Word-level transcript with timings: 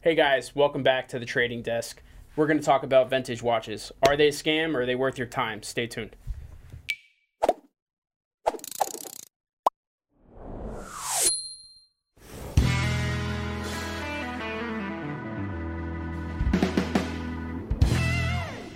Hey 0.00 0.14
guys, 0.14 0.54
welcome 0.54 0.84
back 0.84 1.08
to 1.08 1.18
the 1.18 1.26
trading 1.26 1.60
desk. 1.60 2.00
We're 2.36 2.46
going 2.46 2.60
to 2.60 2.64
talk 2.64 2.84
about 2.84 3.10
vintage 3.10 3.42
watches. 3.42 3.90
Are 4.06 4.16
they 4.16 4.28
a 4.28 4.30
scam 4.30 4.76
or 4.76 4.82
are 4.82 4.86
they 4.86 4.94
worth 4.94 5.18
your 5.18 5.26
time? 5.26 5.64
Stay 5.64 5.88
tuned. 5.88 6.14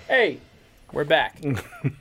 Hey, 0.09 0.41
we're 0.91 1.05
back. 1.05 1.41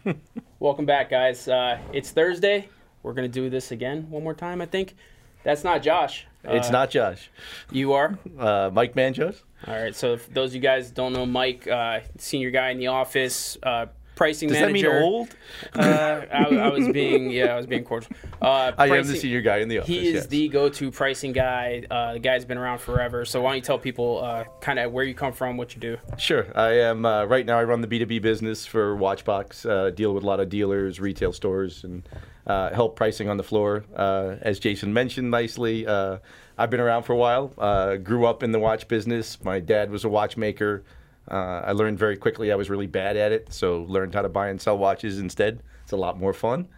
welcome 0.59 0.85
back, 0.85 1.11
guys. 1.11 1.47
Uh, 1.47 1.79
it's 1.93 2.11
Thursday. 2.11 2.69
We're 3.05 3.13
going 3.13 3.31
to 3.31 3.33
do 3.33 3.49
this 3.49 3.71
again 3.71 4.11
one 4.11 4.25
more 4.25 4.35
time, 4.35 4.61
I 4.61 4.67
think. 4.67 4.97
That's 5.45 5.63
not 5.63 5.81
Josh. 5.81 6.27
It's 6.45 6.69
Uh, 6.69 6.73
not 6.73 6.91
Josh. 6.91 7.31
You 7.71 7.93
are? 7.93 8.19
Uh, 8.39 8.71
Mike 8.73 8.95
Manjos. 8.95 9.43
All 9.67 9.75
right. 9.75 9.95
So 9.95 10.15
if 10.15 10.29
those 10.33 10.51
of 10.51 10.55
you 10.57 10.61
guys 10.61 10.91
don't 10.91 11.13
know 11.13 11.25
Mike, 11.27 11.69
uh, 11.69 12.01
senior 12.19 12.51
guy 12.51 12.71
in 12.71 12.79
the 12.79 12.89
office, 12.89 13.57
uh, 13.63 13.87
pricing 14.23 14.49
Does 14.49 14.59
that 14.59 14.71
mean 14.71 14.87
old? 14.87 15.35
Uh, 15.75 16.23
I, 16.33 16.45
I 16.45 16.69
was 16.69 16.89
being 16.89 17.31
yeah, 17.31 17.55
I 17.55 17.57
was 17.57 17.67
being 17.67 17.83
cordial. 17.83 18.13
Uh, 18.41 18.73
I 18.79 18.85
am 18.85 18.91
the 18.91 19.03
pricing- 19.03 19.21
senior 19.21 19.41
guy 19.41 19.59
in 19.59 19.69
the 19.69 19.79
office. 19.79 19.89
He 19.89 20.07
is 20.09 20.15
yes. 20.15 20.27
the 20.27 20.49
go-to 20.49 20.93
pricing 20.93 21.33
guy. 21.33 21.85
Uh, 21.91 22.15
the 22.15 22.19
guy's 22.21 22.45
been 22.45 22.59
around 22.59 22.79
forever. 22.79 23.25
So 23.25 23.43
why 23.43 23.51
don't 23.51 23.57
you 23.57 23.63
tell 23.63 23.79
people 23.79 24.23
uh, 24.23 24.45
kind 24.61 24.79
of 24.79 24.93
where 24.93 25.05
you 25.05 25.15
come 25.15 25.33
from, 25.33 25.57
what 25.57 25.75
you 25.75 25.81
do? 25.81 25.97
Sure. 26.19 26.47
I 26.57 26.73
am 26.79 27.05
uh, 27.05 27.25
right 27.25 27.45
now. 27.45 27.59
I 27.59 27.65
run 27.65 27.81
the 27.81 27.89
B 27.89 27.99
two 27.99 28.07
B 28.07 28.21
business 28.21 28.65
for 28.65 28.97
Watchbox. 28.97 29.69
Uh, 29.69 29.91
deal 29.91 30.15
with 30.15 30.23
a 30.23 30.27
lot 30.27 30.39
of 30.39 30.49
dealers, 30.49 31.01
retail 31.01 31.33
stores, 31.33 31.83
and 31.83 32.09
uh, 32.47 32.73
help 32.73 32.95
pricing 32.95 33.29
on 33.29 33.37
the 33.37 33.43
floor. 33.43 33.85
Uh, 33.97 34.37
as 34.43 34.61
Jason 34.61 34.93
mentioned 34.93 35.31
nicely, 35.31 35.85
uh, 35.87 36.19
I've 36.57 36.71
been 36.71 36.81
around 36.81 37.03
for 37.03 37.13
a 37.13 37.17
while. 37.17 37.53
Uh, 37.59 37.97
grew 37.97 38.25
up 38.27 38.45
in 38.45 38.53
the 38.53 38.61
watch 38.61 38.87
business. 38.87 39.43
My 39.43 39.59
dad 39.59 39.91
was 39.91 40.05
a 40.05 40.09
watchmaker. 40.09 40.85
Uh, 41.31 41.63
I 41.65 41.73
learned 41.73 41.99
very 41.99 42.17
quickly 42.17 42.53
I 42.53 42.57
was 42.57 42.69
really 42.69 42.87
bad 42.87 43.17
at 43.17 43.33
it, 43.33 43.53
so 43.53 43.83
learned 43.89 44.15
how 44.15 44.23
to 44.23 44.29
buy 44.29 44.49
and 44.49 44.61
sell 44.61 44.77
watches 44.77 45.19
instead. 45.19 45.63
It's 45.83 45.93
a 45.93 45.97
lot 45.97 46.19
more 46.19 46.33
fun. 46.33 46.69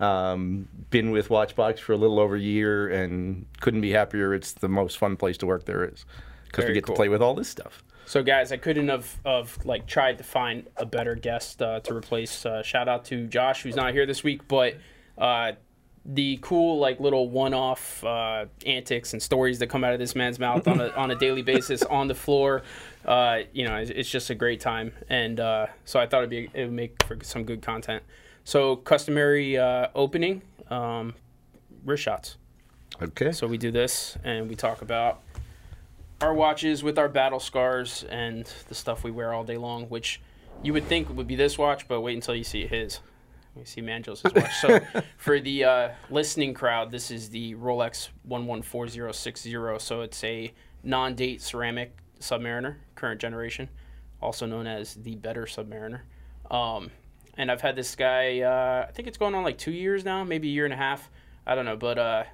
Um, 0.00 0.68
been 0.90 1.10
with 1.10 1.28
Watchbox 1.28 1.80
for 1.80 1.92
a 1.92 1.96
little 1.96 2.20
over 2.20 2.36
a 2.36 2.40
year 2.40 2.88
and 2.88 3.46
couldn't 3.60 3.80
be 3.80 3.90
happier. 3.90 4.32
It's 4.32 4.52
the 4.52 4.68
most 4.68 4.98
fun 4.98 5.16
place 5.16 5.36
to 5.38 5.46
work 5.46 5.64
there 5.64 5.84
is 5.84 6.04
because 6.46 6.66
we 6.66 6.72
get 6.72 6.84
cool. 6.84 6.94
to 6.94 6.98
play 6.98 7.08
with 7.08 7.20
all 7.20 7.34
this 7.34 7.48
stuff. 7.48 7.82
So 8.06 8.22
guys, 8.22 8.52
I 8.52 8.56
couldn't 8.56 8.88
have, 8.88 9.18
have 9.26 9.58
like 9.66 9.86
tried 9.86 10.18
to 10.18 10.24
find 10.24 10.66
a 10.76 10.86
better 10.86 11.14
guest 11.14 11.60
uh, 11.60 11.80
to 11.80 11.94
replace. 11.94 12.46
Uh, 12.46 12.62
shout 12.62 12.88
out 12.88 13.04
to 13.06 13.26
Josh, 13.26 13.62
who's 13.62 13.76
not 13.76 13.92
here 13.92 14.06
this 14.06 14.22
week, 14.22 14.48
but 14.48 14.76
uh, 15.18 15.52
the 16.10 16.38
cool 16.40 16.78
like 16.78 17.00
little 17.00 17.28
one-off 17.28 18.02
uh, 18.02 18.46
antics 18.64 19.12
and 19.12 19.22
stories 19.22 19.58
that 19.58 19.66
come 19.66 19.84
out 19.84 19.92
of 19.92 19.98
this 19.98 20.16
man's 20.16 20.38
mouth 20.38 20.66
on 20.66 20.80
a 20.80 20.88
on 20.96 21.10
a 21.10 21.14
daily 21.14 21.42
basis 21.42 21.82
on 21.82 22.08
the 22.08 22.14
floor. 22.14 22.62
Uh, 23.04 23.40
you 23.52 23.64
know, 23.66 23.76
it's, 23.76 23.90
it's 23.90 24.10
just 24.10 24.30
a 24.30 24.34
great 24.34 24.60
time, 24.60 24.92
and 25.08 25.38
uh, 25.38 25.66
so 25.84 26.00
I 26.00 26.06
thought 26.06 26.18
it'd 26.18 26.30
be 26.30 26.50
it 26.54 26.64
would 26.64 26.72
make 26.72 27.02
for 27.04 27.18
some 27.22 27.44
good 27.44 27.62
content. 27.62 28.02
So 28.44 28.76
customary 28.76 29.58
uh, 29.58 29.88
opening 29.94 30.40
um, 30.70 31.14
wrist 31.84 32.02
shots. 32.02 32.36
Okay. 33.00 33.32
So 33.32 33.46
we 33.46 33.58
do 33.58 33.70
this 33.70 34.16
and 34.24 34.48
we 34.48 34.56
talk 34.56 34.82
about 34.82 35.20
our 36.20 36.34
watches 36.34 36.82
with 36.82 36.98
our 36.98 37.08
battle 37.08 37.40
scars 37.40 38.04
and 38.08 38.50
the 38.68 38.74
stuff 38.74 39.04
we 39.04 39.10
wear 39.10 39.32
all 39.32 39.44
day 39.44 39.56
long, 39.56 39.84
which 39.84 40.20
you 40.62 40.72
would 40.72 40.84
think 40.84 41.14
would 41.14 41.28
be 41.28 41.36
this 41.36 41.56
watch, 41.56 41.86
but 41.86 42.00
wait 42.00 42.14
until 42.14 42.34
you 42.34 42.44
see 42.44 42.66
his. 42.66 43.00
We 43.58 43.64
see 43.64 43.80
Manjos' 43.82 44.24
watch. 44.34 44.54
So 44.60 45.02
for 45.16 45.40
the 45.40 45.64
uh, 45.64 45.88
listening 46.10 46.54
crowd, 46.54 46.90
this 46.90 47.10
is 47.10 47.28
the 47.28 47.54
Rolex 47.56 48.08
114060. 48.24 49.78
So 49.78 50.02
it's 50.02 50.22
a 50.22 50.52
non-date 50.82 51.42
ceramic 51.42 51.96
Submariner, 52.20 52.76
current 52.94 53.20
generation, 53.20 53.68
also 54.22 54.46
known 54.46 54.66
as 54.66 54.94
the 54.94 55.16
better 55.16 55.44
Submariner. 55.44 56.00
Um, 56.50 56.90
and 57.36 57.50
I've 57.50 57.60
had 57.60 57.76
this 57.76 57.94
guy. 57.94 58.40
Uh, 58.40 58.86
I 58.88 58.92
think 58.92 59.08
it's 59.08 59.18
going 59.18 59.34
on 59.34 59.42
like 59.42 59.58
two 59.58 59.72
years 59.72 60.04
now, 60.04 60.24
maybe 60.24 60.48
a 60.48 60.52
year 60.52 60.64
and 60.64 60.74
a 60.74 60.78
half. 60.78 61.10
I 61.46 61.54
don't 61.54 61.64
know, 61.64 61.76
but 61.76 61.98
uh, 61.98 62.24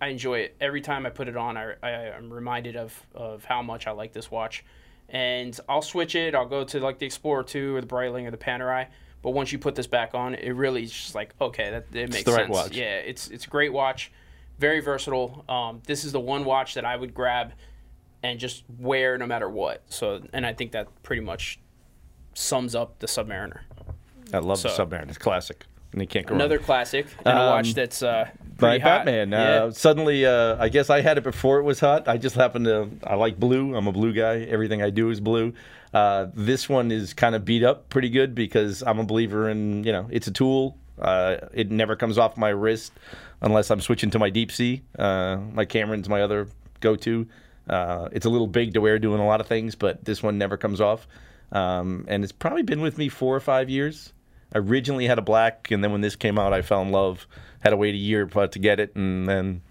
I 0.00 0.08
enjoy 0.08 0.40
it 0.40 0.56
every 0.60 0.80
time 0.80 1.06
I 1.06 1.10
put 1.10 1.28
it 1.28 1.36
on. 1.36 1.56
I, 1.56 1.74
I 1.82 1.90
am 2.16 2.32
reminded 2.32 2.76
of 2.76 2.98
of 3.14 3.44
how 3.44 3.62
much 3.62 3.86
I 3.86 3.92
like 3.92 4.12
this 4.12 4.30
watch, 4.30 4.64
and 5.08 5.58
I'll 5.68 5.82
switch 5.82 6.14
it. 6.14 6.34
I'll 6.34 6.48
go 6.48 6.64
to 6.64 6.80
like 6.80 6.98
the 6.98 7.06
Explorer 7.06 7.44
two 7.44 7.76
or 7.76 7.80
the 7.80 7.86
Breitling 7.86 8.26
or 8.26 8.30
the 8.30 8.36
Panerai. 8.36 8.88
But 9.26 9.32
once 9.32 9.50
you 9.50 9.58
put 9.58 9.74
this 9.74 9.88
back 9.88 10.14
on, 10.14 10.36
it 10.36 10.52
really 10.52 10.84
is 10.84 10.92
just 10.92 11.16
like 11.16 11.34
okay, 11.40 11.68
that 11.70 11.86
it 11.92 12.12
makes 12.12 12.22
the 12.22 12.30
right 12.30 12.42
sense. 12.46 12.48
watch. 12.48 12.76
Yeah, 12.76 12.98
it's 12.98 13.26
it's 13.28 13.44
a 13.44 13.48
great 13.48 13.72
watch, 13.72 14.12
very 14.60 14.78
versatile. 14.78 15.44
Um, 15.48 15.82
this 15.84 16.04
is 16.04 16.12
the 16.12 16.20
one 16.20 16.44
watch 16.44 16.74
that 16.74 16.84
I 16.84 16.94
would 16.94 17.12
grab 17.12 17.52
and 18.22 18.38
just 18.38 18.62
wear 18.78 19.18
no 19.18 19.26
matter 19.26 19.48
what. 19.48 19.82
So, 19.88 20.22
and 20.32 20.46
I 20.46 20.52
think 20.52 20.70
that 20.72 20.86
pretty 21.02 21.22
much 21.22 21.58
sums 22.34 22.76
up 22.76 23.00
the 23.00 23.08
Submariner. 23.08 23.62
I 24.32 24.38
love 24.38 24.62
the 24.62 24.68
So- 24.68 24.86
Submariner. 24.86 25.08
It's 25.08 25.18
classic. 25.18 25.66
And 25.92 26.00
you 26.02 26.06
can't 26.06 26.24
go 26.26 26.36
Another 26.36 26.58
wrong. 26.58 26.64
classic 26.64 27.06
and 27.24 27.36
a 27.36 27.46
watch 27.46 27.68
Um, 27.68 27.72
that's 27.72 28.02
uh, 28.04 28.28
By. 28.58 28.78
Batman. 28.78 29.32
Yeah. 29.32 29.38
Uh, 29.38 29.70
suddenly, 29.72 30.24
uh, 30.24 30.56
I 30.62 30.68
guess 30.68 30.88
I 30.88 31.00
had 31.00 31.18
it 31.18 31.24
before 31.24 31.58
it 31.58 31.62
was 31.64 31.80
hot. 31.80 32.06
I 32.06 32.16
just 32.16 32.36
happen 32.36 32.62
to, 32.62 32.90
I 33.02 33.16
like 33.16 33.40
blue. 33.40 33.74
I'm 33.74 33.88
a 33.88 33.92
blue 33.92 34.12
guy. 34.12 34.42
Everything 34.42 34.82
I 34.82 34.90
do 34.90 35.10
is 35.10 35.18
blue. 35.20 35.52
Uh, 35.96 36.30
this 36.34 36.68
one 36.68 36.92
is 36.92 37.14
kind 37.14 37.34
of 37.34 37.46
beat 37.46 37.64
up 37.64 37.88
pretty 37.88 38.10
good 38.10 38.34
because 38.34 38.82
I'm 38.82 38.98
a 38.98 39.04
believer 39.04 39.48
in, 39.48 39.82
you 39.82 39.92
know, 39.92 40.06
it's 40.10 40.26
a 40.26 40.30
tool. 40.30 40.76
Uh, 41.00 41.36
it 41.54 41.70
never 41.70 41.96
comes 41.96 42.18
off 42.18 42.36
my 42.36 42.50
wrist 42.50 42.92
unless 43.40 43.70
I'm 43.70 43.80
switching 43.80 44.10
to 44.10 44.18
my 44.18 44.28
deep 44.28 44.52
sea. 44.52 44.82
Uh, 44.98 45.38
my 45.54 45.64
Cameron's 45.64 46.06
my 46.06 46.20
other 46.20 46.48
go 46.80 46.96
to. 46.96 47.26
Uh, 47.66 48.10
it's 48.12 48.26
a 48.26 48.28
little 48.28 48.46
big 48.46 48.74
to 48.74 48.82
wear 48.82 48.98
doing 48.98 49.20
a 49.22 49.26
lot 49.26 49.40
of 49.40 49.46
things, 49.46 49.74
but 49.74 50.04
this 50.04 50.22
one 50.22 50.36
never 50.36 50.58
comes 50.58 50.82
off. 50.82 51.08
Um, 51.50 52.04
and 52.08 52.22
it's 52.22 52.32
probably 52.32 52.62
been 52.62 52.82
with 52.82 52.98
me 52.98 53.08
four 53.08 53.34
or 53.34 53.40
five 53.40 53.70
years. 53.70 54.12
I 54.54 54.58
originally 54.58 55.06
had 55.06 55.18
a 55.18 55.22
black, 55.22 55.70
and 55.70 55.82
then 55.82 55.92
when 55.92 56.02
this 56.02 56.14
came 56.14 56.38
out, 56.38 56.52
I 56.52 56.60
fell 56.60 56.82
in 56.82 56.90
love. 56.90 57.26
Had 57.60 57.70
to 57.70 57.76
wait 57.78 57.94
a 57.94 57.98
year 57.98 58.26
to 58.26 58.58
get 58.58 58.80
it, 58.80 58.94
and 58.96 59.26
then 59.26 59.62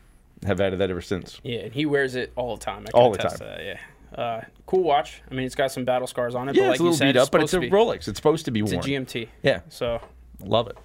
have 0.47 0.57
had 0.57 0.75
that 0.79 0.89
ever 0.89 1.01
since. 1.01 1.39
Yeah, 1.43 1.59
and 1.59 1.73
he 1.73 1.85
wears 1.85 2.15
it 2.15 2.33
all 2.35 2.55
the 2.57 2.63
time. 2.63 2.81
I 2.87 2.91
can 2.91 2.99
All 2.99 3.11
the 3.11 3.19
time. 3.19 3.31
to 3.31 3.43
that, 3.43 3.63
yeah. 3.63 3.79
Uh, 4.15 4.41
cool 4.65 4.81
watch. 4.83 5.21
I 5.29 5.33
mean, 5.33 5.45
it's 5.45 5.55
got 5.55 5.71
some 5.71 5.83
battle 5.85 6.07
scars 6.07 6.35
on 6.35 6.47
it, 6.49 6.55
Yeah, 6.55 6.63
but 6.63 6.67
like 6.67 6.73
it's 6.75 6.79
a 6.79 6.83
you 6.83 6.89
little 6.89 6.97
said, 6.97 7.13
beat 7.13 7.19
up, 7.19 7.31
but 7.31 7.43
it's 7.43 7.53
a 7.53 7.59
Rolex. 7.59 8.07
It's 8.07 8.17
supposed 8.17 8.45
to 8.45 8.51
be 8.51 8.61
It's 8.61 8.71
a 8.71 8.75
worn. 8.75 8.85
GMT. 8.87 9.27
Yeah, 9.43 9.59
So, 9.69 9.99
love 10.39 10.67
it. 10.67 10.77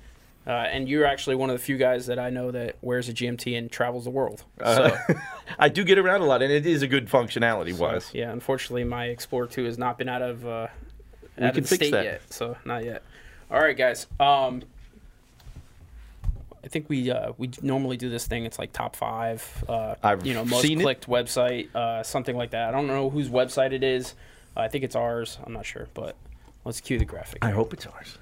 uh, 0.47 0.51
and 0.51 0.89
you're 0.89 1.05
actually 1.07 1.37
one 1.37 1.49
of 1.49 1.55
the 1.57 1.63
few 1.63 1.77
guys 1.79 2.07
that 2.07 2.19
I 2.19 2.31
know 2.31 2.51
that 2.51 2.77
wears 2.83 3.09
a 3.09 3.13
GMT 3.13 3.57
and 3.57 3.71
travels 3.71 4.03
the 4.05 4.11
world. 4.11 4.43
Uh, 4.61 4.97
I 5.61 5.69
do 5.69 5.85
get 5.85 5.97
around 5.99 6.23
a 6.23 6.25
lot, 6.25 6.43
and 6.43 6.53
it 6.53 6.67
is 6.67 6.83
a 6.83 6.89
good 6.89 7.09
functionality 7.09 7.75
so, 7.77 7.83
wise. 7.85 8.11
yeah, 8.13 8.33
unfortunately, 8.33 8.83
my 8.85 9.07
Explorer 9.07 9.47
2 9.47 9.65
has 9.65 9.79
not 9.79 9.97
been 9.97 10.09
out 10.09 10.23
of 10.23 10.45
uh, 10.47 10.67
We 11.39 11.45
out 11.45 11.55
can 11.55 11.63
of 11.63 11.69
the 11.69 11.77
fix 11.77 11.77
state 11.77 11.91
that. 11.93 12.05
yet. 12.05 12.33
So, 12.33 12.57
not 12.65 12.85
yet. 12.85 13.05
All 13.51 13.61
right, 13.61 13.77
guys. 13.77 14.07
Um, 14.19 14.63
I 16.63 16.69
think 16.69 16.89
we 16.89 17.11
uh, 17.11 17.33
we 17.39 17.51
normally 17.63 17.97
do 17.97 18.09
this 18.11 18.27
thing. 18.27 18.45
It's 18.45 18.59
like 18.59 18.73
top 18.73 18.97
five. 18.97 19.65
Uh, 19.69 19.95
I've 20.03 20.27
you 20.27 20.35
know 20.35 20.45
most 20.45 20.63
seen 20.63 20.81
it. 20.81 20.83
clicked 20.83 21.09
website, 21.09 21.75
uh, 21.75 22.03
something 22.03 22.37
like 22.37 22.51
that. 22.51 22.69
I 22.69 22.73
don't 22.73 22.87
know 22.87 23.09
whose 23.11 23.29
website 23.29 23.73
it 23.73 23.83
is. 23.83 24.15
I 24.57 24.69
think 24.69 24.85
it's 24.85 24.97
ours. 24.97 25.39
I'm 25.45 25.53
not 25.53 25.65
sure, 25.65 25.89
but 25.95 26.17
let's 26.65 26.81
cue 26.81 26.99
the 26.99 27.05
graphic. 27.05 27.45
I 27.45 27.51
hope 27.51 27.73
it's 27.73 27.87
ours. 27.87 28.19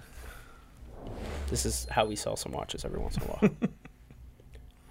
This 1.51 1.65
is 1.67 1.87
how 1.91 2.05
we 2.05 2.17
sell 2.17 2.37
some 2.37 2.53
watches 2.53 2.85
every 2.85 2.99
once 3.01 3.17
in 3.17 3.23
a 3.23 3.27
while. 3.27 3.51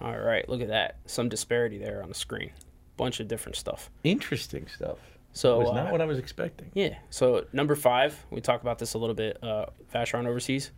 All 0.00 0.18
right, 0.18 0.48
look 0.48 0.60
at 0.60 0.68
that. 0.68 0.96
Some 1.06 1.28
disparity 1.28 1.78
there 1.78 2.02
on 2.02 2.08
the 2.08 2.14
screen. 2.14 2.50
Bunch 2.96 3.20
of 3.20 3.28
different 3.28 3.56
stuff. 3.56 3.90
Interesting 4.04 4.66
stuff. 4.66 4.98
So 5.32 5.60
was 5.60 5.70
uh, 5.70 5.74
not 5.74 5.92
what 5.92 6.00
I 6.00 6.04
was 6.04 6.18
expecting. 6.18 6.70
yeah. 6.74 6.96
So 7.10 7.44
number 7.52 7.76
five, 7.76 8.24
we 8.30 8.40
talk 8.40 8.60
about 8.62 8.78
this 8.78 8.94
a 8.94 8.98
little 8.98 9.14
bit. 9.14 9.42
Uh, 9.42 9.66
Vacheron 9.94 10.26
Overseas, 10.26 10.72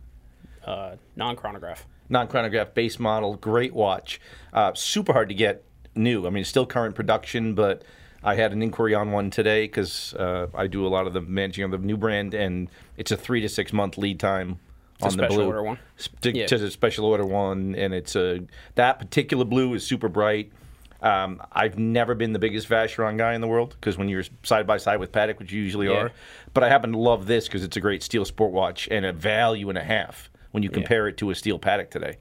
uh, 0.65 0.95
non-chronograph. 1.15 1.85
Non-chronograph 2.11 2.73
base 2.73 2.99
model, 2.99 3.35
great 3.35 3.73
watch. 3.73 4.19
Uh, 4.53 4.73
super 4.75 5.13
hard 5.13 5.29
to 5.29 5.35
get 5.35 5.63
new. 5.95 6.27
I 6.27 6.29
mean, 6.29 6.41
it's 6.41 6.49
still 6.49 6.65
current 6.65 6.93
production, 6.93 7.55
but 7.55 7.83
I 8.23 8.35
had 8.35 8.51
an 8.51 8.61
inquiry 8.61 8.93
on 8.93 9.11
one 9.11 9.31
today 9.31 9.63
because 9.63 10.13
uh, 10.13 10.47
I 10.53 10.67
do 10.67 10.85
a 10.85 10.89
lot 10.89 11.07
of 11.07 11.13
the 11.13 11.21
managing 11.21 11.63
of 11.63 11.71
the 11.71 11.77
new 11.79 11.97
brand, 11.97 12.33
and 12.33 12.69
it's 12.97 13.11
a 13.11 13.17
three 13.17 13.41
to 13.41 13.49
six 13.49 13.73
month 13.73 13.97
lead 13.97 14.19
time 14.19 14.59
a 15.01 15.05
on 15.07 15.17
the 15.17 15.27
blue. 15.27 15.45
order 15.47 15.63
one. 15.63 15.79
To, 16.21 16.37
Yeah. 16.37 16.45
to 16.47 16.57
the 16.57 16.69
special 16.69 17.05
order 17.05 17.25
one, 17.25 17.73
and 17.75 17.93
it's 17.93 18.15
a 18.15 18.41
that 18.75 18.99
particular 18.99 19.45
blue 19.45 19.73
is 19.73 19.85
super 19.85 20.09
bright. 20.09 20.51
Um, 21.01 21.41
I've 21.51 21.79
never 21.79 22.13
been 22.13 22.31
the 22.31 22.37
biggest 22.37 22.69
Vacheron 22.69 23.17
guy 23.17 23.33
in 23.33 23.41
the 23.41 23.47
world 23.47 23.71
because 23.71 23.97
when 23.97 24.07
you're 24.07 24.21
side 24.43 24.67
by 24.67 24.77
side 24.77 24.99
with 24.99 25.11
Patek, 25.11 25.39
which 25.39 25.51
you 25.51 25.59
usually 25.63 25.87
Yeah. 25.87 25.93
are, 25.93 26.11
but 26.53 26.63
I 26.63 26.69
happen 26.69 26.91
to 26.91 26.99
love 26.99 27.25
this 27.25 27.45
because 27.47 27.63
it's 27.63 27.75
a 27.75 27.79
great 27.81 28.03
steel 28.03 28.23
sport 28.23 28.51
watch 28.51 28.87
and 28.91 29.03
a 29.03 29.11
value 29.11 29.67
and 29.69 29.79
a 29.79 29.83
half 29.83 30.29
when 30.51 30.63
you 30.63 30.69
compare 30.69 31.07
it 31.07 31.17
to 31.17 31.29
a 31.29 31.35
steel 31.35 31.59
Patek 31.59 31.89
today. 31.89 32.17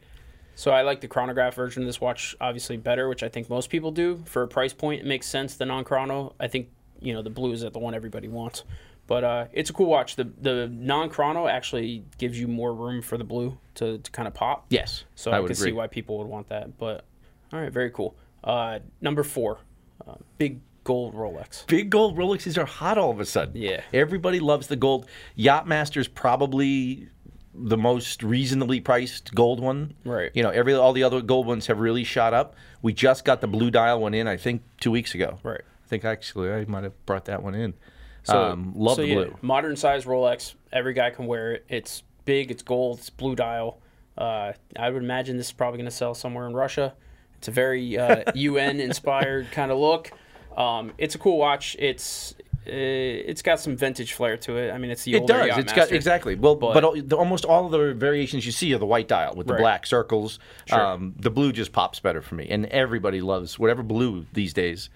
So 0.54 0.72
I 0.72 0.82
like 0.82 1.00
the 1.00 1.08
chronograph 1.08 1.54
version 1.54 1.82
of 1.82 1.86
this 1.86 2.00
watch 2.00 2.36
obviously 2.40 2.76
better, 2.76 3.08
which 3.08 3.22
I 3.22 3.28
think 3.28 3.48
most 3.48 3.70
people 3.70 3.90
do. 3.90 4.22
For 4.26 4.42
a 4.42 4.48
price 4.48 4.72
point, 4.72 5.00
it 5.00 5.06
makes 5.06 5.26
sense. 5.26 5.56
The 5.56 5.64
non-chrono, 5.64 6.34
I 6.38 6.48
think 6.48 6.68
you 7.00 7.14
know 7.14 7.22
the 7.22 7.30
blue 7.30 7.52
is 7.52 7.62
the 7.62 7.70
one 7.78 7.94
everybody 7.94 8.28
wants. 8.28 8.64
But 9.06 9.24
uh, 9.24 9.46
it's 9.52 9.70
a 9.70 9.72
cool 9.72 9.86
watch. 9.86 10.16
The 10.16 10.30
the 10.40 10.68
non-chrono 10.68 11.48
actually 11.48 12.04
gives 12.18 12.38
you 12.38 12.46
more 12.46 12.74
room 12.74 13.02
for 13.02 13.16
the 13.16 13.24
blue 13.24 13.58
to, 13.76 13.98
to 13.98 14.10
kind 14.10 14.28
of 14.28 14.34
pop. 14.34 14.66
Yes, 14.68 15.04
So 15.14 15.30
I, 15.30 15.42
I 15.42 15.46
can 15.46 15.54
see 15.54 15.72
why 15.72 15.86
people 15.86 16.18
would 16.18 16.26
want 16.26 16.48
that. 16.50 16.78
But 16.78 17.04
all 17.52 17.60
right, 17.60 17.72
very 17.72 17.90
cool. 17.90 18.14
Uh, 18.44 18.78
number 19.00 19.22
four, 19.22 19.58
uh, 20.06 20.14
big 20.38 20.60
gold 20.84 21.14
Rolex. 21.14 21.66
Big 21.66 21.90
gold 21.90 22.16
Rolexes 22.16 22.56
are 22.56 22.64
hot 22.64 22.98
all 22.98 23.10
of 23.10 23.20
a 23.20 23.24
sudden. 23.24 23.56
Yeah. 23.56 23.82
Everybody 23.92 24.40
loves 24.40 24.66
the 24.66 24.76
gold. 24.76 25.06
Yachtmaster's 25.38 26.08
probably 26.08 27.08
the 27.54 27.76
most 27.76 28.22
reasonably 28.22 28.80
priced 28.80 29.34
gold 29.34 29.60
one. 29.60 29.94
Right. 30.04 30.30
You 30.34 30.42
know, 30.42 30.50
every 30.50 30.74
all 30.74 30.92
the 30.92 31.02
other 31.02 31.20
gold 31.20 31.46
ones 31.46 31.66
have 31.66 31.78
really 31.78 32.04
shot 32.04 32.32
up. 32.32 32.54
We 32.82 32.92
just 32.92 33.24
got 33.24 33.40
the 33.40 33.48
blue 33.48 33.70
dial 33.70 34.00
one 34.00 34.14
in, 34.14 34.26
I 34.28 34.36
think, 34.36 34.62
two 34.80 34.90
weeks 34.90 35.14
ago. 35.14 35.38
Right. 35.42 35.60
I 35.60 35.88
think 35.88 36.04
actually 36.04 36.52
I 36.52 36.64
might 36.66 36.84
have 36.84 37.06
brought 37.06 37.24
that 37.26 37.42
one 37.42 37.54
in. 37.54 37.74
So, 38.22 38.40
um, 38.40 38.74
love 38.76 38.96
so 38.96 39.02
the 39.02 39.08
yeah, 39.08 39.14
blue. 39.14 39.36
modern 39.42 39.76
size 39.76 40.04
Rolex. 40.04 40.54
Every 40.72 40.92
guy 40.92 41.10
can 41.10 41.26
wear 41.26 41.52
it. 41.52 41.64
It's 41.68 42.02
big. 42.24 42.50
It's 42.50 42.62
gold. 42.62 42.98
It's 42.98 43.10
blue 43.10 43.34
dial. 43.34 43.80
Uh, 44.16 44.52
I 44.76 44.90
would 44.90 45.02
imagine 45.02 45.36
this 45.36 45.46
is 45.46 45.52
probably 45.52 45.78
going 45.78 45.90
to 45.90 45.96
sell 45.96 46.14
somewhere 46.14 46.46
in 46.46 46.54
Russia. 46.54 46.94
It's 47.38 47.48
a 47.48 47.52
very 47.52 47.98
uh, 47.98 48.24
UN 48.34 48.80
inspired 48.80 49.50
kind 49.50 49.70
of 49.72 49.78
look. 49.78 50.12
Um, 50.56 50.92
it's 50.98 51.14
a 51.14 51.18
cool 51.18 51.38
watch. 51.38 51.74
It's 51.78 52.34
it's 52.66 53.42
got 53.42 53.58
some 53.60 53.76
vintage 53.76 54.12
flair 54.12 54.36
to 54.38 54.56
it. 54.56 54.70
I 54.70 54.78
mean, 54.78 54.90
it's 54.90 55.04
the 55.04 55.14
It 55.14 55.20
older 55.22 55.46
does. 55.46 55.58
It's 55.58 55.72
got 55.72 55.90
exactly. 55.92 56.34
Well, 56.34 56.56
but, 56.56 56.74
But- 56.74 56.84
all, 56.84 57.00
the, 57.00 57.16
almost 57.16 57.44
all 57.44 57.66
of 57.66 57.72
the 57.72 57.94
variations 57.94 58.44
you 58.46 58.52
see 58.52 58.74
are 58.74 58.78
the 58.78 58.86
white 58.86 59.08
dial 59.08 59.34
with 59.34 59.46
the 59.46 59.54
Right. 59.54 59.60
black 59.60 59.86
circles. 59.86 60.38
Sure. 60.66 60.80
Um, 60.80 61.14
the 61.18 61.30
blue 61.30 61.52
just 61.52 61.72
pops 61.72 62.00
better 62.00 62.20
for 62.22 62.34
me, 62.34 62.48
and 62.50 62.66
everybody 62.66 63.20
loves 63.20 63.58
whatever 63.58 63.82
blue 63.82 64.26
these 64.32 64.52
days. 64.52 64.90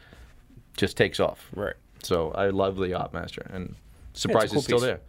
Just 0.77 0.97
takes 0.97 1.21
off. 1.21 1.49
Right. 1.55 1.75
So 2.03 2.33
I 2.33 2.51
love 2.51 2.77
the 2.77 2.87
Yachtmaster, 2.87 3.47
and 3.55 3.77
surprised 4.13 4.51
cool 4.51 4.59
it's 4.59 4.67
still 4.67 4.79
piece. 4.79 4.85
there. 4.87 5.01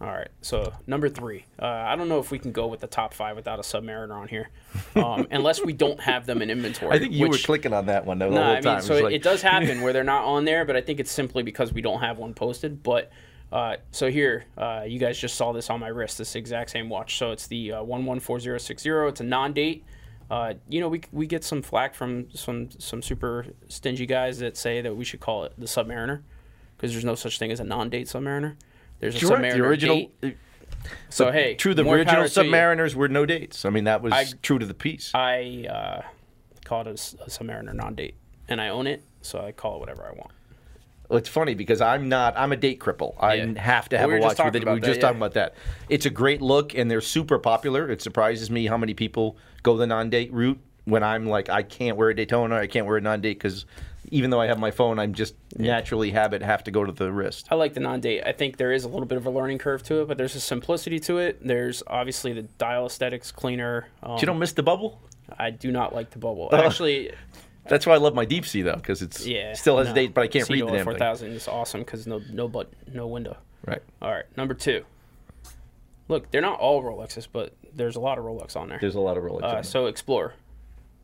All 0.00 0.08
right. 0.08 0.28
So 0.42 0.72
number 0.86 1.08
three. 1.08 1.46
Uh, 1.60 1.64
I 1.66 1.96
don't 1.96 2.08
know 2.10 2.18
if 2.18 2.30
we 2.30 2.38
can 2.38 2.52
go 2.52 2.66
with 2.66 2.80
the 2.80 2.86
top 2.86 3.14
five 3.14 3.34
without 3.34 3.58
a 3.58 3.62
Submariner 3.62 4.14
on 4.14 4.28
here, 4.28 4.50
um, 4.94 5.26
unless 5.30 5.64
we 5.64 5.72
don't 5.72 5.98
have 6.00 6.26
them 6.26 6.42
in 6.42 6.50
inventory. 6.50 6.94
I 6.94 6.98
think 6.98 7.14
you 7.14 7.28
which- 7.28 7.42
were 7.42 7.46
clicking 7.46 7.72
on 7.72 7.86
that 7.86 8.04
one 8.04 8.18
though, 8.18 8.28
the 8.28 8.34
No, 8.34 8.42
whole 8.42 8.50
I 8.52 8.54
mean, 8.56 8.62
time. 8.62 8.82
so 8.82 8.96
it, 8.96 9.04
like- 9.04 9.14
it 9.14 9.22
does 9.22 9.40
happen 9.40 9.80
where 9.82 9.94
they're 9.94 10.04
not 10.04 10.24
on 10.24 10.44
there, 10.44 10.66
but 10.66 10.76
I 10.76 10.82
think 10.82 11.00
it's 11.00 11.10
simply 11.10 11.42
because 11.42 11.72
we 11.72 11.80
don't 11.80 12.00
have 12.00 12.18
one 12.18 12.34
posted. 12.34 12.82
But 12.82 13.10
uh, 13.50 13.76
so 13.90 14.10
here, 14.10 14.44
uh, 14.58 14.84
you 14.86 14.98
guys 14.98 15.16
just 15.18 15.34
saw 15.36 15.52
this 15.52 15.70
on 15.70 15.80
my 15.80 15.88
wrist, 15.88 16.18
this 16.18 16.34
exact 16.34 16.68
same 16.70 16.90
watch. 16.90 17.16
So 17.16 17.30
it's 17.32 17.46
the 17.46 17.72
uh, 17.72 17.82
one 17.82 18.04
one 18.04 18.20
four 18.20 18.38
zero 18.38 18.58
six 18.58 18.82
zero. 18.82 19.08
It's 19.08 19.20
a 19.20 19.24
non-date. 19.24 19.82
Uh, 20.30 20.54
you 20.68 20.80
know, 20.80 20.88
we 20.88 21.00
we 21.12 21.26
get 21.26 21.42
some 21.42 21.62
flack 21.62 21.94
from 21.94 22.26
some 22.34 22.68
some 22.78 23.00
super 23.00 23.46
stingy 23.68 24.04
guys 24.04 24.40
that 24.40 24.58
say 24.58 24.82
that 24.82 24.94
we 24.94 25.04
should 25.04 25.20
call 25.20 25.44
it 25.44 25.54
the 25.56 25.66
Submariner 25.66 26.20
because 26.76 26.92
there's 26.92 27.04
no 27.04 27.14
such 27.14 27.38
thing 27.38 27.50
as 27.50 27.60
a 27.60 27.64
non-date 27.64 28.08
Submariner. 28.08 28.56
There's 29.00 29.22
a 29.22 29.26
right, 29.26 29.40
Submariner 29.42 29.52
the 29.54 29.64
original. 29.64 30.10
date. 30.20 30.36
So 31.08 31.32
hey, 31.32 31.54
true. 31.54 31.74
The 31.74 31.88
original. 31.88 32.24
Submariners 32.24 32.94
were 32.94 33.08
no 33.08 33.26
dates. 33.26 33.64
I 33.64 33.70
mean, 33.70 33.84
that 33.84 34.02
was 34.02 34.12
I- 34.12 34.26
true 34.42 34.58
to 34.58 34.66
the 34.66 34.74
piece. 34.74 35.10
I 35.14 35.66
uh, 35.68 36.02
call 36.64 36.82
it 36.82 36.86
a, 36.86 36.90
a 36.90 37.28
Submariner 37.28 37.74
non-date, 37.74 38.14
and 38.48 38.60
I 38.60 38.68
own 38.68 38.86
it, 38.86 39.02
so 39.22 39.40
I 39.40 39.52
call 39.52 39.76
it 39.76 39.80
whatever 39.80 40.04
I 40.04 40.10
want. 40.12 40.30
Well, 41.08 41.18
it's 41.18 41.28
funny 41.28 41.54
because 41.54 41.80
I'm 41.80 42.08
not. 42.08 42.34
I'm 42.36 42.52
a 42.52 42.56
date 42.56 42.80
cripple. 42.80 43.14
I 43.20 43.34
Yeah. 43.34 43.60
have 43.60 43.88
to 43.90 43.96
Well, 43.96 44.00
have 44.00 44.08
we 44.08 44.14
were 44.14 44.18
a 44.18 44.22
watch 44.22 44.38
with 44.38 44.56
it. 44.56 44.60
We 44.60 44.64
were 44.64 44.72
about 44.76 44.86
just 44.86 45.00
that, 45.00 45.06
talking 45.06 45.18
about 45.18 45.34
that. 45.34 45.54
It's 45.88 46.06
a 46.06 46.10
great 46.10 46.42
look, 46.42 46.74
and 46.74 46.90
they're 46.90 47.00
super 47.00 47.38
popular. 47.38 47.88
It 47.90 48.02
surprises 48.02 48.50
me 48.50 48.66
how 48.66 48.76
many 48.76 48.94
people 48.94 49.36
go 49.62 49.76
the 49.76 49.86
non-date 49.86 50.32
route. 50.32 50.58
When 50.84 51.02
I'm 51.02 51.26
like, 51.26 51.48
I 51.48 51.62
can't 51.64 51.96
wear 51.96 52.10
a 52.10 52.14
Daytona, 52.14 52.56
I 52.56 52.68
can't 52.68 52.86
wear 52.86 52.96
a 52.96 53.00
non-date 53.00 53.38
because 53.38 53.66
even 54.10 54.30
though 54.30 54.40
I 54.40 54.46
have 54.46 54.58
my 54.58 54.70
phone, 54.70 54.98
I'm 54.98 55.14
just 55.14 55.34
naturally 55.56 56.10
habit 56.10 56.42
have 56.42 56.64
to 56.64 56.70
go 56.70 56.84
to 56.84 56.92
the 56.92 57.12
wrist. 57.12 57.48
I 57.50 57.54
like 57.54 57.74
the 57.74 57.80
non-date. 57.80 58.22
I 58.24 58.32
think 58.32 58.56
there 58.56 58.72
is 58.72 58.84
a 58.84 58.88
little 58.88 59.06
bit 59.06 59.18
of 59.18 59.26
a 59.26 59.30
learning 59.30 59.58
curve 59.58 59.82
to 59.84 60.02
it, 60.02 60.08
but 60.08 60.18
there's 60.18 60.34
a 60.34 60.40
simplicity 60.40 60.98
to 61.00 61.18
it. 61.18 61.38
There's 61.46 61.82
obviously 61.86 62.32
the 62.32 62.42
dial 62.42 62.86
aesthetics 62.86 63.32
cleaner. 63.32 63.88
Um, 64.02 64.18
you 64.18 64.26
don't 64.26 64.38
miss 64.38 64.52
the 64.52 64.62
bubble. 64.62 65.00
I 65.38 65.50
do 65.50 65.72
not 65.72 65.94
like 65.94 66.10
the 66.10 66.18
bubble. 66.18 66.48
Actually, 66.52 67.12
That's 67.68 67.86
why 67.86 67.94
I 67.94 67.98
love 67.98 68.14
my 68.14 68.24
deep 68.24 68.46
sea 68.46 68.62
though, 68.62 68.76
because 68.76 69.02
it's 69.02 69.26
yeah, 69.26 69.54
still 69.54 69.78
has 69.78 69.86
no. 69.86 69.92
a 69.92 69.94
date, 69.94 70.14
but 70.14 70.22
I 70.22 70.28
can't 70.28 70.48
read 70.48 70.66
the 70.66 70.72
damn 70.72 70.84
Four 70.84 70.98
thousand 70.98 71.32
is 71.32 71.48
awesome 71.48 71.80
because 71.80 72.06
no 72.06 72.20
no 72.32 72.48
but 72.48 72.70
no 72.92 73.06
window. 73.06 73.36
Right. 73.66 73.82
All 74.00 74.12
right, 74.12 74.24
number 74.36 74.54
two. 74.54 74.84
Look, 76.08 76.30
they're 76.30 76.40
not 76.40 76.60
all 76.60 76.82
Rolexes, 76.82 77.26
but 77.30 77.52
there's 77.74 77.96
a 77.96 78.00
lot 78.00 78.18
of 78.18 78.24
Rolex 78.24 78.54
on 78.56 78.68
there. 78.68 78.78
There's 78.80 78.94
a 78.94 79.00
lot 79.00 79.16
of 79.16 79.24
Rolex. 79.24 79.42
Uh, 79.42 79.62
so 79.62 79.86
Explorer. 79.86 80.34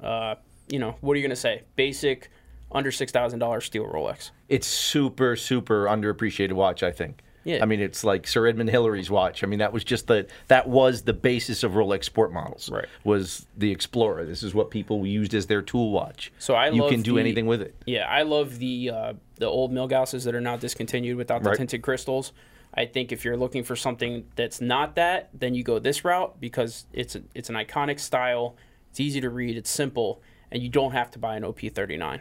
Uh, 0.00 0.36
you 0.68 0.78
know, 0.78 0.96
what 1.00 1.14
are 1.14 1.16
you 1.16 1.22
gonna 1.26 1.34
say? 1.34 1.62
Basic, 1.76 2.30
under 2.74 2.90
six 2.90 3.12
thousand 3.12 3.38
dollars 3.38 3.64
steel 3.64 3.84
Rolex. 3.86 4.30
it's 4.48 4.66
super 4.66 5.36
super 5.36 5.84
underappreciated 5.86 6.52
watch 6.52 6.82
i 6.82 6.90
think 6.90 7.22
Yeah. 7.44 7.62
i 7.62 7.66
mean 7.66 7.80
it's 7.80 8.02
like 8.04 8.26
sir 8.26 8.46
edmund 8.46 8.70
hillary's 8.70 9.10
watch 9.10 9.42
i 9.44 9.46
mean 9.46 9.58
that 9.58 9.72
was 9.72 9.84
just 9.84 10.06
the 10.06 10.26
that 10.48 10.68
was 10.68 11.02
the 11.02 11.12
basis 11.12 11.62
of 11.62 11.72
rolex 11.72 12.04
sport 12.04 12.32
models 12.32 12.70
Right. 12.70 12.86
was 13.04 13.46
the 13.56 13.70
explorer 13.70 14.24
this 14.24 14.42
is 14.42 14.54
what 14.54 14.70
people 14.70 15.06
used 15.06 15.34
as 15.34 15.46
their 15.46 15.62
tool 15.62 15.90
watch 15.90 16.32
So 16.38 16.54
I 16.54 16.68
you 16.70 16.88
can 16.88 17.02
do 17.02 17.14
the- 17.14 17.20
anything 17.20 17.46
with 17.46 17.62
it 17.62 17.74
Yeah, 17.86 18.06
I 18.08 18.22
love 18.22 18.58
the 18.58 18.90
uh, 18.90 19.12
the 19.36 19.46
old 19.46 19.72
Milgausses 19.72 20.24
that 20.24 20.34
are 20.34 20.40
now 20.40 20.56
discontinued 20.56 21.16
without 21.16 21.42
the 21.42 21.50
Right. 21.50 21.58
tinted 21.58 21.82
crystals. 21.82 22.32
I 22.74 22.86
think 22.86 23.12
if 23.12 23.22
you're 23.24 23.36
looking 23.36 23.64
for 23.64 23.76
something 23.76 24.24
that's 24.36 24.60
not 24.62 24.94
that, 24.94 25.28
then 25.34 25.54
you 25.54 25.62
go 25.62 25.78
this 25.78 26.04
route 26.06 26.40
because 26.40 26.86
it's 26.92 27.14
a, 27.16 27.22
it's 27.34 27.50
an 27.50 27.56
iconic 27.56 27.98
style. 28.00 28.56
It's 28.90 29.00
easy 29.00 29.20
to 29.20 29.28
read. 29.28 29.56
It's 29.58 29.68
simple, 29.70 30.22
and 30.50 30.62
you 30.62 30.70
don't 30.70 30.92
have 30.92 31.10
to 31.10 31.18
buy 31.18 31.36
an 31.36 31.42
OP39. 31.42 32.20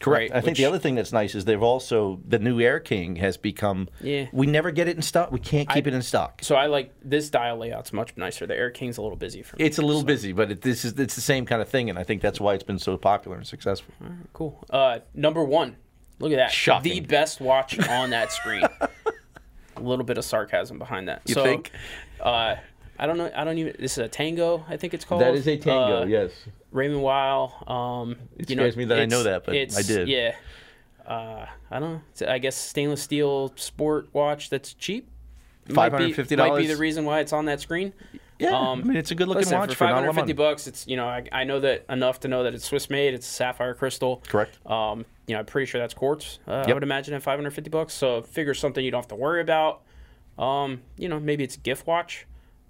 Correct 0.00 0.30
Right, 0.30 0.38
i 0.38 0.40
think 0.40 0.56
the 0.56 0.64
other 0.64 0.78
thing 0.78 0.94
that's 0.94 1.12
nice 1.12 1.34
is 1.34 1.44
they've 1.44 1.62
also 1.62 2.20
the 2.26 2.38
new 2.38 2.60
air 2.60 2.78
king 2.80 3.16
has 3.16 3.36
become 3.36 3.88
Yeah. 4.00 4.26
we 4.32 4.46
never 4.46 4.70
get 4.70 4.86
it 4.88 4.96
in 4.96 5.02
stock 5.02 5.32
we 5.32 5.40
can't 5.40 5.68
keep 5.68 5.86
it 5.86 5.94
in 5.94 6.02
stock 6.02 6.40
So 6.42 6.54
I 6.54 6.66
like 6.66 6.92
this 7.02 7.30
dial 7.30 7.56
layout's 7.58 7.92
much 7.92 8.16
nicer. 8.16 8.46
The 8.46 8.56
Air 8.56 8.70
King's 8.70 8.96
a 8.98 9.02
little 9.02 9.16
busy 9.16 9.42
for 9.42 9.56
me. 9.56 9.64
it's 9.64 9.78
a 9.78 9.82
little 9.82 10.04
busy 10.04 10.32
but 10.32 10.50
it, 10.52 10.62
this 10.62 10.84
is 10.84 10.92
it's 10.98 11.14
the 11.14 11.20
same 11.20 11.44
kind 11.46 11.60
of 11.60 11.68
thing 11.68 11.90
and 11.90 11.98
i 11.98 12.04
think 12.04 12.22
that's 12.22 12.40
why 12.40 12.54
it's 12.54 12.64
been 12.64 12.78
so 12.78 12.96
popular 12.96 13.36
and 13.36 13.46
successful 13.46 13.92
cool. 14.32 14.64
Uh, 14.70 15.00
number 15.14 15.42
one, 15.44 15.76
look 16.20 16.32
at 16.32 16.36
that. 16.36 16.50
Shocking. 16.52 16.92
The 16.92 17.00
best 17.00 17.40
watch 17.40 17.78
on 17.88 18.10
that 18.10 18.30
screen. 18.32 18.62
a 19.76 19.80
little 19.80 20.04
bit 20.04 20.18
of 20.18 20.24
sarcasm 20.24 20.78
behind 20.78 21.08
that. 21.08 21.22
You 21.26 21.34
so, 21.34 21.42
think? 21.44 21.70
Uh, 22.20 22.56
I 22.98 23.06
don't 23.06 23.16
know. 23.16 23.30
I 23.34 23.44
don't 23.44 23.58
even. 23.58 23.74
This 23.78 23.92
is 23.92 23.98
a 23.98 24.08
Tango. 24.08 24.64
I 24.68 24.76
think 24.76 24.94
it's 24.94 25.04
called. 25.04 25.20
that 25.22 25.34
is 25.34 25.46
a 25.46 25.56
tango 25.56 26.02
Uh, 26.02 26.06
yes 26.06 26.30
Raymond 26.72 27.02
Weil. 27.02 27.54
Um, 27.66 28.16
It 28.36 28.50
you 28.50 28.56
know, 28.56 28.68
me 28.76 28.84
that 28.86 28.98
I 28.98 29.06
know 29.06 29.22
that, 29.22 29.44
but 29.44 29.54
I 29.54 29.82
did. 29.82 30.08
Yeah. 30.08 30.34
Uh, 31.06 31.46
I 31.70 31.78
don't 31.78 32.02
know. 32.20 32.28
I 32.28 32.38
guess 32.38 32.54
stainless 32.56 33.02
steel 33.02 33.52
sport 33.56 34.08
watch 34.12 34.50
that's 34.50 34.74
cheap. 34.74 35.08
Might 35.70 35.92
$550? 35.92 36.36
might 36.38 36.56
be 36.58 36.66
the 36.66 36.76
reason 36.76 37.04
why 37.04 37.20
it's 37.20 37.32
on 37.32 37.44
that 37.46 37.60
screen. 37.60 37.92
yeah 38.38 38.50
Um, 38.56 38.80
i 38.80 38.84
mean 38.84 38.96
it's 38.96 39.10
a 39.10 39.14
good 39.14 39.28
looking 39.28 39.40
Listen, 39.40 39.58
watch 39.58 39.70
for 39.70 39.74
five 39.76 39.90
not 39.90 39.92
a 40.04 40.06
lot 40.06 40.14
hundred 40.14 40.20
fifty 40.22 40.32
bucks, 40.32 40.66
it's 40.66 40.86
you 40.86 40.96
know 40.96 41.06
I, 41.06 41.24
I 41.30 41.44
know 41.44 41.60
that 41.60 41.84
enough 41.90 42.20
to 42.20 42.28
know 42.28 42.42
that 42.44 42.54
it's 42.54 42.64
Swiss 42.64 42.88
made. 42.90 43.12
It's 43.14 43.26
sapphire 43.26 43.74
crystal. 43.74 44.22
correct 44.28 44.58
Um, 44.66 45.04
you 45.26 45.34
know, 45.34 45.40
I'm 45.40 45.46
pretty 45.46 45.66
sure 45.66 45.78
that's 45.80 45.92
quartz. 45.94 46.38
Uh, 46.48 46.52
I 46.52 46.66
Yep. 46.68 46.74
would 46.74 46.82
imagine 46.82 47.12
at 47.14 47.22
550 47.22 47.68
bucks. 47.70 47.92
So 47.94 48.22
figure 48.22 48.54
something 48.54 48.82
you 48.84 48.90
don't 48.90 49.00
have 49.02 49.08
to 49.08 49.14
worry 49.14 49.40
about. 49.42 49.82
Um, 50.38 50.80
you 50.96 51.08
know, 51.08 51.20
maybe 51.20 51.44
it's 51.44 51.56
a 51.56 51.60
gift 51.60 51.86
watch, 51.86 52.26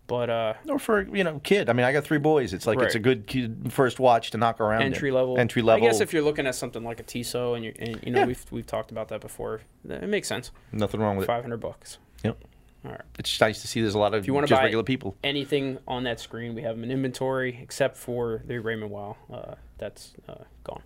but 0.09 0.29
uh, 0.29 0.55
or 0.69 0.81
for 0.81 1.03
you 1.15 1.23
know 1.23 1.39
kid. 1.45 1.69
I 1.71 1.73
mean, 1.75 1.87
I 1.87 1.93
got 1.93 2.03
three 2.03 2.19
boys. 2.19 2.53
It's 2.53 2.67
like 2.67 2.81
it's 2.81 2.97
a 2.97 2.99
good 2.99 3.29
kid 3.29 3.73
first 3.73 4.01
watch 4.01 4.33
to 4.33 4.39
knock 4.39 4.61
around. 4.61 4.81
in. 4.83 4.89
entry 4.89 5.13
level. 5.13 5.39
Entry 5.39 5.63
level. 5.63 5.87
I 5.87 5.89
guess 5.89 6.01
if 6.01 6.13
you're 6.13 6.23
looking 6.23 6.47
at 6.49 6.57
something 6.57 6.83
like 6.83 6.99
a 6.99 7.05
Tissot 7.05 7.55
and 7.57 7.65
you 7.65 7.73
and 7.79 8.01
you 8.03 8.11
know 8.11 8.21
Yeah. 8.21 8.27
we've 8.27 8.45
we've 8.51 8.67
talked 8.67 8.91
about 8.91 9.09
that 9.09 9.21
before, 9.21 9.61
it 9.89 10.09
makes 10.09 10.27
sense. 10.27 10.51
nothing 10.73 11.01
wrong 11.01 11.17
with 11.17 11.25
it. 11.25 11.29
500 11.29 11.57
bucks. 11.59 11.99
Yep. 12.25 12.37
All 12.85 12.91
right. 12.93 13.01
It's 13.19 13.41
nice 13.41 13.61
to 13.63 13.69
see 13.69 13.81
there's 13.81 13.95
a 13.95 13.99
lot 13.99 14.15
of 14.15 14.27
you 14.27 14.33
wanna 14.35 14.47
just 14.47 14.59
buy- 14.59 14.65
regular 14.65 14.83
people. 14.85 15.17
Anything 15.23 15.79
on 15.87 16.05
that 16.05 16.19
screen, 16.21 16.55
we 16.55 16.63
have 16.63 16.75
them 16.77 16.85
in 16.85 16.91
inventory 16.91 17.59
except 17.63 17.97
for 17.97 18.43
the 18.47 18.59
Raymond 18.59 18.91
Weil. 18.91 19.17
Uh, 19.33 19.55
that's 19.79 20.15
uh, 20.29 20.35
gone. 20.65 20.83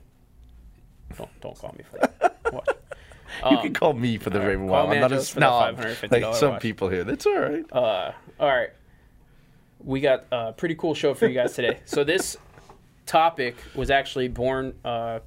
Don't 1.17 1.31
don't 1.41 1.57
call 1.59 1.75
me 1.79 1.85
for 1.89 1.99
that. 1.99 2.37
Watch. 2.53 2.67
you 3.51 3.57
Um, 3.59 3.63
can 3.63 3.73
call 3.75 3.93
me 3.93 4.19
for 4.19 4.31
the 4.31 4.39
right, 4.41 4.49
Raymond 4.49 4.69
Weil. 4.71 4.91
I'm 4.91 5.01
not 5.01 5.13
a 5.13 5.23
snob 5.23 5.79
like 6.11 6.35
some 6.35 6.53
watch. 6.53 6.63
people 6.63 6.89
here. 6.89 7.05
That's 7.05 7.25
all 7.27 7.39
right. 7.39 7.65
Uh, 7.73 8.13
all 8.41 8.49
right. 8.49 8.71
We 9.85 10.01
got 10.01 10.25
a 10.31 10.53
pretty 10.53 10.75
cool 10.75 10.95
show 10.95 11.15
for 11.15 11.27
you 11.27 11.35
guys 11.35 11.55
today. 11.55 11.81
so 11.85 12.05
this 12.15 12.37
topic 13.07 13.57
was 13.75 13.91
actually 13.91 14.29
born 14.29 14.75
uh, 14.85 15.21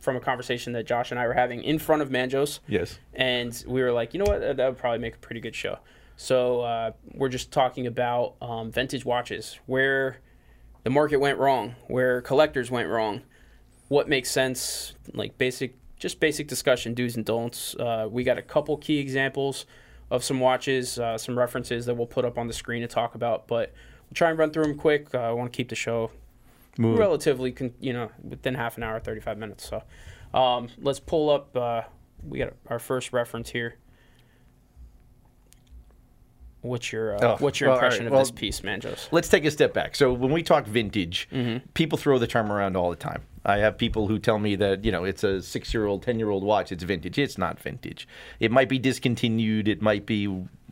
from 0.00 0.16
a 0.16 0.20
conversation 0.20 0.72
that 0.72 0.86
Josh 0.86 1.10
and 1.10 1.20
I 1.20 1.26
were 1.26 1.34
having 1.34 1.62
in 1.62 1.78
front 1.78 2.02
of 2.02 2.08
Manjos, 2.08 2.60
yes. 2.66 2.98
and 3.14 3.62
we 3.66 3.82
were 3.82 3.92
like, 3.92 4.14
you 4.14 4.18
know 4.18 4.30
what, 4.30 4.40
that 4.40 4.58
would 4.58 4.78
probably 4.78 4.98
make 4.98 5.16
a 5.16 5.18
pretty 5.18 5.40
good 5.40 5.54
show. 5.54 5.78
So 6.16 6.60
uh, 6.60 6.92
we're 7.14 7.28
just 7.28 7.50
talking 7.50 7.86
about 7.86 8.34
um, 8.42 8.70
vintage 8.70 9.04
watches, 9.04 9.58
where 9.66 10.18
the 10.84 10.90
market 10.90 11.18
went 11.18 11.38
wrong, 11.38 11.76
where 11.86 12.20
collectors 12.20 12.70
went 12.70 12.88
wrong, 12.88 13.22
what 13.88 14.08
makes 14.08 14.30
sense, 14.30 14.94
like 15.14 15.36
basic, 15.38 15.76
just 15.98 16.20
basic 16.20 16.48
discussion, 16.48 16.94
do's 16.94 17.16
and 17.16 17.24
don'ts. 17.24 17.74
Uh, 17.74 18.06
we 18.10 18.22
got 18.24 18.38
a 18.38 18.42
couple 18.42 18.76
key 18.76 18.98
examples 18.98 19.66
of 20.10 20.24
some 20.24 20.40
watches, 20.40 20.98
uh, 20.98 21.16
some 21.16 21.38
references 21.38 21.86
that 21.86 21.94
we'll 21.94 22.06
put 22.06 22.24
up 22.24 22.36
on 22.38 22.46
the 22.46 22.52
screen 22.52 22.82
to 22.82 22.88
talk 22.88 23.14
about, 23.14 23.46
but 23.46 23.72
we'll 24.08 24.14
try 24.14 24.30
and 24.30 24.38
run 24.38 24.50
through 24.50 24.64
them 24.64 24.76
quick. 24.76 25.14
Uh, 25.14 25.18
I 25.18 25.32
want 25.32 25.52
to 25.52 25.56
keep 25.56 25.68
the 25.68 25.76
show 25.76 26.10
Move. 26.78 26.98
relatively, 26.98 27.52
con- 27.52 27.74
you 27.80 27.92
know, 27.92 28.10
within 28.22 28.54
half 28.54 28.76
an 28.76 28.82
hour, 28.82 28.98
35 28.98 29.38
minutes. 29.38 29.68
So 29.68 29.82
um, 30.36 30.68
let's 30.78 31.00
pull 31.00 31.30
up. 31.30 31.56
Uh, 31.56 31.82
we 32.26 32.38
got 32.38 32.52
our 32.68 32.78
first 32.78 33.12
reference 33.12 33.50
here. 33.50 33.76
What's 36.62 36.92
your 36.92 37.14
uh, 37.16 37.18
Oh, 37.22 37.36
what's 37.38 37.60
your 37.60 37.70
well, 37.70 37.78
impression 37.78 38.06
right, 38.06 38.12
of 38.12 38.18
this 38.20 38.30
piece, 38.30 38.60
Manjos? 38.60 39.08
Let's 39.12 39.28
take 39.28 39.44
a 39.44 39.50
step 39.50 39.72
back. 39.72 39.94
So 39.96 40.12
when 40.12 40.32
we 40.32 40.42
talk 40.42 40.66
vintage, 40.66 41.28
Mm-hmm. 41.32 41.66
people 41.74 41.98
throw 41.98 42.18
the 42.18 42.26
term 42.26 42.50
around 42.52 42.76
all 42.76 42.90
the 42.90 42.96
time. 42.96 43.22
I 43.44 43.58
have 43.58 43.78
people 43.78 44.06
who 44.08 44.18
tell 44.18 44.38
me 44.38 44.54
that 44.56 44.84
you 44.84 44.92
know 44.92 45.04
it's 45.04 45.24
a 45.24 45.40
six-year-old, 45.42 46.02
ten-year-old 46.02 46.44
watch. 46.44 46.72
It's 46.72 46.84
vintage. 46.84 47.18
It's 47.18 47.38
not 47.38 47.58
vintage. 47.58 48.06
It 48.38 48.50
might 48.50 48.68
be 48.68 48.78
discontinued. 48.78 49.66
It 49.68 49.80
might 49.80 50.04
be 50.06 50.26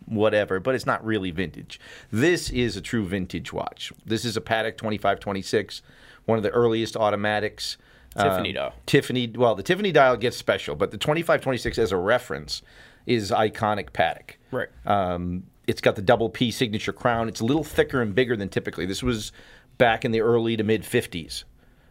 whatever, 0.07 0.61
but 0.61 0.75
it's 0.75 0.87
not 0.87 1.05
really 1.05 1.31
vintage. 1.31 1.81
This 2.11 2.51
is 2.51 2.77
a 2.77 2.81
true 2.81 3.05
vintage 3.07 3.53
watch. 3.53 3.93
This 4.07 4.25
is 4.25 4.37
a 4.37 4.41
Patek 4.41 4.77
2526, 4.79 5.83
one 6.27 6.39
of 6.39 6.43
the 6.43 6.51
earliest 6.51 6.97
automatics. 6.97 7.77
Tiffany 8.17 8.49
Um, 8.51 8.55
dial. 8.55 8.75
Tiffany. 8.87 9.33
Well, 9.37 9.55
the 9.55 9.63
Tiffany 9.63 9.93
dial 9.93 10.17
gets 10.17 10.37
special, 10.37 10.75
but 10.77 10.91
the 10.91 10.97
2526 10.99 11.79
as 11.79 11.93
a 11.93 11.97
reference 11.99 12.63
is 13.07 13.31
iconic 13.31 13.91
Patek. 13.91 14.37
Right. 14.51 14.69
Um, 14.87 15.45
it's 15.69 15.83
got 15.83 15.95
the 15.97 16.03
double 16.03 16.31
P 16.31 16.51
signature 16.51 16.95
crown. 16.95 17.29
It's 17.29 17.41
a 17.41 17.45
little 17.45 17.63
thicker 17.63 18.01
and 18.01 18.15
bigger 18.15 18.37
than 18.37 18.49
typically. 18.49 18.87
This 18.87 19.03
was 19.03 19.31
back 19.77 20.05
in 20.05 20.11
the 20.11 20.23
early 20.23 20.57
to 20.57 20.65
mid 20.65 20.83
50s. 20.83 21.45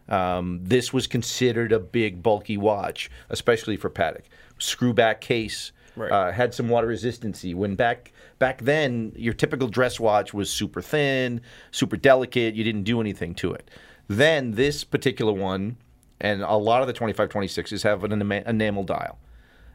Um, 0.08 0.60
this 0.62 0.92
was 0.92 1.06
considered 1.06 1.70
a 1.70 1.78
big, 1.78 2.22
bulky 2.22 2.56
watch, 2.56 3.08
especially 3.30 3.76
for 3.76 3.88
Patek. 3.88 4.24
Screw 4.58 4.92
back 4.92 5.20
case. 5.20 5.70
Right. 5.94 6.10
Uh, 6.10 6.32
had 6.32 6.54
some 6.54 6.68
water 6.68 6.88
resistancy. 6.88 7.54
When 7.54 7.76
back 7.76 8.12
back 8.38 8.62
then, 8.62 9.12
your 9.16 9.34
typical 9.34 9.68
dress 9.68 10.00
watch 10.00 10.34
was 10.34 10.50
super 10.50 10.82
thin, 10.82 11.40
super 11.70 11.96
delicate. 11.96 12.54
You 12.54 12.64
didn't 12.64 12.84
do 12.84 13.00
anything 13.00 13.34
to 13.36 13.52
it. 13.52 13.70
Then 14.08 14.52
this 14.52 14.82
particular 14.82 15.32
one, 15.32 15.76
and 16.20 16.42
a 16.42 16.56
lot 16.56 16.80
of 16.80 16.88
the 16.88 16.94
2526s 16.94 17.82
have 17.84 18.02
an 18.02 18.22
enamel 18.22 18.82
dial. 18.82 19.18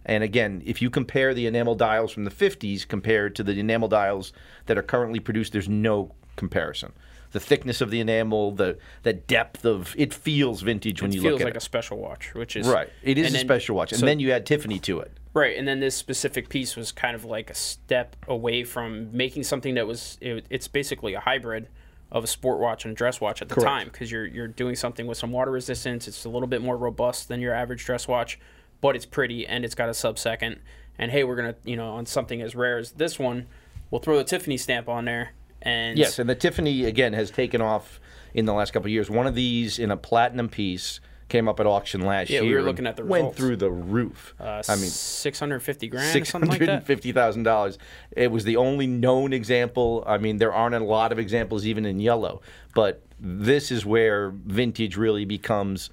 And 0.05 0.23
again, 0.23 0.61
if 0.65 0.81
you 0.81 0.89
compare 0.89 1.33
the 1.33 1.47
enamel 1.47 1.75
dials 1.75 2.11
from 2.11 2.23
the 2.25 2.31
50s 2.31 2.87
compared 2.87 3.35
to 3.35 3.43
the 3.43 3.59
enamel 3.59 3.87
dials 3.87 4.33
that 4.65 4.77
are 4.77 4.83
currently 4.83 5.19
produced, 5.19 5.53
there's 5.53 5.69
no 5.69 6.13
comparison. 6.35 6.91
The 7.31 7.39
thickness 7.39 7.81
of 7.81 7.89
the 7.89 7.99
enamel, 7.99 8.51
the 8.51 8.77
the 9.01 9.13
depth 9.13 9.65
of 9.65 9.95
it 9.97 10.13
feels 10.13 10.61
vintage 10.61 11.01
when 11.01 11.09
It 11.11 11.15
you 11.15 11.21
look 11.23 11.29
at 11.29 11.33
like 11.33 11.35
it. 11.35 11.39
Feels 11.39 11.47
like 11.47 11.57
a 11.57 11.61
special 11.61 11.97
watch, 11.97 12.35
which 12.35 12.55
is 12.55 12.67
right, 12.67 12.89
it 13.01 13.17
is 13.17 13.29
a 13.29 13.31
then- 13.33 13.41
special 13.45 13.75
watch, 13.75 13.91
and 13.91 13.99
so- 14.01 14.05
then 14.05 14.19
you 14.19 14.31
add 14.31 14.45
Tiffany 14.45 14.77
to 14.79 14.99
it. 14.99 15.11
Right, 15.33 15.57
and 15.57 15.67
then 15.67 15.79
this 15.79 15.95
specific 15.95 16.47
piece 16.47 16.75
was 16.75 16.91
kind 16.91 17.15
of 17.15 17.25
like 17.25 17.49
a 17.49 17.55
step 17.55 18.15
away 18.27 18.63
from 18.63 19.09
making 19.17 19.43
something 19.43 19.73
that 19.73 19.87
was 19.87 20.19
it, 20.21 20.45
it's 20.51 20.67
basically 20.67 21.15
a 21.15 21.19
hybrid 21.21 21.69
of 22.11 22.23
a 22.23 22.27
sport 22.27 22.59
watch 22.59 22.85
and 22.85 22.91
a 22.91 22.95
dress 22.95 23.19
watch 23.19 23.41
at 23.41 23.49
the 23.49 23.55
Correct. 23.55 23.67
time 23.67 23.87
because 23.87 24.11
you're 24.11 24.27
you're 24.27 24.47
doing 24.47 24.75
something 24.75 25.07
with 25.07 25.17
some 25.17 25.31
water 25.31 25.49
resistance. 25.49 26.07
It's 26.07 26.25
a 26.25 26.29
little 26.29 26.47
bit 26.47 26.61
more 26.61 26.77
robust 26.77 27.29
than 27.29 27.41
your 27.41 27.55
average 27.55 27.83
dress 27.83 28.07
watch, 28.07 28.39
but 28.83 28.97
it's 28.97 29.05
pretty 29.05 29.47
and 29.47 29.63
it's 29.63 29.73
got 29.75 29.87
a 29.89 29.93
sub 29.93 30.19
second. 30.19 30.59
And 30.99 31.09
hey, 31.09 31.23
we're 31.23 31.37
gonna 31.37 31.55
you 31.63 31.75
know 31.77 31.87
on 31.95 32.05
something 32.05 32.41
as 32.41 32.53
rare 32.53 32.77
as 32.77 32.91
this 32.91 33.17
one, 33.17 33.47
we'll 33.89 34.01
throw 34.01 34.17
the 34.17 34.23
Tiffany 34.25 34.57
stamp 34.57 34.87
on 34.89 35.05
there. 35.05 35.31
And 35.61 35.97
Yes, 35.97 36.19
and 36.19 36.29
the 36.29 36.35
Tiffany 36.35 36.83
again 36.85 37.13
has 37.13 37.31
taken 37.31 37.61
off 37.61 37.99
in 38.33 38.45
the 38.45 38.53
last 38.53 38.73
couple 38.73 38.87
of 38.87 38.91
years. 38.91 39.09
One 39.09 39.25
of 39.25 39.33
these 39.35 39.79
in 39.79 39.89
a 39.89 39.97
platinum 39.97 40.49
piece 40.49 40.99
came 41.29 41.47
up 41.47 41.59
at 41.61 41.65
auction 41.65 42.01
last 42.01 42.29
Yeah, 42.29 42.41
year. 42.41 42.49
we 42.49 42.55
were 42.55 42.61
looking 42.61 42.85
at 42.85 42.97
the 42.97 43.03
roof. 43.03 43.09
went 43.11 43.35
through 43.35 43.55
the 43.55 43.71
roof. 43.71 44.35
uh, 44.39 44.61
I 44.67 44.75
mean, 44.75 44.89
six 44.89 45.39
hundred 45.39 45.61
fifty 45.61 45.87
grand, 45.87 46.09
or 46.09 46.11
six 46.11 46.29
something 46.29 46.49
like 46.49 46.59
hundred 46.59 46.73
and 46.73 46.81
that. 46.81 46.85
fifty 46.85 47.13
thousand 47.13 47.43
dollars. 47.43 47.77
It 48.11 48.29
was 48.29 48.43
the 48.43 48.57
only 48.57 48.85
known 48.87 49.31
example. 49.31 50.03
I 50.05 50.17
mean, 50.17 50.37
there 50.37 50.53
aren't 50.53 50.75
a 50.75 50.83
lot 50.83 51.11
of 51.13 51.17
examples 51.19 51.65
even 51.65 51.85
in 51.85 51.99
yellow, 52.01 52.41
but 52.75 53.01
this 53.19 53.71
is 53.71 53.85
where 53.85 54.31
vintage 54.31 54.97
really 54.97 55.23
becomes 55.23 55.89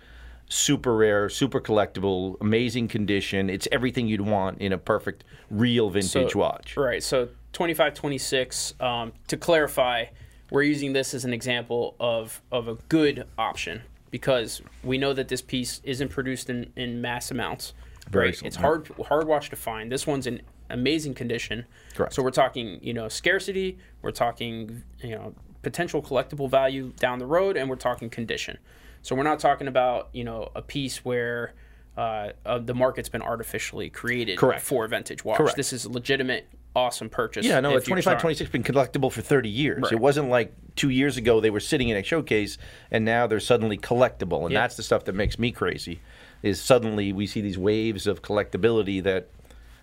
super 0.51 0.95
rare, 0.97 1.29
super 1.29 1.61
collectible, 1.61 2.37
amazing 2.41 2.89
condition. 2.89 3.49
It's 3.49 3.67
everything 3.73 4.07
you'd 4.09 4.21
want 4.21 4.59
in 4.59 4.73
a 4.73 4.79
perfect 4.79 5.25
real 5.51 5.89
vintage 5.89 6.33
So- 6.33 6.39
watch. 6.39 6.77
Right. 6.77 7.03
So 7.03 7.29
25, 7.53 7.95
26. 7.95 8.75
Um, 8.81 9.13
to 9.29 9.37
clarify, 9.37 10.07
we're 10.51 10.65
using 10.65 10.93
this 10.93 11.15
as 11.15 11.25
an 11.25 11.33
example 11.33 11.95
of 12.01 12.43
of 12.51 12.69
a 12.69 12.75
good 12.89 13.27
option 13.39 13.83
because 14.11 14.61
we 14.83 14.99
know 14.99 15.13
that 15.13 15.29
this 15.29 15.41
piece 15.41 15.81
isn't 15.85 16.09
produced 16.09 16.51
in, 16.51 16.73
in 16.77 17.01
mass 17.01 17.31
amounts. 17.31 17.73
Very 18.11 18.27
right. 18.27 18.43
It's 18.43 18.57
hard 18.57 18.91
hard 19.07 19.29
watch 19.29 19.51
to 19.51 19.57
find. 19.57 19.91
This 19.91 20.05
one's 20.07 20.27
in 20.27 20.43
amazing 20.69 21.15
condition. 21.15 21.65
Correct. 21.95 22.13
So 22.15 22.23
we're 22.23 22.31
talking, 22.33 22.81
you 22.83 22.93
know, 22.93 23.09
scarcity. 23.09 23.79
We're 24.03 24.11
talking, 24.11 24.83
you 25.01 25.11
know, 25.11 25.35
potential 25.63 26.03
collectible 26.03 26.51
value 26.51 26.93
down 26.99 27.21
the 27.21 27.27
road, 27.27 27.57
and 27.57 27.69
we're 27.71 27.77
talking 27.77 28.11
condition. 28.11 28.59
So 29.03 29.15
we're 29.15 29.23
not 29.23 29.41
talking 29.41 29.69
about, 29.69 30.09
you 30.13 30.25
know, 30.25 30.51
a 30.55 30.63
piece 30.63 31.05
where. 31.05 31.55
Uh, 31.97 32.33
uh, 32.47 32.59
the 32.59 32.73
market's 32.73 33.11
been 33.11 33.21
artificially 33.21 33.91
created 33.91 34.39
Correct. 34.39 34.63
for 34.63 34.87
a 34.87 34.89
vintage 34.89 35.23
watch. 35.23 35.37
Correct. 35.37 35.57
This 35.57 35.73
is 35.73 35.85
a 35.85 35.91
legitimate, 35.91 36.49
awesome 36.75 37.11
purchase. 37.11 37.45
Yeah, 37.45 37.61
no, 37.61 37.71
a 37.71 37.73
you're 37.73 37.81
25, 37.81 38.13
trying. 38.13 38.21
26 38.21 38.51
been 38.51 38.63
collectible 38.63 39.13
for 39.13 39.21
30 39.21 39.49
years. 39.51 39.83
Right. 39.83 39.93
It 39.93 39.99
wasn't 39.99 40.31
like 40.31 40.55
two 40.77 40.89
years 40.89 41.17
ago 41.19 41.41
they 41.41 41.51
were 41.51 41.61
sitting 41.61 41.89
in 41.89 41.97
a 41.99 42.03
showcase 42.03 42.57
and 42.91 43.05
now 43.05 43.27
they're 43.27 43.41
suddenly 43.41 43.77
collectible. 43.77 44.47
And 44.47 44.55
that's 44.55 44.77
the 44.77 44.83
stuff 44.83 45.05
that 45.07 45.15
makes 45.15 45.39
me 45.39 45.51
crazy 45.53 46.01
is 46.43 46.61
suddenly 46.61 47.13
we 47.13 47.27
see 47.27 47.41
these 47.41 47.59
waves 47.59 48.07
of 48.07 48.23
collectability 48.23 49.03
that 49.03 49.29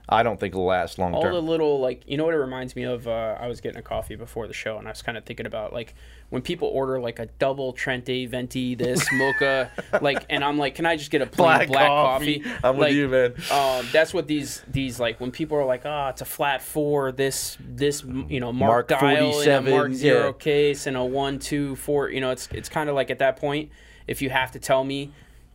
I 0.10 0.24
don't 0.24 0.40
think 0.40 0.54
it 0.56 0.58
will 0.58 0.66
last 0.66 0.98
long 0.98 1.14
All 1.14 1.22
term. 1.22 1.34
the 1.34 1.42
little 1.42 1.82
like 1.82 2.02
you 2.08 2.16
know 2.16 2.24
what 2.24 2.34
it 2.34 2.38
reminds 2.38 2.76
me 2.78 2.84
of. 2.84 3.08
Uh, 3.08 3.36
I 3.40 3.48
was 3.48 3.60
getting 3.60 3.78
a 3.78 3.82
coffee 3.82 4.16
before 4.16 4.48
the 4.48 4.54
show, 4.54 4.78
and 4.78 4.88
I 4.88 4.92
was 4.92 5.02
kind 5.02 5.18
of 5.18 5.26
thinking 5.26 5.46
about 5.46 5.74
like 5.74 5.96
when 6.30 6.42
people 6.42 6.70
order 6.70 6.98
like 7.00 7.20
a 7.20 7.26
double 7.40 7.74
Trenta 7.74 8.26
Venti 8.28 8.76
this 8.76 9.06
mocha, 9.14 9.70
like, 10.02 10.26
and 10.30 10.46
I'm 10.46 10.58
like, 10.58 10.76
can 10.76 10.86
I 10.86 10.96
just 10.96 11.12
get 11.12 11.22
a 11.22 11.26
plain 11.26 11.68
black, 11.68 11.88
coffee? 11.88 12.42
I'm 12.64 12.78
Like, 12.78 12.90
with 12.90 12.96
you, 12.96 13.08
man. 13.10 13.34
Um, 13.52 13.86
that's 13.92 14.14
what 14.14 14.28
these 14.28 14.62
these 14.70 14.98
like 14.98 15.20
when 15.20 15.32
people 15.32 15.58
are 15.58 15.66
like, 15.66 15.82
ah, 15.86 16.10
it's 16.10 16.22
a 16.22 16.26
flat 16.26 16.62
four, 16.62 17.12
this 17.12 17.58
this 17.60 18.02
you 18.04 18.40
know 18.40 18.54
mark, 18.54 18.90
Mark 18.90 19.02
dial 19.02 19.28
a 19.28 19.32
47, 19.34 19.72
mark 19.72 19.94
zero 19.94 20.28
yeah. 20.28 20.32
case 20.32 20.88
and 20.88 20.96
a 20.96 21.04
one 21.04 21.38
two 21.38 21.76
four. 21.76 22.10
You 22.10 22.22
know, 22.22 22.32
it's 22.32 22.48
it's 22.54 22.70
kind 22.70 22.88
of 22.90 22.96
like 22.96 23.12
at 23.12 23.20
that 23.20 23.36
point, 23.36 23.72
if 24.08 24.22
you 24.22 24.30
have 24.30 24.52
to 24.54 24.60
tell 24.60 24.86
me 24.86 25.12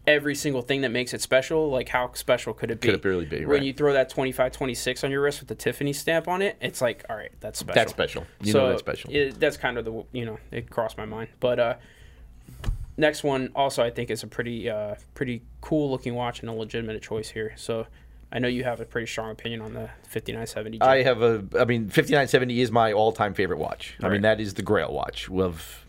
every 0.07 0.35
single 0.35 0.63
thing 0.63 0.81
that 0.81 0.91
makes 0.91 1.15
it 1.15 1.21
special, 1.21 1.71
like 1.71 1.89
how 1.89 2.13
special 2.15 2.53
could 2.53 2.71
it 2.71 2.81
be? 2.81 2.89
Could 2.89 2.95
it 2.97 3.05
really 3.05 3.25
be, 3.25 3.41
When 3.41 3.49
right. 3.59 3.63
you 3.63 3.73
throw 3.73 3.93
that 3.93 4.09
25, 4.11 4.53
26 4.53 5.05
on 5.05 5.11
your 5.11 5.23
wrist 5.23 5.41
with 5.41 5.49
the 5.49 5.55
Tiffany 5.55 5.93
stamp 5.93 6.27
on 6.29 6.43
it, 6.43 6.57
it's 6.61 6.81
like, 6.81 7.05
all 7.09 7.17
right, 7.17 7.31
that's 7.41 7.59
special. 7.61 7.75
That's 7.75 7.91
special. 7.93 8.27
You 8.41 8.53
so 8.53 8.59
know 8.61 8.69
that's 8.71 8.81
special. 8.81 9.11
It, 9.13 9.39
that's 9.39 9.57
kind 9.57 9.79
of 9.79 9.85
the 9.85 10.05
you 10.13 10.25
know 10.25 10.39
it 10.51 10.69
crossed 10.71 10.99
my 10.99 11.05
mind. 11.05 11.29
But 11.41 11.59
uh, 11.61 11.75
next 12.97 13.23
one 13.23 13.51
also 13.55 13.83
I 13.83 13.91
think 13.91 14.11
is 14.11 14.23
a 14.23 14.27
pretty 14.27 14.69
uh, 14.69 14.97
pretty 15.15 15.43
cool 15.61 15.91
looking 15.91 16.15
watch 16.15 16.41
and 16.41 16.49
a 16.49 16.53
legitimate 16.53 17.01
choice 17.03 17.31
here. 17.31 17.55
So 17.57 17.87
I 18.33 18.39
know 18.39 18.49
you 18.49 18.65
have 18.65 18.81
a 18.81 18.85
pretty 18.85 19.07
strong 19.07 19.31
opinion 19.31 19.61
on 19.61 19.75
the 19.75 19.91
5970. 20.09 20.81
I 20.81 21.03
have 21.03 21.21
a, 21.21 21.45
I 21.59 21.65
mean, 21.67 21.85
5970 21.89 22.61
is 22.63 22.71
my 22.73 22.93
all 22.93 23.13
time 23.13 23.35
favorite 23.35 23.59
watch. 23.59 23.95
I 24.01 24.05
Right. 24.07 24.13
mean, 24.15 24.23
that 24.23 24.41
is 24.41 24.55
the 24.55 24.63
grail 24.63 24.93
watch. 24.93 25.29
Of, 25.31 25.85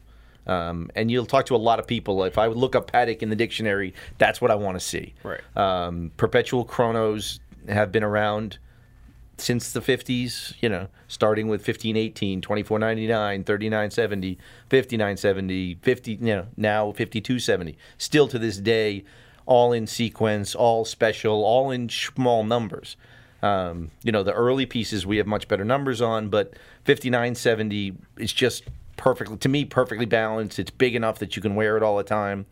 um, 0.47 0.89
and 0.95 1.09
you'll 1.09 1.25
talk 1.25 1.45
to 1.47 1.55
a 1.55 1.57
lot 1.57 1.79
of 1.79 1.88
people. 1.88 2.23
If 2.23 2.38
I 2.38 2.47
would 2.47 2.57
look 2.57 2.75
up 2.75 2.91
Patek 2.91 3.21
in 3.21 3.29
the 3.29 3.35
dictionary, 3.35 3.93
that's 4.17 4.41
what 4.41 4.51
I 4.51 4.55
want 4.55 4.79
to 4.79 4.85
see. 4.85 5.13
Right. 5.23 5.41
Um, 5.55 6.12
perpetual 6.17 6.65
chronos 6.65 7.39
have 7.67 7.91
been 7.91 8.03
around 8.03 8.57
since 9.38 9.71
the 9.71 9.79
50s, 9.79 10.53
you 10.62 10.69
know, 10.69 10.88
starting 11.07 11.47
with 11.47 11.62
1518, 11.62 12.41
2499, 12.41 13.43
3970, 13.43 14.38
5970, 14.69 15.75
50, 15.81 16.12
you 16.12 16.17
know, 16.19 16.47
now 16.55 16.88
5270. 16.88 17.77
Still 17.97 18.27
to 18.27 18.38
this 18.38 18.57
day, 18.57 19.03
all 19.45 19.73
in 19.73 19.88
sequence, 19.88 20.55
all 20.55 20.85
special, 20.85 21.43
all 21.43 21.71
in 21.71 21.89
small 21.89 22.43
numbers. 22.43 22.95
Um, 23.41 23.91
you 24.03 24.12
know, 24.12 24.23
the 24.23 24.33
early 24.33 24.65
pieces 24.65 25.05
we 25.05 25.17
have 25.17 25.27
much 25.27 25.47
better 25.47 25.65
numbers 25.65 26.01
on, 26.01 26.29
but 26.29 26.53
5970 26.85 27.95
is 28.17 28.31
just 28.31 28.63
perfectly, 29.03 29.36
to 29.36 29.50
me, 29.50 29.65
perfectly 29.65 30.05
balanced. 30.05 30.60
It's 30.60 30.72
big 30.72 30.95
enough 30.95 31.19
that 31.19 31.36
you 31.36 31.41
can 31.41 31.55
wear 31.55 31.75
it 31.75 31.83
all 31.83 31.98
the 31.98 32.05
time. 32.05 32.45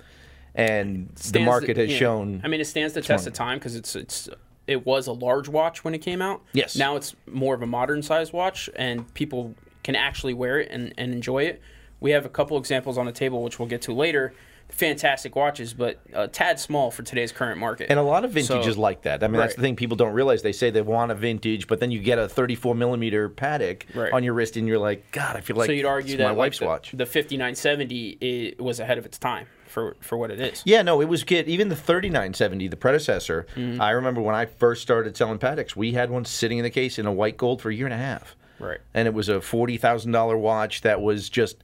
And 0.53 1.07
the 1.31 1.45
market 1.45 1.77
has 1.77 1.89
yeah. 1.89 1.97
shown. 1.97 2.41
I 2.43 2.49
mean, 2.49 2.59
it 2.59 2.65
stands 2.65 2.93
the 2.93 3.01
test 3.01 3.25
of 3.25 3.31
time 3.31 3.57
because 3.57 3.77
it's 3.77 3.95
it's 3.95 4.27
it 4.67 4.85
was 4.85 5.07
a 5.07 5.13
large 5.13 5.47
watch 5.47 5.85
when 5.85 5.95
it 5.95 5.99
came 5.99 6.21
out. 6.21 6.41
Yes. 6.51 6.75
Now 6.75 6.97
it's 6.97 7.15
more 7.25 7.55
of 7.55 7.61
a 7.61 7.65
modern 7.65 8.01
size 8.01 8.33
watch, 8.33 8.69
and 8.75 9.11
people 9.13 9.55
can 9.83 9.95
actually 9.95 10.33
wear 10.33 10.59
it 10.59 10.67
and, 10.69 10.93
and 10.97 11.13
enjoy 11.13 11.43
it. 11.43 11.61
We 12.01 12.11
have 12.11 12.25
a 12.25 12.29
couple 12.29 12.57
examples 12.57 12.97
on 12.97 13.05
the 13.05 13.13
table, 13.13 13.43
which 13.43 13.57
we'll 13.57 13.69
get 13.69 13.83
to 13.83 13.93
later. 13.93 14.33
Fantastic 14.71 15.35
watches, 15.35 15.73
but 15.73 15.99
a 16.13 16.27
tad 16.27 16.59
small 16.59 16.91
for 16.91 17.03
today's 17.03 17.31
current 17.31 17.59
market. 17.59 17.87
And 17.89 17.99
a 17.99 18.03
lot 18.03 18.25
of 18.25 18.31
vintage 18.31 18.63
So- 18.63 18.69
is 18.69 18.77
like 18.77 19.03
that. 19.03 19.23
I 19.23 19.27
mean, 19.27 19.37
that's 19.39 19.55
the 19.55 19.61
thing 19.61 19.75
people 19.75 19.95
don't 19.97 20.13
realize. 20.13 20.41
They 20.41 20.51
say 20.53 20.69
they 20.71 20.81
want 20.81 21.11
a 21.11 21.15
vintage, 21.15 21.67
but 21.67 21.79
then 21.79 21.91
you 21.91 21.99
get 21.99 22.17
a 22.17 22.27
34 22.27 22.73
millimeter 22.75 23.29
Patek 23.29 23.83
Right. 23.93 24.11
on 24.11 24.23
your 24.23 24.33
wrist, 24.33 24.57
and 24.57 24.67
you're 24.67 24.79
like, 24.79 25.11
God, 25.11 25.35
I 25.35 25.41
feel 25.41 25.55
like 25.55 25.67
so 25.67 25.71
you'd 25.73 25.85
argue 25.85 26.17
that 26.17 26.23
my 26.23 26.29
like, 26.29 26.37
wife's 26.37 26.59
the, 26.59 26.65
watch. 26.65 26.91
the 26.93 27.05
5970 27.05 28.17
it 28.21 28.59
was 28.61 28.79
ahead 28.79 28.97
of 28.97 29.05
its 29.05 29.17
time 29.17 29.45
for 29.67 29.95
for 29.99 30.17
what 30.17 30.31
it 30.31 30.39
is. 30.39 30.61
Yeah, 30.65 30.81
no, 30.81 31.01
it 31.01 31.05
was 31.07 31.23
good. 31.23 31.47
Even 31.47 31.69
the 31.69 31.75
3970, 31.75 32.67
the 32.67 32.75
predecessor. 32.77 33.45
Mm-hmm. 33.55 33.81
I 33.81 33.91
remember 33.91 34.21
when 34.21 34.35
I 34.35 34.45
first 34.45 34.81
started 34.81 35.15
selling 35.17 35.37
Pateks, 35.39 35.75
we 35.75 35.93
had 35.93 36.09
one 36.09 36.25
sitting 36.25 36.57
in 36.57 36.63
the 36.63 36.69
case 36.69 36.97
in 36.99 37.05
a 37.05 37.11
white 37.11 37.37
gold 37.37 37.61
for 37.61 37.69
a 37.69 37.73
year 37.73 37.85
and 37.85 37.93
a 37.93 37.97
half. 37.97 38.35
Right. 38.59 38.79
And 38.93 39.07
it 39.07 39.13
was 39.13 39.27
a 39.27 39.41
forty 39.41 39.77
thousand 39.77 40.11
dollar 40.11 40.37
watch 40.37 40.81
that 40.81 41.01
was 41.01 41.29
just 41.29 41.57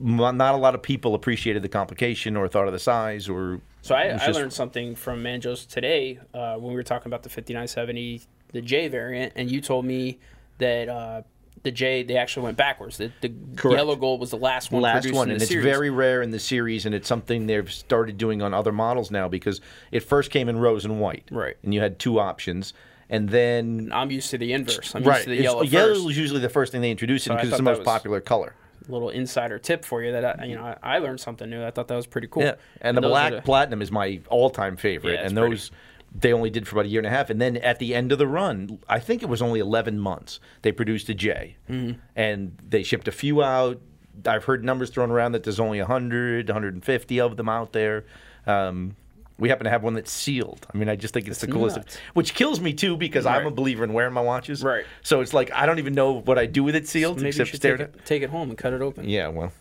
not 0.00 0.54
a 0.54 0.58
lot 0.58 0.74
of 0.74 0.82
people 0.82 1.14
appreciated 1.14 1.62
the 1.62 1.68
complication 1.68 2.36
or 2.36 2.48
thought 2.48 2.66
of 2.66 2.72
the 2.72 2.78
size 2.78 3.28
or. 3.28 3.60
So 3.82 3.94
I, 3.94 4.02
it 4.02 4.14
I 4.20 4.26
just- 4.26 4.38
learned 4.38 4.52
something 4.52 4.94
from 4.94 5.22
Manjos 5.22 5.66
today 5.68 6.18
uh, 6.34 6.56
when 6.56 6.70
we 6.70 6.74
were 6.76 6.82
talking 6.82 7.06
about 7.08 7.22
the 7.22 7.28
5970, 7.28 8.22
the 8.52 8.60
J 8.60 8.88
variant, 8.88 9.32
and 9.36 9.50
you 9.50 9.60
told 9.60 9.84
me 9.84 10.18
that 10.58 10.88
uh, 10.88 11.22
the 11.62 11.70
J 11.70 12.02
they 12.02 12.16
actually 12.16 12.44
went 12.44 12.56
backwards. 12.56 12.96
The, 12.98 13.10
the 13.20 13.32
yellow 13.70 13.96
gold 13.96 14.20
was 14.20 14.30
the 14.30 14.36
last 14.36 14.70
one 14.72 14.82
last 14.82 15.10
one, 15.12 15.28
in 15.28 15.32
and 15.32 15.40
the 15.40 15.44
it's 15.44 15.50
series. 15.50 15.64
very 15.64 15.90
rare 15.90 16.22
in 16.22 16.30
the 16.30 16.38
series, 16.38 16.86
and 16.86 16.94
it's 16.94 17.08
something 17.08 17.46
they've 17.46 17.70
started 17.72 18.18
doing 18.18 18.42
on 18.42 18.52
other 18.54 18.72
models 18.72 19.10
now 19.10 19.28
because 19.28 19.60
it 19.90 20.00
first 20.00 20.30
came 20.30 20.48
in 20.48 20.58
rose 20.58 20.84
and 20.84 21.00
white, 21.00 21.28
Right. 21.30 21.56
And 21.62 21.72
you 21.74 21.80
had 21.80 21.98
two 21.98 22.18
options, 22.20 22.74
and 23.08 23.28
then 23.30 23.90
I'm 23.92 24.10
used 24.10 24.30
to 24.30 24.38
the 24.38 24.52
inverse. 24.52 24.94
I'm 24.94 25.02
right, 25.04 25.16
used 25.16 25.24
to 25.24 25.30
the 25.30 25.34
it's- 25.38 25.44
yellow 25.44 25.62
yellow 25.62 26.08
is 26.08 26.18
usually 26.18 26.40
the 26.40 26.48
first 26.48 26.72
thing 26.72 26.80
they 26.80 26.90
introduce 26.90 27.24
So 27.24 27.32
I 27.32 27.36
because 27.36 27.48
it's 27.50 27.56
the 27.58 27.62
most 27.62 27.84
popular 27.84 28.20
color. 28.20 28.54
Little 28.88 29.10
insider 29.10 29.58
tip 29.58 29.84
for 29.84 30.02
you 30.02 30.12
that 30.12 30.40
I, 30.40 30.44
you 30.44 30.54
know 30.56 30.62
I, 30.64 30.96
I 30.96 30.98
learned 30.98 31.20
something 31.20 31.48
new. 31.50 31.64
I 31.64 31.70
thought 31.70 31.88
that 31.88 31.96
was 31.96 32.06
pretty 32.06 32.28
cool. 32.28 32.42
Yeah, 32.44 32.54
and 32.80 32.96
the 32.96 33.00
black 33.00 33.32
the- 33.32 33.42
platinum 33.42 33.82
is 33.82 33.90
my 33.90 34.20
all-time 34.28 34.76
favorite, 34.76 35.14
Yeah, 35.14 35.26
and 35.26 35.36
pretty. 35.36 35.54
those 35.56 35.70
they 36.18 36.32
only 36.32 36.48
did 36.48 36.66
for 36.66 36.76
about 36.76 36.86
a 36.86 36.88
year 36.88 37.00
and 37.00 37.06
a 37.06 37.10
half, 37.10 37.28
and 37.28 37.38
then 37.40 37.58
at 37.58 37.78
the 37.80 37.94
end 37.94 38.12
of 38.12 38.18
the 38.18 38.26
run, 38.26 38.78
I 38.88 38.98
think 38.98 39.22
it 39.22 39.28
was 39.28 39.42
only 39.42 39.60
11 39.60 39.98
months. 39.98 40.40
They 40.62 40.72
produced 40.72 41.08
a 41.10 41.14
J, 41.14 41.56
Mm-hmm. 41.68 41.98
and 42.16 42.56
they 42.66 42.82
shipped 42.82 43.08
a 43.08 43.12
few 43.12 43.42
out. 43.42 43.78
I've 44.24 44.44
heard 44.44 44.64
numbers 44.64 44.88
thrown 44.90 45.10
around 45.10 45.32
that 45.32 45.42
there's 45.44 45.60
only 45.60 45.78
100, 45.80 46.48
150 46.48 47.20
of 47.20 47.36
them 47.36 47.48
out 47.50 47.72
there. 47.72 48.04
Um, 48.46 48.96
we 49.38 49.48
happen 49.48 49.64
to 49.64 49.70
have 49.70 49.82
one 49.82 49.94
that's 49.94 50.10
sealed. 50.12 50.66
I 50.72 50.76
mean, 50.76 50.88
I 50.88 50.96
just 50.96 51.14
think 51.14 51.28
it's 51.28 51.40
the 51.40 51.46
coolest, 51.46 51.76
nuts. 51.76 51.98
which 52.14 52.34
kills 52.34 52.60
me 52.60 52.72
too 52.72 52.96
because 52.96 53.24
I'm 53.24 53.46
a 53.46 53.50
believer 53.50 53.84
in 53.84 53.92
wearing 53.92 54.12
my 54.12 54.20
watches. 54.20 54.62
Right. 54.62 54.84
So 55.02 55.20
it's 55.20 55.32
like 55.32 55.52
I 55.52 55.64
don't 55.66 55.78
even 55.78 55.94
know 55.94 56.12
what 56.20 56.38
I 56.38 56.46
do 56.46 56.64
with 56.64 56.74
it 56.74 56.88
sealed 56.88 57.16
Maybe 57.18 57.28
except 57.28 57.50
should 57.50 57.60
stare 57.60 57.76
take 57.76 57.88
it. 57.88 57.94
it, 57.96 58.06
take 58.06 58.22
it 58.22 58.30
home 58.30 58.48
and 58.50 58.58
cut 58.58 58.72
it 58.72 58.82
open. 58.82 59.08
Yeah, 59.08 59.28
well, 59.28 59.52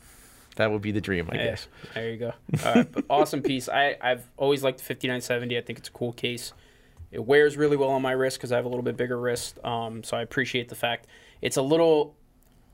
that 0.55 0.71
would 0.71 0.81
be 0.81 0.91
the 0.91 1.01
dream, 1.01 1.29
I 1.31 1.35
Yeah, 1.35 1.43
guess. 1.45 1.67
There 1.93 2.09
you 2.09 2.17
go. 2.17 2.33
All 2.65 2.73
right, 2.75 2.87
awesome 3.09 3.41
piece. 3.43 3.69
I 3.69 3.95
I've 4.01 4.27
always 4.37 4.63
liked 4.63 4.79
the 4.79 4.83
5970. 4.85 5.57
I 5.57 5.61
think 5.61 5.77
it's 5.79 5.89
a 5.89 5.91
cool 5.91 6.13
case. 6.13 6.53
It 7.11 7.23
wears 7.25 7.55
really 7.55 7.77
well 7.77 7.89
on 7.91 8.01
my 8.01 8.11
wrist 8.11 8.37
because 8.37 8.51
I 8.51 8.55
have 8.57 8.65
a 8.65 8.69
little 8.69 8.83
bit 8.83 8.97
bigger 8.97 9.17
wrist. 9.19 9.63
Um, 9.63 10.03
so 10.03 10.17
I 10.17 10.21
appreciate 10.21 10.69
the 10.69 10.75
fact 10.75 11.07
it's 11.41 11.57
a 11.57 11.61
little. 11.61 12.15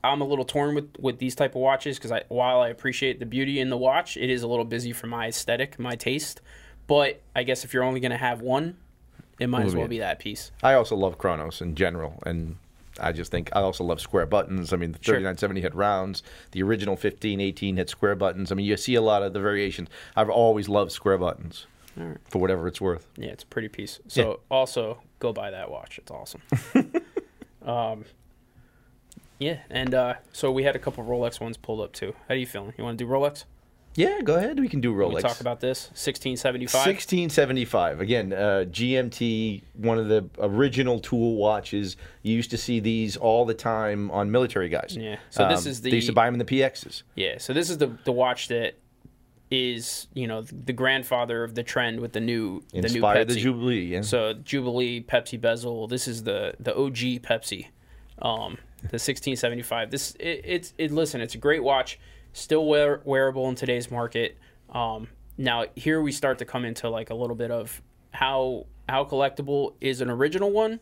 I'm 0.02 0.20
a 0.20 0.24
little 0.26 0.44
torn 0.44 0.74
with 0.74 0.96
with 0.98 1.18
these 1.18 1.34
type 1.34 1.54
of 1.54 1.60
watches 1.62 1.96
because 1.98 2.12
I 2.12 2.24
while 2.28 2.60
I 2.60 2.68
appreciate 2.68 3.20
the 3.20 3.26
beauty 3.26 3.60
in 3.60 3.70
the 3.70 3.76
watch, 3.76 4.16
it 4.16 4.28
is 4.30 4.42
a 4.42 4.46
little 4.48 4.64
busy 4.64 4.92
for 4.92 5.06
my 5.06 5.28
aesthetic, 5.28 5.78
my 5.78 5.94
taste. 5.96 6.40
But 6.86 7.22
I 7.34 7.42
guess 7.42 7.64
if 7.64 7.72
you're 7.72 7.82
only 7.82 8.00
gonna 8.00 8.16
have 8.16 8.40
one, 8.40 8.76
it 9.38 9.48
might 9.48 9.66
as 9.66 9.74
well 9.74 9.88
be 9.88 9.98
that 9.98 10.18
piece. 10.18 10.52
I 10.62 10.74
also 10.74 10.96
love 10.96 11.18
Chronos 11.18 11.60
in 11.60 11.74
general, 11.74 12.22
and 12.24 12.56
I 13.00 13.12
just 13.12 13.30
think 13.30 13.50
I 13.52 13.60
also 13.62 13.82
love 13.84 14.00
square 14.00 14.26
buttons. 14.26 14.72
I 14.72 14.76
mean, 14.76 14.92
the 14.92 14.98
Sure. 15.00 15.14
3970 15.14 15.60
had 15.62 15.74
rounds. 15.74 16.22
The 16.52 16.62
original 16.62 16.92
1518 16.92 17.76
had 17.76 17.88
square 17.88 18.14
buttons. 18.14 18.52
I 18.52 18.54
mean, 18.54 18.66
you 18.66 18.76
see 18.76 18.94
a 18.94 19.00
lot 19.00 19.22
of 19.22 19.32
the 19.32 19.40
variations. 19.40 19.88
I've 20.14 20.30
always 20.30 20.68
loved 20.68 20.92
square 20.92 21.18
buttons 21.18 21.66
for 22.28 22.40
whatever 22.40 22.68
it's 22.68 22.80
worth. 22.80 23.06
Yeah, 23.16 23.30
it's 23.30 23.42
a 23.44 23.46
pretty 23.46 23.68
piece. 23.68 24.00
So 24.08 24.40
also 24.50 24.98
go 25.18 25.32
buy 25.32 25.50
that 25.50 25.70
watch. 25.70 25.98
It's 25.98 26.10
awesome. 26.10 26.42
um, 27.62 28.04
yeah, 29.38 29.58
and 29.70 29.94
uh, 29.94 30.14
so 30.32 30.52
we 30.52 30.62
had 30.62 30.76
a 30.76 30.78
couple 30.78 31.04
Rolex 31.04 31.40
ones 31.40 31.56
pulled 31.56 31.80
up 31.80 31.92
too. 31.92 32.14
How 32.28 32.34
do 32.34 32.40
you 32.40 32.46
feeling? 32.46 32.72
You 32.78 32.84
want 32.84 32.98
to 32.98 33.04
do 33.04 33.10
Rolex? 33.10 33.44
Yeah, 33.96 34.20
go 34.22 34.34
ahead. 34.34 34.58
We 34.58 34.68
can 34.68 34.80
do 34.80 34.92
Rolex. 34.92 35.14
We 35.14 35.22
talk 35.22 35.40
about 35.40 35.60
this. 35.60 35.90
Sixteen 35.94 36.36
seventy 36.36 36.66
five. 36.66 36.86
1675. 36.86 38.00
Again, 38.00 38.32
uh, 38.32 38.64
GMT, 38.68 39.62
one 39.74 39.98
of 39.98 40.08
the 40.08 40.28
original 40.40 40.98
tool 40.98 41.36
watches. 41.36 41.96
You 42.22 42.34
used 42.34 42.50
to 42.50 42.58
see 42.58 42.80
these 42.80 43.16
all 43.16 43.44
the 43.44 43.54
time 43.54 44.10
on 44.10 44.30
military 44.32 44.68
guys. 44.68 44.96
Yeah. 44.98 45.16
So 45.30 45.48
this 45.48 45.64
Um, 45.64 45.70
is 45.70 45.80
They 45.82 45.90
used 45.90 46.06
to 46.06 46.12
the- 46.12 46.16
buy 46.16 46.26
them 46.26 46.34
in 46.34 46.38
the 46.38 46.44
PXs. 46.44 47.02
Yeah. 47.14 47.38
So 47.38 47.52
this 47.52 47.70
is 47.70 47.78
the 47.78 47.96
the 48.04 48.12
watch 48.12 48.48
that 48.48 48.74
is 49.50 50.08
you 50.14 50.26
know 50.26 50.42
the 50.42 50.72
grandfather 50.72 51.44
of 51.44 51.54
the 51.54 51.62
trend 51.62 52.00
with 52.00 52.12
the 52.12 52.20
new 52.20 52.62
the 52.72 52.78
new 52.80 52.86
Inspired 52.86 53.28
the 53.28 53.36
Jubilee. 53.36 53.84
Yeah. 53.86 54.00
So 54.00 54.32
Jubilee 54.34 55.02
Pepsi 55.02 55.40
bezel. 55.40 55.86
This 55.86 56.08
is 56.08 56.24
the 56.24 56.54
the 56.58 56.74
OG 56.76 57.20
Pepsi, 57.20 57.66
um, 58.20 58.58
the 58.82 58.98
1675. 58.98 59.90
This 59.92 60.16
it, 60.18 60.40
it's 60.44 60.74
it. 60.78 60.90
Listen, 60.90 61.20
it's 61.20 61.34
a 61.36 61.38
great 61.38 61.62
watch, 61.62 62.00
still 62.34 62.66
wear, 62.66 63.00
wearable 63.04 63.48
in 63.48 63.54
today's 63.54 63.90
market. 63.90 64.36
Um, 64.68 65.08
now 65.38 65.64
here 65.74 66.02
we 66.02 66.12
start 66.12 66.38
to 66.38 66.44
come 66.44 66.66
into 66.66 66.90
like 66.90 67.08
a 67.08 67.14
little 67.14 67.36
bit 67.36 67.50
of 67.50 67.80
how 68.12 68.66
how 68.88 69.04
collectible 69.04 69.72
is 69.80 70.02
an 70.02 70.10
original 70.10 70.50
one 70.50 70.78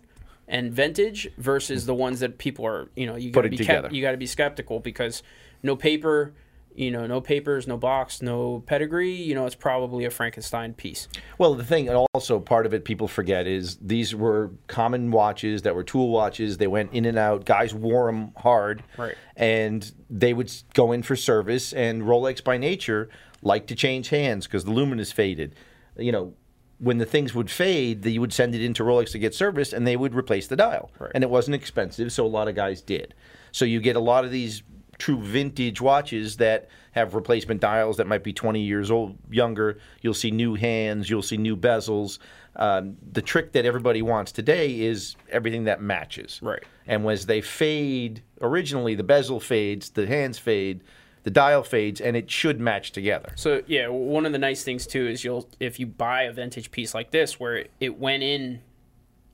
and 0.49 0.73
vintage 0.73 1.29
versus 1.39 1.87
the 1.87 1.95
ones 1.95 2.21
that 2.21 2.37
people 2.37 2.67
are 2.67 2.91
you 2.97 3.07
know 3.07 3.15
you 3.17 3.31
got 3.31 3.43
to 3.43 3.49
be 3.49 3.57
kept, 3.59 3.93
you 3.93 4.03
got 4.03 4.11
to 4.11 4.17
be 4.17 4.27
skeptical 4.27 4.81
because 4.81 5.23
no 5.63 5.77
paper. 5.77 6.35
You 6.75 6.91
know, 6.91 7.07
no 7.07 7.21
papers, 7.21 7.67
no 7.67 7.77
box, 7.77 8.23
no 8.23 8.63
pedigree. 8.67 9.13
You 9.13 9.35
know, 9.35 9.47
it's 9.47 9.55
probably 9.55 10.05
a 10.05 10.11
Frankenstein 10.11 10.75
piece. 10.75 11.09
Well, 11.39 11.55
the 11.55 11.65
thing, 11.65 11.89
and 11.89 12.07
also 12.15 12.41
part 12.41 12.67
of 12.67 12.75
it 12.75 12.85
people 12.85 13.09
forget 13.09 13.47
is 13.47 13.77
these 13.77 14.15
were 14.15 14.51
common 14.67 15.11
watches 15.11 15.63
that 15.63 15.75
were 15.75 15.85
tool 15.85 16.11
watches. 16.11 16.59
They 16.59 16.67
went 16.67 16.93
in 16.93 17.05
and 17.05 17.19
out. 17.19 17.45
Guys 17.45 17.75
wore 17.75 18.07
them 18.07 18.33
hard. 18.37 18.83
Right. 18.97 19.15
And 19.37 19.91
they 20.09 20.33
would 20.35 20.53
go 20.75 20.93
in 20.93 21.03
for 21.03 21.17
service. 21.17 21.73
And 21.73 22.03
Rolex, 22.03 22.43
by 22.43 22.57
nature, 22.57 23.09
liked 23.43 23.69
to 23.69 23.75
change 23.75 24.09
hands 24.09 24.47
because 24.47 24.65
the 24.65 24.71
luminous 24.71 25.13
faded. 25.13 25.55
You 25.97 26.13
know, 26.13 26.35
when 26.79 26.99
the 26.99 27.07
things 27.07 27.33
would 27.35 27.51
fade, 27.51 28.05
you 28.05 28.21
would 28.21 28.33
send 28.33 28.55
it 28.55 28.63
into 28.63 28.83
Rolex 28.83 29.13
to 29.13 29.19
get 29.19 29.35
serviced 29.35 29.73
and 29.73 29.87
they 29.87 29.97
would 29.97 30.15
replace 30.15 30.49
the 30.49 30.57
dial. 30.57 30.91
Right. 30.99 31.13
And 31.15 31.23
it 31.23 31.31
wasn't 31.31 31.55
expensive, 31.55 32.13
so 32.13 32.27
a 32.27 32.29
lot 32.29 32.49
of 32.49 32.57
guys 32.57 32.83
did. 32.83 33.15
So 33.53 33.65
you 33.65 33.81
get 33.81 33.95
a 33.95 34.01
lot 34.01 34.25
of 34.25 34.31
these 34.33 34.63
true 35.03 35.19
vintage 35.19 35.81
watches 35.81 36.37
that 36.37 36.69
have 36.93 37.17
replacement 37.17 37.61
dials 37.61 37.97
that 37.97 38.07
might 38.07 38.23
be 38.23 38.33
20 38.33 38.61
years 38.61 38.89
old 38.89 39.19
younger. 39.29 39.79
You'll 40.01 40.15
see 40.15 40.31
new 40.31 40.55
hands 40.55 41.11
you'll 41.11 41.23
see 41.23 41.37
new 41.37 41.57
bezels. 41.57 42.21
Um, 42.55 42.97
the 43.11 43.21
trick 43.21 43.51
that 43.53 43.65
everybody 43.67 44.01
wants 44.01 44.31
today 44.31 44.81
is 44.81 45.17
everything 45.29 45.65
that 45.65 45.83
matches. 45.83 46.39
Right. 46.41 46.63
and 46.87 47.05
as 47.11 47.27
they 47.27 47.41
fade 47.41 48.23
originally 48.41 48.95
the 48.95 49.03
bezel 49.03 49.41
fades 49.41 49.91
the 49.91 50.07
hands 50.07 50.39
fade 50.39 50.85
the 51.25 51.31
dial 51.33 51.65
fades 51.65 52.01
and 52.01 52.17
it 52.17 52.31
should 52.31 52.61
match 52.61 52.93
together. 52.93 53.33
So 53.35 53.63
yeah, 53.67 53.89
one 53.89 54.25
of 54.25 54.31
the 54.31 54.39
nice 54.39 54.63
things 54.63 54.87
too 54.87 55.09
is 55.09 55.25
you'll 55.25 55.49
if 55.59 55.81
you 55.81 55.87
buy 55.87 56.23
a 56.23 56.33
vintage 56.33 56.71
piece 56.71 56.95
like 56.95 57.11
this 57.11 57.41
where 57.41 57.57
it, 57.57 57.73
it 57.81 57.99
went 57.99 58.23
in 58.23 58.61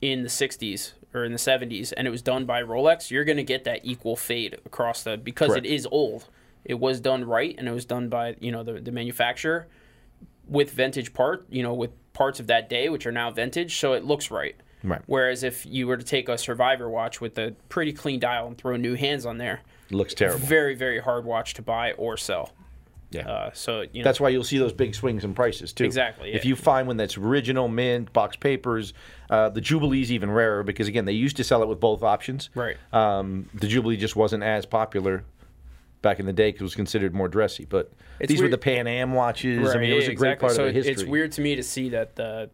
in 0.01 0.23
the 0.23 0.31
60s 0.31 0.93
or 1.14 1.25
in 1.25 1.33
the 1.33 1.38
70s 1.38 1.92
and 1.97 2.07
it 2.07 2.11
was 2.11 2.23
done 2.23 2.44
by 2.44 2.62
Rolex, 2.62 3.11
you're 3.11 3.25
going 3.25 3.37
to 3.37 3.44
get 3.44 3.64
that 3.64 3.81
equal 3.85 4.16
fade 4.16 4.55
across 4.64 5.03
the 5.03 5.16
because 5.16 5.49
Correct. 5.51 5.66
it 5.66 5.73
is 5.73 5.87
old. 5.90 6.29
It 6.64 6.79
was 6.79 7.01
done 7.01 7.25
right 7.25 7.55
and 7.57 7.68
it 7.68 7.73
was 7.73 7.85
done 7.85 8.09
by, 8.09 8.37
you 8.40 8.53
know, 8.53 8.62
the 8.62 8.75
the 8.75 8.92
manufacturer 8.92 9.66
with 10.47 10.71
vintage 10.71 11.12
part, 11.12 11.47
you 11.51 11.62
know, 11.62 11.75
with 11.75 11.90
parts 12.12 12.40
of 12.40 12.47
that 12.49 12.68
day 12.68 12.88
which 12.88 13.07
are 13.07 13.12
now 13.12 13.31
vintage, 13.31 13.79
so 13.79 13.92
it 13.92 14.05
looks 14.05 14.31
right. 14.31 14.57
Right. 14.85 15.03
Whereas 15.07 15.42
if 15.42 15.66
you 15.66 15.87
were 15.87 15.97
to 15.97 16.05
take 16.05 16.29
a 16.29 16.38
survivor 16.38 16.88
watch 16.88 17.21
with 17.21 17.37
a 17.38 17.55
pretty 17.68 17.92
clean 17.92 18.21
dial 18.21 18.47
and 18.47 18.57
throw 18.57 18.77
new 18.77 18.94
hands 18.94 19.27
on 19.27 19.38
there, 19.38 19.62
it 19.90 19.94
looks 19.94 20.14
terrible 20.14 20.47
very 20.47 20.75
very 20.75 21.01
hard 21.01 21.25
watch 21.25 21.55
to 21.55 21.62
buy 21.62 21.92
or 21.92 22.16
sell. 22.16 22.53
Yeah 23.11 23.29
Uh, 23.29 23.51
so 23.53 23.81
you 23.92 24.01
know, 24.01 24.05
That's 24.05 24.21
why 24.21 24.29
you'll 24.29 24.44
see 24.44 24.59
those 24.59 24.73
big 24.73 24.94
swings 24.94 25.25
in 25.25 25.35
prices 25.35 25.73
too. 25.73 25.85
Exactly, 25.85 26.33
If 26.33 26.44
you 26.44 26.57
find 26.57 26.87
one 26.87 26.97
that's 26.97 27.16
original, 27.16 27.68
mint, 27.68 28.12
box 28.12 28.37
papers, 28.37 28.92
uh, 29.31 29.49
the 29.49 29.61
Jubilee's 29.61 30.12
even 30.12 30.31
rarer 30.31 30.62
because 30.62 30.88
again 30.88 31.05
they 31.05 31.12
used 31.12 31.37
to 31.38 31.44
sell 31.44 31.62
it 31.62 31.68
with 31.68 31.81
both 31.81 32.03
options. 32.03 32.51
Right. 32.55 32.77
Um, 32.92 33.49
the 33.55 33.66
Jubilee 33.66 33.97
just 33.97 34.16
wasn't 34.16 34.42
as 34.42 34.66
popular 34.66 35.25
back 36.03 36.21
in 36.21 36.27
the 36.27 36.33
day 36.33 36.49
because 36.49 36.61
it 36.61 36.64
was 36.64 36.75
considered 36.75 37.14
more 37.14 37.29
dressy. 37.29 37.64
But 37.64 37.92
It's 38.21 38.29
these 38.29 38.40
were 38.42 38.49
the 38.49 38.59
Pan 38.59 38.87
Am 38.87 39.12
watches. 39.14 39.75
I 39.75 39.79
mean, 39.79 39.90
it 39.90 39.97
was 39.97 40.09
a 40.09 40.14
great 40.14 40.33
exactly. 40.33 40.47
part 40.47 40.57
so 40.57 40.64
of 40.66 40.68
the 40.68 40.73
history. 40.73 40.92
It's 40.92 41.05
weird 41.05 41.33
to 41.33 41.40
me 41.40 41.57
to 41.57 41.62
see 41.62 41.88
that 41.90 42.16
the 42.16 42.51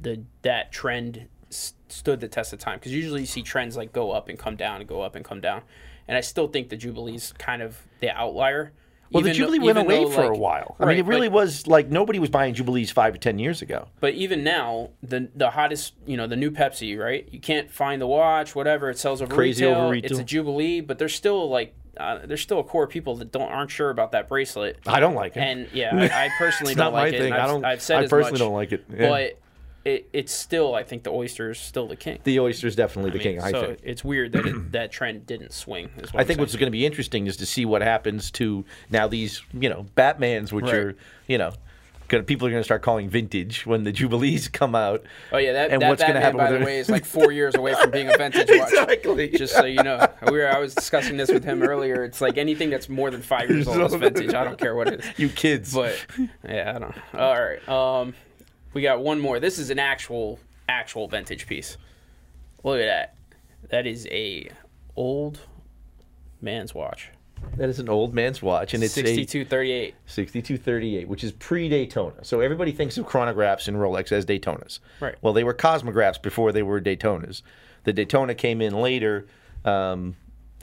the 0.00 0.22
that 0.42 0.70
trend 0.72 1.26
s- 1.50 1.74
stood 1.88 2.20
the 2.20 2.28
test 2.28 2.52
of 2.52 2.60
time 2.60 2.78
because 2.78 2.92
usually 2.94 3.20
you 3.20 3.26
see 3.26 3.42
trends 3.42 3.76
like 3.76 3.92
go 3.92 4.12
up 4.12 4.28
and 4.28 4.38
come 4.38 4.54
down 4.56 4.80
and 4.80 4.88
go 4.88 5.02
up 5.02 5.16
and 5.16 5.24
come 5.24 5.40
down, 5.40 5.62
and 6.06 6.16
I 6.16 6.20
still 6.20 6.46
think 6.48 6.68
the 6.68 6.76
Jubilee's 6.76 7.32
kind 7.38 7.62
of 7.62 7.82
the 8.00 8.10
outlier. 8.10 8.72
Well, 9.10 9.22
the 9.22 9.30
even 9.30 9.40
though- 9.40 9.46
Jubilee 9.52 9.58
went 9.66 9.78
away 9.78 10.04
though, 10.04 10.10
for 10.10 10.22
a 10.22 10.28
like- 10.30 10.38
while. 10.40 10.76
I 10.78 10.84
Right, 10.84 10.96
mean, 10.96 11.04
it 11.04 11.08
really 11.08 11.28
but, 11.28 11.34
was 11.34 11.66
like 11.66 11.88
nobody 11.88 12.18
was 12.18 12.30
buying 12.30 12.54
Jubilees 12.54 12.90
five 12.90 13.14
or 13.14 13.18
ten 13.18 13.38
years 13.38 13.62
ago. 13.62 13.88
But 14.00 14.14
even 14.14 14.44
now, 14.44 14.90
the 15.02 15.28
the 15.34 15.50
hottest, 15.50 15.94
you 16.06 16.16
know, 16.16 16.26
the 16.26 16.36
new 16.36 16.50
Pepsi, 16.50 16.98
right? 16.98 17.26
You 17.30 17.40
can't 17.40 17.70
find 17.70 18.00
the 18.02 18.06
watch, 18.06 18.54
whatever. 18.54 18.90
It 18.90 18.98
sells 18.98 19.22
over 19.22 19.34
Crazy 19.34 19.64
retail. 19.64 19.80
over 19.80 19.94
It's 19.94 20.18
a 20.18 20.24
Jubilee, 20.24 20.80
but 20.80 20.98
there's 20.98 21.14
still 21.14 21.48
like 21.48 21.74
uh, 21.96 22.20
there's 22.24 22.40
still 22.42 22.60
a 22.60 22.64
core 22.64 22.84
of 22.84 22.90
people 22.90 23.16
that 23.16 23.32
don't 23.32 23.50
aren't 23.50 23.70
sure 23.72 23.90
about 23.90 24.12
that 24.12 24.28
bracelet. 24.28 24.78
I 24.86 25.00
don't 25.00 25.14
like 25.14 25.36
it. 25.36 25.40
And 25.40 25.68
yeah, 25.72 25.90
I, 26.14 26.26
I 26.26 26.28
personally 26.38 26.74
don't 26.76 26.92
like 26.92 27.12
it. 27.12 27.22
and 27.22 27.34
I 27.34 27.42
I've, 27.42 27.48
don't- 27.48 27.64
I've 27.64 27.82
said 27.82 27.98
I 28.04 28.06
personally 28.06 28.32
much, 28.32 28.38
don't 28.40 28.52
like 28.54 28.72
it. 28.72 28.84
Yeah. 28.88 29.08
But 29.08 29.38
it, 29.84 30.08
it's 30.12 30.32
still, 30.32 30.74
I 30.74 30.82
think 30.82 31.02
the 31.02 31.10
oyster 31.10 31.50
is 31.50 31.58
still 31.58 31.86
the 31.86 31.96
king. 31.96 32.18
the 32.24 32.40
oyster 32.40 32.66
is 32.66 32.76
definitely 32.76 33.12
the 33.12 33.18
mean, 33.18 33.22
king. 33.38 33.40
I 33.42 33.50
so 33.50 33.66
think. 33.66 33.80
it's 33.82 34.04
weird 34.04 34.32
that 34.32 34.46
it, 34.46 34.72
that 34.72 34.92
trend 34.92 35.26
didn't 35.26 35.52
swing. 35.52 35.90
I 35.96 36.00
I'm 36.00 36.06
think 36.08 36.26
saying. 36.28 36.38
what's 36.40 36.56
going 36.56 36.66
to 36.66 36.70
be 36.70 36.84
interesting 36.84 37.26
is 37.26 37.36
to 37.38 37.46
see 37.46 37.64
what 37.64 37.80
happens 37.82 38.30
to 38.32 38.64
now 38.90 39.08
these, 39.08 39.42
you 39.52 39.68
know, 39.68 39.86
Batmans, 39.96 40.52
which 40.52 40.66
Right. 40.66 40.74
are, 40.74 40.96
you 41.26 41.38
know, 41.38 41.52
gonna, 42.08 42.22
people 42.24 42.46
are 42.46 42.50
going 42.50 42.60
to 42.60 42.64
start 42.64 42.82
calling 42.82 43.08
vintage 43.08 43.64
when 43.66 43.84
the 43.84 43.92
Jubilees 43.92 44.48
come 44.52 44.74
out. 44.74 45.04
Oh 45.32 45.38
yeah, 45.38 45.52
that, 45.52 45.70
and 45.70 45.80
that 45.80 45.88
what's 45.88 46.02
gonna 46.02 46.14
Batman, 46.14 46.38
happen 46.40 46.54
by 46.54 46.58
the 46.58 46.64
way, 46.64 46.78
is 46.78 46.88
like 46.90 47.04
four 47.04 47.32
years 47.32 47.54
away 47.54 47.74
from 47.74 47.90
being 47.90 48.08
a 48.12 48.16
vintage 48.16 48.48
watch. 48.50 48.72
Exactly. 48.72 49.28
Just 49.28 49.54
so 49.54 49.64
you 49.64 49.82
know, 49.82 50.06
we 50.26 50.32
were, 50.32 50.48
I 50.48 50.58
was 50.58 50.74
discussing 50.74 51.16
this 51.16 51.30
with 51.30 51.44
him 51.44 51.62
earlier. 51.62 52.04
It's 52.04 52.20
like 52.20 52.36
anything 52.36 52.68
that's 52.70 52.88
more 52.88 53.10
than 53.10 53.22
five 53.22 53.48
years 53.50 53.68
old 53.68 53.80
is 53.80 53.94
vintage. 53.94 54.34
I 54.34 54.44
don't 54.44 54.58
care 54.58 54.74
what 54.74 54.88
it 54.88 55.00
is. 55.04 55.18
You 55.18 55.28
kids. 55.28 55.72
But 55.74 56.04
yeah, 56.48 56.72
I 56.74 56.78
don't. 56.78 56.96
know. 57.14 57.20
All 57.20 57.40
right, 57.40 57.68
um, 57.68 58.14
we 58.74 58.82
got 58.82 59.00
one 59.00 59.20
more. 59.20 59.40
This 59.40 59.58
is 59.58 59.70
an 59.70 59.78
actual 59.78 60.38
actual 60.68 61.08
vintage 61.08 61.46
piece. 61.46 61.76
Look 62.64 62.80
at 62.80 62.86
that. 62.86 63.14
That 63.70 63.86
is 63.86 64.06
a 64.10 64.50
old 64.96 65.40
man's 66.40 66.74
watch. 66.74 67.10
That 67.56 67.68
is 67.68 67.78
an 67.78 67.88
old 67.88 68.14
man's 68.14 68.42
watch, 68.42 68.74
and 68.74 68.82
it's 68.82 68.94
6238. 68.94 69.94
6238, 70.06 71.08
which 71.08 71.22
is 71.22 71.32
pre 71.32 71.68
Daytona. 71.68 72.24
So 72.24 72.40
everybody 72.40 72.72
thinks 72.72 72.98
of 72.98 73.06
chronographs 73.06 73.68
and 73.68 73.76
Rolex 73.76 74.10
as 74.10 74.26
Daytonas. 74.26 74.80
Right. 75.00 75.14
Well, 75.22 75.32
they 75.32 75.44
were 75.44 75.54
Cosmographs 75.54 76.20
before 76.20 76.50
they 76.50 76.62
were 76.62 76.80
Daytonas. 76.80 77.42
The 77.84 77.92
Daytona 77.92 78.34
came 78.34 78.60
in 78.60 78.74
later 78.74 79.26
um, 79.64 80.16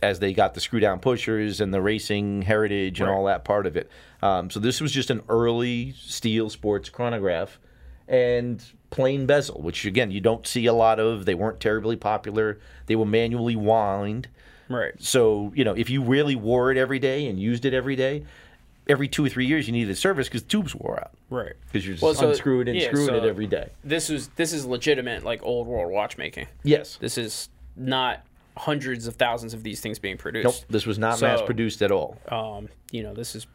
as 0.03 0.19
they 0.19 0.33
got 0.33 0.53
the 0.53 0.59
screw 0.59 0.81
down 0.81 0.99
pushers 0.99 1.61
and 1.61 1.73
the 1.73 1.81
racing 1.81 2.41
heritage 2.41 2.99
and 2.99 3.09
Right. 3.09 3.15
all 3.15 3.25
that 3.25 3.45
part 3.45 3.65
of 3.67 3.77
it. 3.77 3.89
Um, 4.21 4.49
so 4.49 4.59
this 4.59 4.81
was 4.81 4.91
just 4.91 5.09
an 5.09 5.21
early 5.29 5.93
steel 5.97 6.49
sports 6.49 6.89
chronograph 6.89 7.57
and 8.07 8.63
plain 8.89 9.25
bezel, 9.25 9.61
which 9.61 9.85
again, 9.85 10.11
you 10.11 10.21
don't 10.21 10.45
see 10.47 10.65
a 10.65 10.73
lot 10.73 10.99
of. 10.99 11.25
They 11.25 11.35
weren't 11.35 11.59
terribly 11.59 11.95
popular. 11.95 12.59
They 12.85 12.95
were 12.95 13.05
manually 13.05 13.55
wind. 13.55 14.27
Right. 14.69 14.93
So, 14.99 15.51
you 15.55 15.63
know, 15.63 15.73
if 15.73 15.89
you 15.89 16.01
really 16.01 16.35
wore 16.35 16.71
it 16.71 16.77
every 16.77 16.99
day 16.99 17.27
and 17.27 17.39
used 17.39 17.65
it 17.65 17.73
every 17.73 17.95
day, 17.95 18.23
every 18.87 19.07
two 19.07 19.25
or 19.25 19.29
three 19.29 19.45
years 19.45 19.67
you 19.67 19.73
needed 19.73 19.91
a 19.91 19.95
service 19.95 20.27
because 20.27 20.43
tubes 20.43 20.73
wore 20.75 20.99
out. 20.99 21.11
Right. 21.29 21.53
Because 21.67 21.85
you're 21.85 21.93
just 21.95 22.03
Well, 22.03 22.13
so- 22.15 22.29
unscrewing 22.29 22.67
and 22.67 22.77
yeah, 22.77 22.87
screwing 22.87 23.07
so- 23.09 23.15
it 23.15 23.23
every 23.25 23.47
day. 23.47 23.69
This 23.83 24.09
was 24.09 24.29
this 24.29 24.53
is 24.53 24.65
legitimate 24.65 25.23
like 25.23 25.41
old 25.43 25.67
world 25.67 25.91
watchmaking. 25.91 26.47
Yes. 26.63 26.97
This 26.99 27.17
is 27.17 27.49
not 27.75 28.25
hundreds 28.57 29.05
of 29.05 29.15
thousands 29.17 29.53
of 29.53 29.63
these 29.63 29.81
things 29.81 29.99
being 29.99 30.17
produced. 30.17 30.45
Nope. 30.45 30.55
This 30.69 30.85
was 30.85 30.97
not 30.97 31.19
So- 31.19 31.27
mass 31.27 31.41
produced 31.41 31.81
at 31.81 31.91
all. 31.91 32.17
Um, 32.29 32.69
you 32.91 33.03
know, 33.03 33.13
this 33.13 33.35
is 33.35 33.45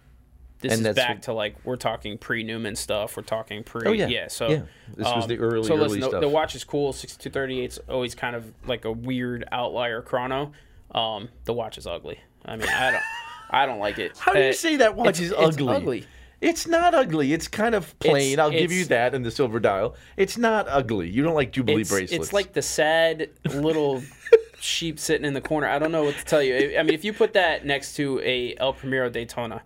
this 0.61 0.73
And 0.73 0.81
is 0.81 0.95
that's 0.95 0.97
back 0.99 1.17
what- 1.17 1.23
to 1.25 1.33
like 1.33 1.57
we're 1.65 1.77
talking 1.77 2.19
pre 2.19 2.43
Newman 2.43 2.77
stuff. 2.77 3.17
We're 3.17 3.23
talking 3.23 3.63
pre 3.65 3.87
Oh, 3.87 3.93
yeah. 3.93 4.29
So 4.29 4.49
Yeah. 4.49 4.63
This 4.97 5.07
was 5.07 5.25
um, 5.25 5.29
the 5.29 5.39
early, 5.39 5.65
stuff 5.65 5.67
so 5.67 5.75
early 5.77 5.83
listen, 5.89 6.01
the, 6.01 6.09
stuff. 6.09 6.21
the 6.21 6.29
watch 6.29 6.55
is 6.55 6.65
cool. 6.65 6.93
Sixty 6.93 7.23
two 7.23 7.31
thirty 7.31 7.61
eight's 7.61 7.79
always 7.89 8.15
kind 8.15 8.37
of 8.37 8.53
like 8.67 8.85
a 8.85 8.93
weird 8.93 9.45
outlier 9.53 10.03
chrono. 10.03 10.53
Um, 10.95 11.29
the 11.45 11.53
watch 11.53 11.79
is 11.79 11.87
ugly. 11.87 12.19
I 12.45 12.57
mean, 12.57 12.69
I 12.69 12.91
don't 12.91 13.03
I 13.51 13.67
don't 13.67 13.79
like 13.81 13.99
it. 13.99 14.17
How 14.19 14.33
do 14.33 14.41
you 14.41 14.51
Uh, 14.51 14.53
say 14.53 14.77
that 14.77 14.97
watch 14.97 15.21
it's- 15.21 15.23
is 15.27 15.33
it's 15.33 15.41
ugly? 15.57 15.75
ugly. 15.75 16.07
It's 16.41 16.67
not 16.67 16.95
ugly. 16.95 17.35
It's 17.35 17.49
kind 17.49 17.75
of 17.75 17.99
plain. 17.99 18.33
It's- 18.33 18.39
I'll 18.39 18.51
give 18.51 18.73
you 18.73 18.87
that 18.87 19.15
in 19.15 19.23
the 19.23 19.31
silver 19.31 19.61
dial. 19.61 19.95
It's 20.17 20.39
not 20.39 20.67
ugly. 20.69 21.09
You 21.11 21.23
don't 21.23 21.35
like 21.35 21.53
Jubilee 21.53 21.83
it's, 21.83 21.91
bracelets. 21.91 22.25
It's 22.25 22.33
like 22.33 22.55
the 22.55 22.63
sad 22.63 23.29
little 23.45 24.03
sheep 24.61 24.99
sitting 24.99 25.27
in 25.27 25.35
the 25.35 25.41
corner. 25.43 25.67
I 25.69 25.79
don't 25.79 25.93
know 25.93 26.05
what 26.05 26.17
to 26.17 26.25
tell 26.25 26.43
you. 26.43 26.79
I 26.79 26.83
mean, 26.83 26.95
if 26.95 27.05
you 27.05 27.13
put 27.13 27.35
that 27.35 27.67
next 27.67 27.95
to 27.97 28.21
a 28.21 28.55
El 28.57 28.73
Primero 28.73 29.11
Daytona, 29.11 29.61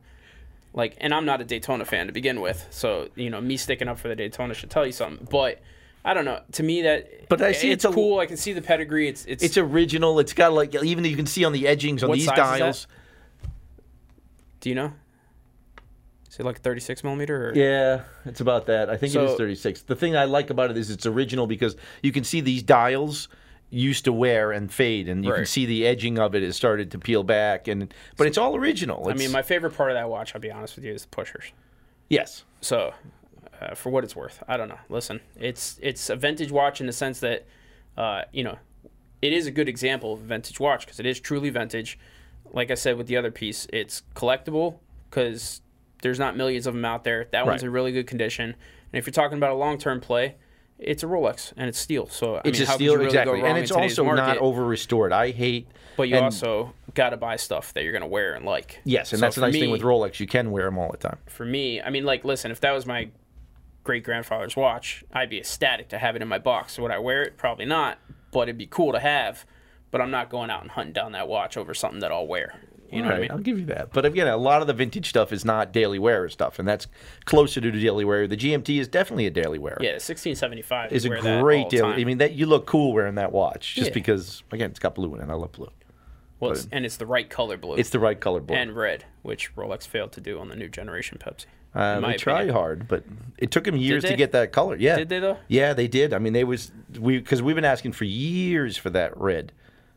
like, 0.74 0.96
and 1.00 1.14
I'm 1.14 1.24
not 1.24 1.40
a 1.40 1.44
Daytona 1.44 1.84
fan 1.84 2.08
to 2.08 2.12
begin 2.12 2.40
with, 2.40 2.66
so 2.70 3.08
you 3.14 3.30
know, 3.30 3.40
me 3.40 3.56
sticking 3.56 3.88
up 3.88 3.98
for 3.98 4.08
the 4.08 4.16
Daytona 4.16 4.54
should 4.54 4.70
tell 4.70 4.84
you 4.84 4.92
something. 4.92 5.26
But 5.30 5.62
I 6.04 6.12
don't 6.12 6.24
know. 6.24 6.40
To 6.52 6.62
me, 6.62 6.82
that 6.82 7.28
But 7.28 7.40
I 7.40 7.52
see 7.52 7.70
it's, 7.70 7.84
it's 7.84 7.92
a- 7.92 7.94
cool. 7.94 8.18
I 8.18 8.26
can 8.26 8.36
see 8.36 8.52
the 8.52 8.60
pedigree. 8.60 9.08
It's 9.08 9.24
it's, 9.24 9.42
it's 9.42 9.56
original. 9.56 10.18
It's 10.18 10.32
got 10.34 10.52
like 10.52 10.74
even 10.74 11.04
you 11.04 11.16
can 11.16 11.26
see 11.26 11.44
on 11.44 11.52
the 11.52 11.66
edgings 11.66 12.02
on 12.02 12.10
these 12.10 12.26
size 12.26 12.32
is 12.32 12.36
that? 12.36 12.58
dials. 12.58 12.86
do 14.60 14.68
you 14.68 14.74
know? 14.74 14.92
Is 16.28 16.40
it 16.40 16.44
like 16.44 16.60
36 16.62 17.04
millimeter? 17.04 17.50
Or? 17.50 17.54
Yeah, 17.54 18.02
it's 18.24 18.40
about 18.40 18.66
that. 18.66 18.90
I 18.90 18.96
think 18.96 19.14
it 19.14 19.22
is 19.22 19.36
36. 19.36 19.82
The 19.82 19.94
thing 19.94 20.16
I 20.16 20.24
like 20.24 20.50
about 20.50 20.68
it 20.72 20.76
is 20.76 20.90
it's 20.90 21.06
original 21.06 21.46
because 21.46 21.76
you 22.02 22.10
can 22.10 22.24
see 22.24 22.40
these 22.40 22.60
dials 22.64 23.28
used 23.74 24.04
to 24.06 24.12
wear 24.12 24.52
and 24.52 24.72
fade, 24.72 25.08
and 25.08 25.24
you 25.24 25.32
can 25.32 25.46
see 25.46 25.66
the 25.66 25.86
edging 25.86 26.18
of 26.18 26.34
it 26.34 26.42
has 26.42 26.56
started 26.56 26.90
to 26.92 26.98
peel 26.98 27.22
back. 27.22 27.68
And 27.68 27.92
but 28.16 28.26
it's 28.26 28.38
all 28.38 28.56
original. 28.56 29.08
I 29.08 29.14
mean, 29.14 29.32
my 29.32 29.42
favorite 29.42 29.76
part 29.76 29.90
of 29.90 29.96
that 29.96 30.08
watch, 30.08 30.34
I'll 30.34 30.40
be 30.40 30.50
honest 30.50 30.76
with 30.76 30.84
you, 30.84 30.92
is 30.92 31.02
the 31.02 31.08
pushers. 31.08 31.52
yes, 32.08 32.44
So, 32.60 32.94
uh, 33.60 33.74
for 33.74 33.90
what 33.90 34.04
it's 34.04 34.14
worth, 34.16 34.42
I 34.48 34.56
don't 34.56 34.68
know. 34.68 34.78
Listen, 34.88 35.20
it's 35.36 35.78
it's 35.82 36.10
a 36.10 36.16
vintage 36.16 36.50
watch 36.50 36.80
in 36.80 36.86
the 36.86 36.92
sense 36.92 37.20
that, 37.20 37.46
uh, 37.96 38.22
you 38.32 38.44
know, 38.44 38.58
it 39.22 39.32
is 39.32 39.46
a 39.46 39.50
good 39.50 39.68
example 39.68 40.12
of 40.12 40.20
a 40.20 40.24
vintage 40.24 40.60
watch 40.60 40.84
because 40.86 41.00
it 41.00 41.06
is 41.06 41.20
truly 41.20 41.50
vintage. 41.50 41.98
Like 42.52 42.70
I 42.70 42.74
said 42.74 42.96
with 42.96 43.06
the 43.06 43.16
other 43.16 43.30
piece, 43.30 43.66
it's 43.72 44.02
collectible 44.14 44.78
because 45.10 45.60
there's 46.02 46.18
not 46.18 46.36
millions 46.36 46.66
of 46.66 46.74
them 46.74 46.84
out 46.84 47.02
there. 47.04 47.26
That 47.32 47.46
one's 47.46 47.62
in 47.62 47.72
really 47.72 47.90
good 47.92 48.06
condition. 48.06 48.44
And 48.50 48.98
if 48.98 49.06
you're 49.06 49.12
talking 49.12 49.38
about 49.38 49.50
a 49.52 49.54
long 49.56 49.78
term 49.78 50.00
play, 50.00 50.36
it's 50.78 51.02
a 51.02 51.06
Rolex 51.06 51.52
and 51.56 51.68
it's 51.68 51.78
steel. 51.78 52.06
So 52.08 52.36
I 52.36 52.42
it's 52.44 52.58
mean, 52.60 52.68
a 52.68 52.72
steel 52.72 52.94
really 52.94 53.06
exactly, 53.06 53.40
and 53.42 53.56
it's 53.58 53.70
also 53.70 54.04
not 54.14 54.38
over 54.38 54.64
restored. 54.64 55.12
I 55.12 55.30
hate. 55.30 55.68
But 55.96 56.08
you 56.08 56.16
and- 56.16 56.24
also 56.24 56.72
got 56.94 57.10
to 57.10 57.16
buy 57.16 57.36
stuff 57.36 57.72
that 57.74 57.82
you're 57.84 57.92
going 57.92 58.02
to 58.02 58.08
wear 58.08 58.34
and 58.34 58.44
like. 58.44 58.80
Yes, 58.84 59.12
and 59.12 59.20
So 59.20 59.26
that's 59.26 59.36
the 59.36 59.42
nice 59.42 59.54
me- 59.54 59.60
thing 59.60 59.70
with 59.70 59.82
Rolex. 59.82 60.18
You 60.20 60.26
can 60.26 60.50
wear 60.50 60.64
them 60.64 60.78
all 60.78 60.90
the 60.90 60.96
time. 60.96 61.18
for 61.26 61.44
me, 61.44 61.80
I 61.80 61.90
mean, 61.90 62.04
like, 62.04 62.24
listen, 62.24 62.50
if 62.50 62.60
that 62.60 62.72
was 62.72 62.86
my 62.86 63.08
great 63.84 64.02
grandfather's 64.04 64.56
watch, 64.56 65.04
I'd 65.12 65.30
be 65.30 65.38
ecstatic 65.38 65.88
to 65.90 65.98
have 65.98 66.16
it 66.16 66.22
in 66.22 66.28
my 66.28 66.38
box. 66.38 66.78
Would 66.78 66.90
I 66.90 66.98
wear 66.98 67.22
it? 67.22 67.36
Probably 67.36 67.64
not, 67.66 67.98
but 68.32 68.42
it'd 68.42 68.58
be 68.58 68.66
cool 68.66 68.92
to 68.92 68.98
have. 69.00 69.44
But 69.90 70.00
I'm 70.00 70.10
not 70.10 70.28
going 70.30 70.50
out 70.50 70.62
and 70.62 70.70
hunting 70.72 70.92
down 70.92 71.12
that 71.12 71.28
watch 71.28 71.56
over 71.56 71.72
something 71.74 72.00
that 72.00 72.10
I'll 72.10 72.26
wear. 72.26 72.58
You 72.94 73.02
know 73.02 73.08
All 73.08 73.12
what 73.12 73.18
I 73.18 73.20
mean? 73.22 73.30
I'll 73.32 73.38
give 73.38 73.58
you 73.58 73.66
that. 73.66 73.92
But 73.92 74.04
again, 74.06 74.26
a 74.28 74.36
lot 74.36 74.60
of 74.60 74.66
the 74.66 74.72
vintage 74.72 75.08
stuff 75.08 75.32
is 75.32 75.44
not 75.44 75.72
daily 75.72 75.98
wearer 75.98 76.28
stuff, 76.28 76.58
and 76.58 76.66
that's 76.68 76.86
closer 77.24 77.60
to 77.60 77.70
the 77.70 77.80
daily 77.80 78.04
wearer. 78.04 78.26
The 78.26 78.36
GMT 78.36 78.78
is 78.80 78.88
definitely 78.88 79.26
a 79.26 79.30
daily 79.30 79.58
wearer. 79.58 79.78
Yeah, 79.80 79.92
1675 79.92 80.92
is 80.92 81.04
a 81.04 81.08
wear 81.08 81.22
that 81.22 81.36
all 81.36 81.42
great 81.42 81.70
the 81.70 81.76
daily. 81.78 81.90
time. 81.92 82.00
I 82.00 82.04
mean, 82.04 82.18
that 82.18 82.32
you 82.34 82.46
look 82.46 82.66
cool 82.66 82.92
wearing 82.92 83.16
that 83.16 83.32
watch, 83.32 83.74
just 83.74 83.88
Yeah. 83.88 83.94
because 83.94 84.42
again, 84.52 84.70
it's 84.70 84.78
got 84.78 84.94
blue 84.94 85.14
in 85.14 85.20
it. 85.20 85.28
I 85.30 85.34
love 85.34 85.52
blue. 85.52 85.70
well, 86.40 86.52
it's, 86.52 86.68
and 86.72 86.84
it's 86.84 86.96
the 86.98 87.06
right 87.06 87.28
color 87.30 87.56
blue 87.56 87.76
It's 87.76 87.90
the 87.90 87.98
right 87.98 88.20
color 88.20 88.40
blue 88.40 88.56
and 88.56 88.74
red, 88.76 89.04
which 89.22 89.54
Rolex 89.56 89.86
failed 89.86 90.12
to 90.12 90.20
do 90.20 90.38
on 90.38 90.48
the 90.48 90.56
new 90.56 90.68
generation 90.68 91.18
Pepsi. 91.18 91.46
Uh, 91.76 91.96
in 91.96 92.02
my 92.02 92.12
they 92.12 92.18
try 92.18 92.34
opinion. 92.42 92.54
hard, 92.54 92.88
but 92.88 93.02
it 93.38 93.50
took 93.50 93.64
them 93.64 93.76
years 93.76 94.04
to 94.04 94.14
get 94.14 94.30
that 94.30 94.52
color. 94.52 94.76
Yeah, 94.76 94.94
Did 94.96 95.08
they 95.08 95.18
though? 95.18 95.38
Yeah, 95.48 95.72
they 95.72 95.88
did. 95.88 96.12
I 96.12 96.18
mean, 96.20 96.32
they 96.32 96.44
was 96.44 96.70
we 97.00 97.18
because 97.18 97.42
we've 97.42 97.56
been 97.56 97.64
asking 97.64 97.92
for 97.92 98.04
years 98.04 98.76
for 98.76 98.90
that 98.90 99.16
red 99.16 99.50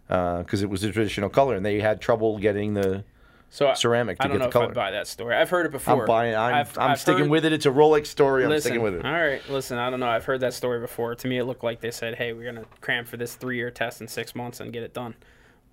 Uh, 0.10 0.38
because 0.40 0.64
it 0.64 0.70
was 0.70 0.84
a 0.84 0.92
traditional 0.92 1.30
color, 1.30 1.56
and 1.56 1.66
they 1.66 1.80
had 1.82 2.00
trouble 2.00 2.38
getting 2.38 2.74
the. 2.74 3.04
So 3.50 3.70
I- 3.70 3.74
Ceramic 3.76 4.18
to 4.20 4.24
I 4.24 4.28
don't 4.28 4.38
get 4.38 4.44
know 4.46 4.50
the 4.52 4.64
if. 4.66 4.70
I'd 4.72 4.76
buy 4.76 4.92
that 4.92 5.08
story. 5.08 5.36
I've 5.36 5.50
heard 5.50 5.66
it 5.66 5.72
before. 5.72 6.02
I'm 6.02 6.06
buying. 6.06 6.36
I'm, 6.36 6.54
I've- 6.54 6.72
I'm 6.78 6.92
I've 6.92 7.00
sticking 7.00 7.24
heard- 7.24 7.30
with 7.30 7.46
it. 7.46 7.54
It's 7.54 7.66
a 7.66 7.70
Rolex 7.72 8.08
story. 8.08 8.44
I'm 8.44 8.50
listen, 8.50 8.70
sticking 8.72 8.82
with 8.84 8.94
it. 8.96 9.06
All 9.06 9.12
right, 9.12 9.42
listen. 9.50 9.78
I 9.78 9.90
don't 9.90 10.00
know. 10.00 10.08
I've 10.08 10.26
heard 10.26 10.42
that 10.42 10.54
story 10.54 10.80
before. 10.80 11.16
To 11.16 11.28
me, 11.28 11.38
it 11.38 11.46
looked 11.46 11.64
like 11.64 11.80
they 11.82 11.92
said, 11.92 12.16
"Hey, 12.16 12.34
we're 12.34 12.46
gonna 12.52 12.66
cram 12.82 13.06
for 13.06 13.18
this 13.18 13.36
three-year 13.36 13.72
test 13.72 14.00
in 14.02 14.08
six 14.08 14.36
months 14.36 14.60
and 14.60 14.72
get 14.74 14.84
it 14.84 14.94
done." 14.94 15.16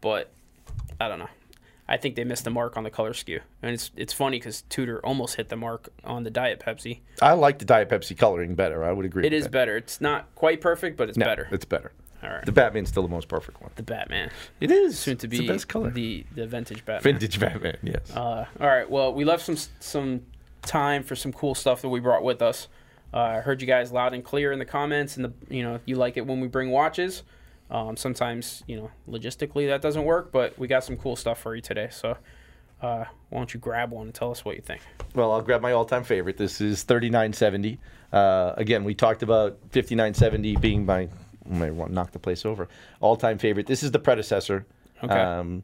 But 0.00 0.30
I 1.00 1.08
don't 1.08 1.18
know. 1.18 1.28
I 1.86 1.96
think 1.98 2.14
they 2.16 2.24
missed 2.24 2.44
the 2.44 2.50
mark 2.50 2.76
on 2.78 2.82
the 2.84 2.90
color 2.90 3.12
skew, 3.12 3.40
and 3.62 3.72
it's 3.72 3.90
it's 3.96 4.12
funny 4.12 4.38
because 4.38 4.62
Tudor 4.62 5.00
almost 5.04 5.34
hit 5.36 5.48
the 5.48 5.56
mark 5.56 5.88
on 6.04 6.22
the 6.24 6.30
Diet 6.30 6.60
Pepsi. 6.64 7.00
I 7.20 7.32
like 7.34 7.58
the 7.58 7.64
Diet 7.66 7.88
Pepsi 7.90 8.16
coloring 8.16 8.54
better. 8.54 8.82
I 8.84 8.90
would 8.92 9.04
agree. 9.04 9.26
It 9.26 9.32
is 9.32 9.44
that. 9.44 9.52
better. 9.52 9.76
It's 9.76 10.00
not 10.00 10.34
quite 10.34 10.60
perfect, 10.60 10.96
but 10.96 11.08
it's 11.08 11.18
No, 11.18 11.26
better. 11.26 11.48
It's 11.52 11.64
better. 11.66 11.92
All 12.24 12.30
right. 12.30 12.44
The 12.46 12.52
Batman's 12.52 12.88
still 12.88 13.02
the 13.02 13.08
most 13.08 13.28
perfect 13.28 13.60
one. 13.60 13.70
The 13.76 13.82
Batman, 13.82 14.30
It 14.60 14.70
is 14.70 14.98
soon 14.98 15.16
to 15.18 15.26
It's 15.26 15.30
be 15.30 15.46
the 15.46 15.52
best 15.52 15.68
color. 15.68 15.90
the 15.90 16.24
the 16.34 16.46
vintage 16.46 16.84
Batman. 16.84 17.12
Vintage 17.14 17.38
Batman. 17.40 17.76
Yes. 17.82 18.10
Uh, 18.16 18.46
all 18.60 18.66
right. 18.66 18.88
Well, 18.90 19.12
we 19.12 19.24
left 19.24 19.44
some 19.44 19.56
some 19.80 20.22
time 20.62 21.02
for 21.02 21.14
some 21.14 21.32
cool 21.32 21.54
stuff 21.54 21.82
that 21.82 21.88
we 21.90 22.00
brought 22.00 22.24
with 22.24 22.40
us. 22.40 22.68
Uh, 23.12 23.18
I 23.18 23.40
heard 23.40 23.60
you 23.60 23.66
guys 23.66 23.92
loud 23.92 24.12
and 24.14 24.24
clear 24.24 24.50
in 24.52 24.58
the 24.58 24.64
comments, 24.64 25.16
and 25.16 25.24
the 25.26 25.32
you 25.54 25.62
know 25.62 25.80
you 25.84 25.96
like 25.96 26.16
it 26.16 26.26
when 26.26 26.40
we 26.40 26.48
bring 26.48 26.70
watches. 26.70 27.22
Um, 27.70 27.96
sometimes 27.96 28.62
you 28.66 28.76
know 28.76 28.90
logistically 29.08 29.68
that 29.68 29.82
doesn't 29.82 30.04
work, 30.04 30.32
but 30.32 30.58
we 30.58 30.66
got 30.66 30.84
some 30.84 30.96
cool 30.96 31.16
stuff 31.16 31.40
for 31.40 31.54
you 31.54 31.60
today. 31.62 31.88
So 31.90 32.16
uh, 32.82 33.04
why 33.30 33.38
don't 33.38 33.52
you 33.54 33.60
grab 33.60 33.90
one 33.90 34.06
and 34.06 34.14
tell 34.14 34.30
us 34.30 34.44
what 34.44 34.56
you 34.56 34.62
think? 34.62 34.82
Well, 35.14 35.30
I'll 35.32 35.42
grab 35.42 35.60
my 35.62 35.72
all-time 35.72 36.02
favorite. 36.04 36.36
This 36.36 36.60
is 36.60 36.82
3970. 36.82 37.78
Uh, 38.12 38.52
again, 38.56 38.84
we 38.84 38.94
talked 38.94 39.22
about 39.22 39.58
5970 39.70 40.56
being 40.56 40.84
my. 40.86 41.08
Might 41.46 41.74
want 41.74 41.90
to 41.90 41.94
knock 41.94 42.12
the 42.12 42.18
place 42.18 42.44
over. 42.46 42.68
All-time 43.00 43.38
favorite. 43.38 43.66
This 43.66 43.82
is 43.82 43.90
the 43.90 43.98
predecessor. 43.98 44.64
Okay. 45.02 45.14
Um, 45.14 45.62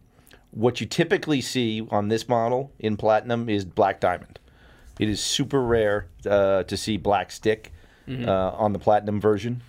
what 0.51 0.81
you 0.81 0.87
typically 0.87 1.41
see 1.41 1.87
on 1.91 2.09
this 2.09 2.29
model 2.29 2.73
in 2.79 2.97
platinum 2.97 3.49
is 3.49 3.65
black 3.65 4.01
diamond. 4.01 4.39
It 4.99 5.09
is 5.09 5.21
super 5.23 5.63
rare 5.63 6.09
uh, 6.29 6.65
to 6.65 6.77
see 6.77 6.97
black 6.97 7.31
stick 7.33 7.73
Mm-hmm. 8.09 8.29
uh, 8.29 8.51
on 8.53 8.73
the 8.73 8.79
platinum 8.81 9.21
version. 9.21 9.63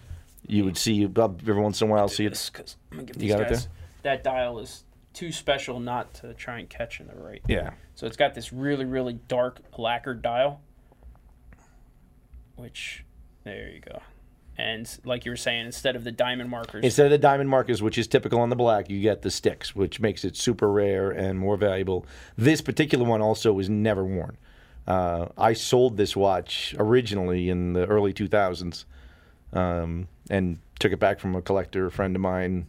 You 0.48 0.64
would 0.66 0.76
see 0.76 1.06
uh, 1.06 1.26
every 1.48 1.62
once 1.62 1.80
in 1.80 1.90
a 1.90 1.92
while 1.92 2.08
see 2.08 2.26
it. 2.26 2.50
because 2.52 2.76
I'm 2.92 3.00
gonna 3.00 3.12
give 3.12 3.22
You 3.22 3.30
got 3.34 3.42
it 3.42 3.50
guys 3.50 3.68
that 4.02 4.24
dial 4.24 4.58
is 4.58 4.84
too 5.14 5.32
special 5.32 5.80
not 5.80 6.12
to 6.16 6.34
try 6.34 6.58
and 6.58 6.68
catch 6.68 7.00
in 7.00 7.08
the 7.08 7.14
right. 7.16 7.42
Yeah. 7.48 7.72
So 7.94 8.08
it's 8.08 8.18
got 8.18 8.34
this 8.34 8.52
really 8.52 8.86
really 8.86 9.14
dark 9.28 9.60
lacquered 9.78 10.24
dial, 10.24 10.62
which 12.56 13.04
there 13.44 13.70
you 13.70 13.80
go. 13.82 14.02
And 14.62 15.00
like 15.04 15.26
you 15.26 15.32
were 15.32 15.38
saying, 15.38 15.66
instead 15.66 15.96
of 15.96 16.04
the 16.04 16.12
diamond 16.12 16.50
markers, 16.50 16.84
Instead 16.84 17.06
of 17.08 17.12
the 17.12 17.18
diamond 17.18 17.50
markers, 17.50 17.82
which 17.82 17.98
is 17.98 18.08
typical 18.08 18.40
on 18.40 18.50
the 18.50 18.56
black, 18.56 18.90
you 18.90 19.02
get 19.02 19.24
the 19.24 19.32
sticks, 19.32 19.76
which 19.76 20.00
makes 20.00 20.24
it 20.24 20.38
super 20.38 20.72
rare 20.72 21.10
and 21.10 21.40
more 21.40 21.58
valuable. 21.58 22.06
This 22.38 22.62
particular 22.62 23.04
one 23.04 23.22
also 23.22 23.54
was 23.54 23.70
never 23.70 24.06
worn. 24.06 24.38
Uh, 24.88 25.28
I 25.38 25.54
sold 25.54 25.98
this 25.98 26.16
watch 26.16 26.76
originally 26.78 27.50
in 27.50 27.74
the 27.74 27.86
early 27.86 28.14
2000s 28.14 28.86
um, 29.54 30.08
and 30.30 30.60
took 30.80 30.92
it 30.92 31.00
back 31.00 31.20
from 31.20 31.36
a 31.36 31.42
collector 31.42 31.90
friend 31.90 32.16
of 32.16 32.22
mine. 32.22 32.68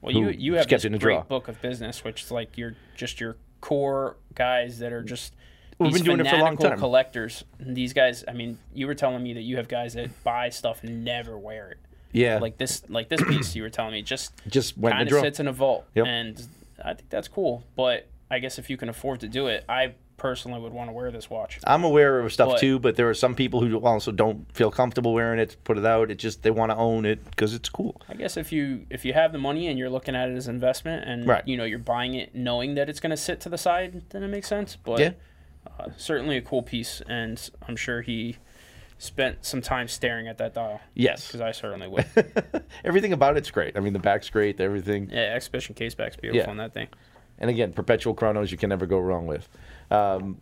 well, 0.00 0.12
you 0.12 0.28
you 0.30 0.54
have 0.54 0.68
this 0.68 0.84
a 0.84 0.90
great 0.90 1.00
drawer. 1.00 1.24
book 1.24 1.48
of 1.48 1.60
business, 1.60 2.04
which 2.04 2.22
is 2.22 2.30
like 2.30 2.56
your 2.56 2.74
just 2.96 3.20
your 3.20 3.36
core 3.60 4.16
guys 4.34 4.78
that 4.78 4.92
are 4.92 5.02
just 5.02 5.34
We've 5.78 5.92
these 5.92 6.02
been 6.02 6.16
doing 6.16 6.26
it 6.26 6.30
for 6.30 6.36
a 6.36 6.40
long 6.40 6.56
time. 6.56 6.78
collectors. 6.78 7.44
These 7.60 7.92
guys, 7.92 8.24
I 8.26 8.32
mean, 8.32 8.58
you 8.74 8.86
were 8.86 8.94
telling 8.94 9.22
me 9.22 9.34
that 9.34 9.42
you 9.42 9.56
have 9.58 9.68
guys 9.68 9.94
that 9.94 10.10
buy 10.24 10.48
stuff 10.50 10.82
and 10.82 11.04
never 11.04 11.38
wear 11.38 11.70
it. 11.70 11.78
Yeah, 12.12 12.38
Like 12.38 12.56
this, 12.56 12.82
like 12.88 13.08
this 13.10 13.22
piece 13.22 13.54
you 13.54 13.62
were 13.62 13.68
telling 13.70 13.92
me, 13.92 14.02
just 14.02 14.32
just 14.48 14.80
kind 14.80 15.08
of 15.12 15.20
sits 15.20 15.40
in 15.40 15.46
a 15.46 15.52
vault, 15.52 15.84
Yep. 15.94 16.06
and 16.06 16.48
I 16.82 16.94
think 16.94 17.10
that's 17.10 17.28
cool. 17.28 17.62
But 17.76 18.08
I 18.30 18.38
guess 18.38 18.58
if 18.58 18.70
you 18.70 18.76
can 18.78 18.88
afford 18.88 19.20
to 19.20 19.28
do 19.28 19.46
it, 19.48 19.64
I 19.68 19.92
personally 20.16 20.58
would 20.58 20.72
want 20.72 20.88
to 20.88 20.92
wear 20.92 21.10
this 21.12 21.28
watch. 21.30 21.60
I'm 21.64 21.84
aware 21.84 22.18
of 22.18 22.32
stuff 22.32 22.48
But- 22.52 22.60
too, 22.60 22.78
but 22.80 22.96
there 22.96 23.08
are 23.10 23.14
some 23.14 23.34
people 23.36 23.60
who 23.60 23.78
also 23.84 24.10
don't 24.10 24.50
feel 24.52 24.70
comfortable 24.70 25.12
wearing 25.12 25.38
it. 25.38 25.56
Put 25.64 25.76
it 25.78 25.84
out. 25.86 26.10
It 26.10 26.16
just 26.18 26.42
they 26.42 26.50
want 26.50 26.72
to 26.72 26.76
own 26.76 27.04
it 27.04 27.22
because 27.30 27.52
it's 27.54 27.68
cool. 27.68 28.00
I 28.08 28.14
guess 28.14 28.36
if 28.38 28.50
you 28.52 28.86
if 28.90 29.04
you 29.04 29.12
have 29.12 29.30
the 29.32 29.38
money 29.38 29.68
and 29.68 29.78
you're 29.78 29.90
looking 29.90 30.16
at 30.16 30.30
it 30.30 30.34
as 30.36 30.48
investment 30.48 31.04
and 31.06 31.26
Right. 31.26 31.46
you 31.46 31.56
know 31.58 31.64
you're 31.64 31.78
buying 31.78 32.14
it 32.14 32.34
knowing 32.34 32.74
that 32.76 32.88
it's 32.88 33.00
going 33.00 33.10
to 33.10 33.16
sit 33.18 33.38
to 33.42 33.48
the 33.50 33.58
side, 33.58 34.02
then 34.10 34.22
it 34.24 34.28
makes 34.28 34.48
sense. 34.48 34.76
But 34.76 34.98
Yeah. 34.98 35.10
Uh, 35.78 35.88
certainly 35.96 36.36
a 36.36 36.42
cool 36.42 36.62
piece, 36.62 37.00
and 37.08 37.50
I'm 37.66 37.76
sure 37.76 38.02
he 38.02 38.36
spent 38.98 39.44
some 39.44 39.62
time 39.62 39.86
staring 39.86 40.26
at 40.26 40.38
that 40.38 40.54
dial 40.54 40.80
Yes, 40.94 41.26
because 41.26 41.40
I 41.40 41.52
certainly 41.52 41.86
would. 41.88 42.06
everything 42.84 43.12
about 43.12 43.36
it's 43.36 43.50
great. 43.50 43.76
I 43.76 43.80
mean, 43.80 43.92
the 43.92 43.98
back's 44.00 44.28
great. 44.30 44.60
Everything. 44.60 45.08
yeah, 45.10 45.34
exhibition 45.34 45.74
case 45.74 45.94
back's 45.94 46.16
beautiful 46.16 46.44
Yeah. 46.46 46.50
on 46.50 46.56
that 46.56 46.74
thing. 46.74 46.88
And 47.38 47.48
again, 47.48 47.72
perpetual 47.72 48.14
chronos 48.14 48.50
you 48.50 48.58
can 48.58 48.68
never 48.70 48.86
go 48.86 48.98
wrong 48.98 49.26
with. 49.28 49.48
Um, 49.92 50.38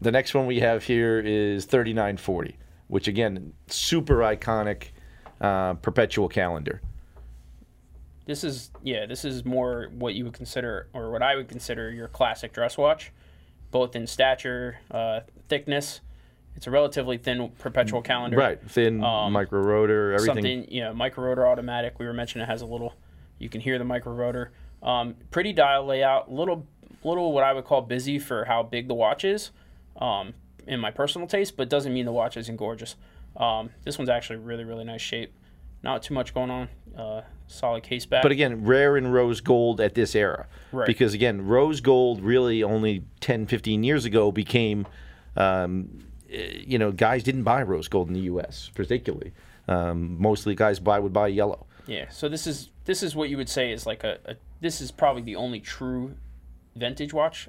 the 0.00 0.10
next 0.10 0.34
one 0.34 0.46
we 0.46 0.58
have 0.60 0.82
here 0.82 1.20
is 1.20 1.64
3940, 1.66 2.56
which 2.88 3.06
again, 3.06 3.52
super 3.68 4.16
iconic 4.16 4.88
uh, 5.40 5.74
perpetual 5.74 6.28
calendar. 6.28 6.80
This 8.26 8.42
is 8.42 8.72
yeah, 8.82 9.06
this 9.06 9.24
is 9.24 9.44
more 9.44 9.88
what 9.96 10.14
you 10.14 10.24
would 10.24 10.32
consider 10.32 10.88
or 10.92 11.12
what 11.12 11.22
I 11.22 11.36
would 11.36 11.48
consider 11.48 11.90
your 11.92 12.08
classic 12.08 12.52
dress 12.52 12.76
watch, 12.76 13.12
both 13.76 13.94
in 13.94 14.06
stature, 14.06 14.78
uh, 14.90 15.20
thickness. 15.48 16.00
It's 16.54 16.66
a 16.66 16.70
relatively 16.70 17.18
thin 17.18 17.50
perpetual 17.58 18.00
calendar. 18.00 18.38
Right, 18.38 18.58
thin 18.70 19.04
Um, 19.04 19.34
micro 19.34 19.60
rotor, 19.60 20.14
everything. 20.14 20.34
Something, 20.36 20.70
you 20.70 20.80
know, 20.80 20.94
micro 20.94 21.22
rotor 21.24 21.46
automatic. 21.46 21.98
We 21.98 22.06
were 22.06 22.14
mentioning 22.14 22.44
it 22.44 22.50
has 22.50 22.62
a 22.62 22.66
little, 22.66 22.94
you 23.38 23.50
can 23.50 23.60
hear 23.60 23.76
the 23.78 23.84
micro 23.84 24.14
rotor. 24.14 24.52
Um, 24.82 25.14
pretty 25.30 25.52
dial 25.52 25.84
layout, 25.84 26.32
little, 26.32 26.66
little 27.04 27.32
what 27.34 27.44
I 27.44 27.52
would 27.52 27.66
call 27.66 27.82
busy 27.82 28.18
for 28.18 28.46
how 28.46 28.62
big 28.62 28.88
the 28.88 28.94
watch 28.94 29.24
is, 29.26 29.50
um, 30.00 30.32
in 30.66 30.80
my 30.80 30.90
personal 30.90 31.28
taste, 31.28 31.54
but 31.58 31.68
doesn't 31.68 31.92
mean 31.92 32.06
the 32.06 32.12
watch 32.12 32.38
isn't 32.38 32.56
gorgeous. 32.56 32.96
Um, 33.36 33.68
this 33.84 33.98
one's 33.98 34.08
actually 34.08 34.36
really, 34.36 34.64
really 34.64 34.84
nice 34.84 35.02
shape. 35.02 35.34
Not 35.82 36.02
too 36.02 36.14
much 36.14 36.34
going 36.34 36.50
on. 36.50 36.68
Uh, 36.96 37.22
solid 37.46 37.82
case 37.82 38.06
back. 38.06 38.22
But 38.22 38.32
again, 38.32 38.64
rare 38.64 38.96
in 38.96 39.08
rose 39.08 39.40
gold 39.40 39.80
at 39.80 39.94
this 39.94 40.14
era. 40.14 40.46
Right. 40.72 40.86
Because 40.86 41.14
again, 41.14 41.46
rose 41.46 41.80
gold 41.80 42.22
really 42.22 42.62
only 42.62 43.04
10, 43.20 43.46
15 43.46 43.84
years 43.84 44.04
ago 44.04 44.32
became, 44.32 44.86
um, 45.36 46.00
eh, 46.30 46.62
you 46.66 46.78
know, 46.78 46.92
guys 46.92 47.22
didn't 47.22 47.44
buy 47.44 47.62
rose 47.62 47.88
gold 47.88 48.08
in 48.08 48.14
the 48.14 48.20
U.S. 48.20 48.70
particularly. 48.74 49.32
Um, 49.68 50.20
mostly 50.20 50.54
guys 50.54 50.78
buy 50.78 50.98
would 50.98 51.12
buy 51.12 51.28
yellow. 51.28 51.66
Yeah, 51.86 52.08
so 52.10 52.28
this 52.28 52.46
is 52.46 52.70
this 52.84 53.02
is 53.02 53.14
what 53.14 53.28
you 53.28 53.36
would 53.36 53.48
say 53.48 53.72
is 53.72 53.86
like 53.86 54.04
a, 54.04 54.18
a 54.24 54.34
this 54.60 54.80
is 54.80 54.90
probably 54.90 55.22
the 55.22 55.36
only 55.36 55.60
true 55.60 56.16
vintage 56.74 57.12
watch 57.12 57.48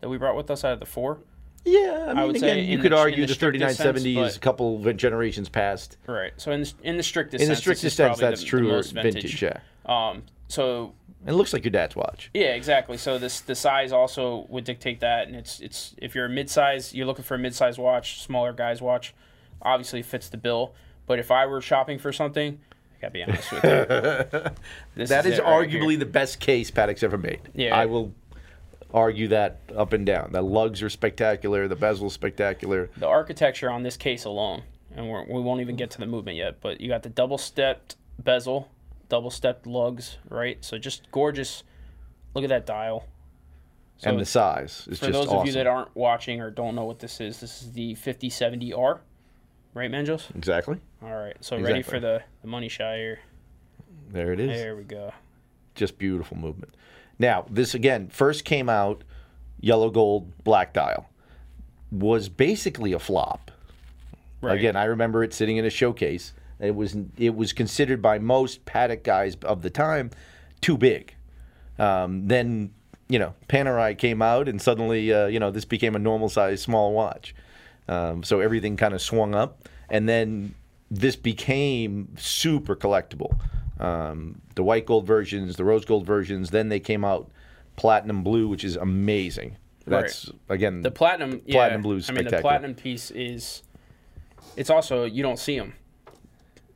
that 0.00 0.08
we 0.08 0.18
brought 0.18 0.36
with 0.36 0.50
us 0.50 0.64
out 0.64 0.72
of 0.72 0.80
the 0.80 0.86
four. 0.86 1.20
Yeah, 1.64 2.06
I 2.08 2.14
mean, 2.14 2.26
would 2.28 2.36
again, 2.36 2.56
say 2.56 2.60
you 2.62 2.78
could 2.78 2.92
the- 2.92 2.96
argue 2.96 3.22
the 3.22 3.26
the, 3.26 3.34
strictest 3.34 3.76
sense, 3.76 3.78
3970 4.00 4.26
is 4.28 4.36
a 4.36 4.40
couple 4.40 4.86
of 4.86 4.96
generations 4.96 5.48
past. 5.48 5.96
Right. 6.06 6.32
So 6.36 6.52
in 6.52 6.62
the, 6.62 6.72
in 6.82 6.96
the 6.96 7.02
strictest 7.02 7.42
In 7.42 7.48
the 7.48 7.54
sense, 7.54 7.60
strictest 7.60 7.84
is 7.84 7.94
sense, 7.94 8.18
that's 8.18 8.40
the, 8.40 8.46
true 8.46 8.62
most 8.68 8.92
vintage. 8.92 9.42
Yeah, 9.42 9.58
Um. 9.86 10.22
So 10.48 10.94
it 11.26 11.32
looks 11.32 11.52
like 11.52 11.64
your 11.64 11.72
dad's 11.72 11.94
watch. 11.96 12.30
yeah, 12.32 12.54
exactly. 12.54 12.96
So 12.96 13.18
this 13.18 13.40
the 13.40 13.54
size 13.54 13.92
also 13.92 14.46
would 14.48 14.64
dictate 14.64 15.00
that, 15.00 15.26
and 15.26 15.36
it's 15.36 15.60
it's 15.60 15.94
if 15.98 16.14
you're 16.14 16.24
a 16.26 16.30
mid-size, 16.30 16.94
you're 16.94 17.06
looking 17.06 17.24
for 17.24 17.34
a 17.34 17.38
mid-size 17.38 17.76
watch, 17.78 18.22
smaller 18.22 18.52
guy's 18.54 18.80
watch, 18.80 19.14
obviously 19.60 20.00
fits 20.02 20.28
the 20.28 20.38
bill. 20.38 20.74
But 21.06 21.18
if 21.18 21.30
I 21.30 21.44
were 21.46 21.60
shopping 21.60 21.98
for 21.98 22.12
something, 22.12 22.60
I 22.72 23.00
gotta 23.00 23.12
be 23.12 23.22
honest 23.24 23.50
with 23.52 23.64
you, 23.64 23.70
That 25.06 25.26
is 25.26 25.38
right 25.40 25.68
here. 25.68 25.80
arguably 25.80 25.98
the 25.98 26.06
best 26.06 26.38
case 26.40 26.70
Patek's 26.70 27.02
ever 27.02 27.18
made. 27.18 27.40
Yeah. 27.54 27.76
I 27.76 27.84
will 27.86 28.14
argue 28.92 29.28
that 29.28 29.60
up 29.76 29.92
and 29.92 30.06
down. 30.06 30.32
The 30.32 30.42
lugs 30.42 30.82
are 30.82 30.90
spectacular. 30.90 31.68
The 31.68 31.76
bezel's 31.76 32.14
spectacular. 32.14 32.90
the 32.96 33.06
architecture 33.06 33.70
on 33.70 33.82
this 33.82 33.96
case 33.96 34.24
alone, 34.24 34.62
and 34.94 35.08
we're, 35.08 35.24
we 35.24 35.40
won't 35.40 35.60
even 35.60 35.76
get 35.76 35.90
to 35.92 35.98
the 35.98 36.06
movement 36.06 36.36
yet, 36.36 36.60
but 36.60 36.80
you 36.80 36.88
got 36.88 37.02
the 37.02 37.08
double 37.08 37.38
stepped 37.38 37.96
bezel, 38.18 38.70
double 39.08 39.30
stepped 39.30 39.66
lugs, 39.66 40.18
right? 40.28 40.64
So 40.64 40.78
just 40.78 41.10
gorgeous. 41.10 41.62
Look 42.34 42.44
at 42.44 42.50
that 42.50 42.66
dial. 42.66 43.06
So 43.98 44.10
and 44.10 44.20
the 44.20 44.26
size 44.26 44.86
is 44.88 45.00
for 45.00 45.06
those 45.06 45.26
awesome. 45.26 45.38
of 45.38 45.46
you 45.46 45.52
that 45.54 45.66
aren't 45.66 45.94
watching 45.96 46.40
or 46.40 46.50
don't 46.50 46.76
know 46.76 46.84
what 46.84 47.00
this 47.00 47.20
is, 47.20 47.40
this 47.40 47.62
is 47.62 47.72
the 47.72 47.94
5070R, 47.94 49.00
right, 49.74 49.90
Manjos? 49.90 50.34
exactly. 50.36 50.78
All 51.02 51.14
right, 51.14 51.36
so 51.40 51.60
ready 51.60 51.82
for 51.82 51.98
the, 51.98 52.22
the 52.42 52.46
money 52.46 52.68
shot 52.68 52.94
here. 52.94 53.18
There 54.10 54.32
it 54.32 54.38
is. 54.38 54.48
There 54.48 54.76
we 54.76 54.84
go. 54.84 55.12
Just 55.74 55.98
beautiful 55.98 56.36
movement. 56.36 56.74
Now, 57.18 57.46
this 57.50 57.74
again 57.74 58.08
first 58.08 58.44
came 58.44 58.68
out 58.68 59.04
yellow 59.60 59.90
gold 59.90 60.32
black 60.44 60.72
dial. 60.72 61.08
Was 61.90 62.28
basically 62.28 62.92
a 62.92 62.98
flop. 62.98 63.50
Right. 64.40 64.58
Again, 64.58 64.76
I 64.76 64.84
remember 64.84 65.24
it 65.24 65.34
sitting 65.34 65.56
in 65.56 65.64
a 65.64 65.70
showcase. 65.70 66.32
It 66.60 66.74
was 66.74 66.96
it 67.16 67.34
was 67.34 67.52
considered 67.52 68.02
by 68.02 68.18
most 68.18 68.64
Patek 68.64 69.02
guys 69.02 69.36
of 69.42 69.62
the 69.62 69.70
time 69.70 70.10
too 70.60 70.76
big. 70.76 71.14
Um, 71.78 72.26
then 72.26 72.72
you 73.08 73.18
know 73.18 73.34
Panerai 73.48 73.96
came 73.96 74.22
out, 74.22 74.48
and 74.48 74.60
suddenly 74.60 75.12
uh, 75.12 75.26
you 75.26 75.40
know 75.40 75.50
this 75.50 75.64
became 75.64 75.96
a 75.96 75.98
normal 75.98 76.28
size 76.28 76.60
small 76.60 76.92
watch. 76.92 77.34
Um, 77.88 78.22
so 78.22 78.40
everything 78.40 78.76
kind 78.76 78.92
of 78.92 79.00
swung 79.00 79.34
up, 79.34 79.68
and 79.88 80.08
then 80.08 80.54
this 80.90 81.16
became 81.16 82.14
super 82.16 82.76
collectible. 82.76 83.38
Um, 83.78 84.40
the 84.54 84.62
white 84.62 84.86
gold 84.86 85.06
versions, 85.06 85.56
the 85.56 85.64
rose 85.64 85.84
gold 85.84 86.04
versions. 86.06 86.50
Then 86.50 86.68
they 86.68 86.80
came 86.80 87.04
out 87.04 87.30
platinum 87.76 88.22
blue, 88.24 88.48
which 88.48 88.64
is 88.64 88.76
amazing. 88.76 89.56
That's 89.86 90.30
again 90.48 90.82
The 90.82 90.90
platinum, 90.90 91.40
yeah, 91.46 91.54
Platinum 91.54 91.82
blue's 91.82 92.10
I 92.10 92.12
mean, 92.12 92.26
the 92.26 92.38
platinum 92.40 92.74
piece 92.74 93.10
is. 93.10 93.62
It's 94.56 94.68
also 94.70 95.04
you 95.04 95.22
don't 95.22 95.38
see 95.38 95.58
them. 95.58 95.74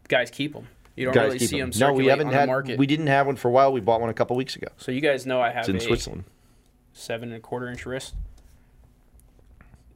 Guys 0.09 0.31
keep 0.31 0.53
them. 0.55 0.69
You 0.97 1.07
don't 1.07 1.15
guys 1.15 1.33
really 1.35 1.39
see 1.41 1.61
them. 1.61 1.71
them. 1.71 1.81
No, 1.81 1.93
we 1.93 2.07
haven't 2.07 2.33
had. 2.33 2.47
market. 2.49 2.79
We 2.79 2.87
didn't 2.87 3.07
have 3.09 3.27
one 3.27 3.37
for 3.37 3.49
a 3.49 3.51
while. 3.51 3.73
We 3.73 3.81
bought 3.81 4.01
one 4.01 4.11
a 4.11 4.15
couple 4.15 4.37
weeks 4.37 4.57
ago. 4.57 4.69
So 4.77 4.93
you 4.93 5.01
guys 5.01 5.27
know 5.27 5.41
I 5.41 5.51
have 5.51 5.61
It's 5.61 5.69
in 5.69 5.77
a 5.77 5.81
Switzerland. 5.81 6.25
seven 6.93 7.31
and 7.31 7.37
a 7.39 7.41
quarter 7.41 7.69
inch 7.69 7.85
wrist. 7.85 8.15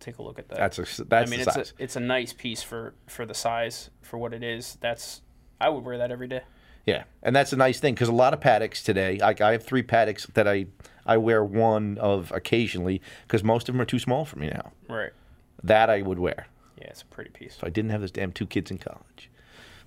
Take 0.00 0.18
a 0.18 0.22
look 0.22 0.38
at 0.38 0.48
that. 0.48 0.58
That's 0.58 0.78
a 0.78 1.04
that's 1.04 1.30
I 1.30 1.30
mean, 1.30 1.40
the 1.40 1.46
it's 1.46 1.54
size. 1.54 1.72
a 1.78 1.82
it's 1.82 1.96
a 1.96 2.00
nice 2.00 2.32
piece 2.32 2.62
for 2.62 2.94
for 3.06 3.24
the 3.26 3.34
size 3.34 3.90
for 4.02 4.18
what 4.18 4.32
it 4.34 4.42
is. 4.42 4.76
That's 4.80 5.22
I 5.60 5.68
would 5.68 5.84
wear 5.84 5.98
that 5.98 6.10
every 6.10 6.28
day. 6.28 6.42
Yeah, 6.86 7.02
and 7.22 7.34
that's 7.34 7.52
a 7.52 7.56
nice 7.56 7.80
thing 7.80 7.94
because 7.94 8.08
a 8.08 8.12
lot 8.12 8.32
of 8.32 8.40
Pateks 8.40 8.82
today. 8.84 9.18
Like 9.20 9.40
I 9.40 9.52
have 9.52 9.64
three 9.64 9.82
Pateks 9.82 10.32
that 10.34 10.46
I 10.46 10.66
I 11.04 11.16
wear 11.16 11.42
one 11.44 11.98
of 11.98 12.30
occasionally 12.32 13.02
because 13.26 13.42
most 13.44 13.68
of 13.68 13.74
them 13.74 13.82
are 13.82 13.84
too 13.86 13.98
small 13.98 14.24
for 14.24 14.38
me 14.38 14.48
now. 14.48 14.72
Right. 14.88 15.10
That 15.64 15.90
I 15.90 16.02
would 16.02 16.18
wear 16.20 16.46
Yeah, 16.80 16.88
it's 16.88 17.02
a 17.02 17.06
pretty 17.06 17.30
piece. 17.30 17.56
if 17.56 17.64
I 17.64 17.70
didn't 17.70 17.90
have 17.90 18.00
those 18.02 18.10
damn 18.12 18.30
two 18.32 18.46
kids 18.46 18.70
in 18.70 18.78
college. 18.78 19.30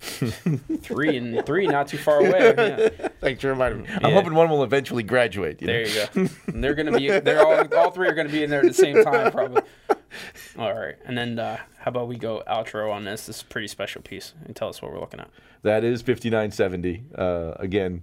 Three 0.80 1.16
and 1.18 1.44
three, 1.44 1.66
not 1.66 1.88
too 1.88 1.98
far 1.98 2.20
away. 2.20 2.54
Yeah. 3.00 3.08
Thanks 3.20 3.42
for 3.42 3.48
reminding 3.50 3.82
me. 3.82 3.88
I'm 4.02 4.14
hoping 4.14 4.32
one 4.34 4.48
will 4.48 4.64
eventually 4.64 5.02
graduate. 5.02 5.60
You 5.60 5.66
There 5.66 5.82
know? 5.84 5.88
you 5.88 6.28
go. 6.28 6.34
And 6.54 6.64
they're 6.64 6.74
gonna 6.74 6.96
be. 6.96 7.08
They're 7.20 7.44
all. 7.44 7.74
All 7.76 7.90
three 7.90 8.08
are 8.08 8.14
gonna 8.14 8.30
be 8.30 8.42
in 8.42 8.48
there 8.50 8.60
at 8.60 8.66
the 8.66 8.72
same 8.74 9.02
time, 9.04 9.30
probably. 9.30 9.62
All 10.58 10.74
right, 10.74 10.96
and 11.04 11.16
then 11.16 11.38
uh, 11.38 11.58
how 11.78 11.88
about 11.90 12.08
we 12.08 12.16
go 12.16 12.42
outro 12.48 12.92
on 12.92 13.04
this? 13.04 13.26
This 13.26 13.36
is 13.36 13.42
a 13.42 13.46
pretty 13.46 13.68
special 13.68 14.02
piece. 14.02 14.34
And 14.44 14.54
tell 14.56 14.68
us 14.68 14.82
what 14.82 14.92
we're 14.92 15.00
looking 15.00 15.20
at. 15.20 15.30
That 15.62 15.84
is 15.84 16.02
5970. 16.02 17.04
Uh, 17.14 17.52
again, 17.56 18.02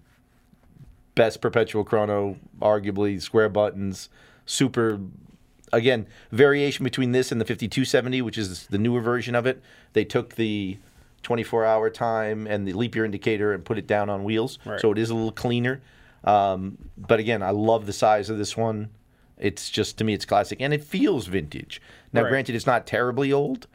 best 1.16 1.42
perpetual 1.42 1.84
chrono, 1.84 2.38
arguably 2.62 3.22
square 3.22 3.50
buttons, 3.50 4.10
super. 4.46 5.00
Again, 5.74 6.08
variation 6.32 6.86
between 6.86 7.12
this 7.12 7.32
and 7.32 7.42
the 7.42 7.46
5270, 7.46 8.22
which 8.22 8.38
is 8.38 8.68
the 8.68 8.78
newer 8.78 9.02
version 9.02 9.36
of 9.36 9.46
it. 9.46 9.62
They 9.92 10.06
took 10.06 10.36
the 10.36 10.78
24 11.24 11.66
hour 11.66 11.90
time 11.90 12.48
and 12.48 12.66
the 12.66 12.72
leap 12.72 12.96
year 12.96 13.04
indicator 13.04 13.52
and 13.52 13.66
put 13.66 13.78
it 13.78 13.86
down 13.86 14.10
on 14.10 14.24
wheels, 14.24 14.60
Right. 14.64 14.80
so 14.80 14.94
it 14.94 14.98
is 14.98 15.10
a 15.10 15.14
little 15.16 15.34
cleaner. 15.34 15.82
Um, 16.24 16.78
but 16.98 17.20
again, 17.20 17.44
I 17.44 17.50
love 17.50 17.86
the 17.86 17.92
size 17.92 18.30
of 18.30 18.38
this 18.38 18.56
one. 18.56 18.90
It's 19.38 19.70
just 19.70 19.98
to 20.00 20.04
me, 20.04 20.14
it's 20.14 20.26
classic, 20.26 20.60
and 20.62 20.74
it 20.74 20.84
feels 20.84 21.28
vintage. 21.28 21.82
Now, 22.14 22.24
Right. 22.24 22.30
granted, 22.30 22.56
it's 22.56 22.66
not 22.66 22.88
terribly 22.88 23.32
old, 23.32 23.68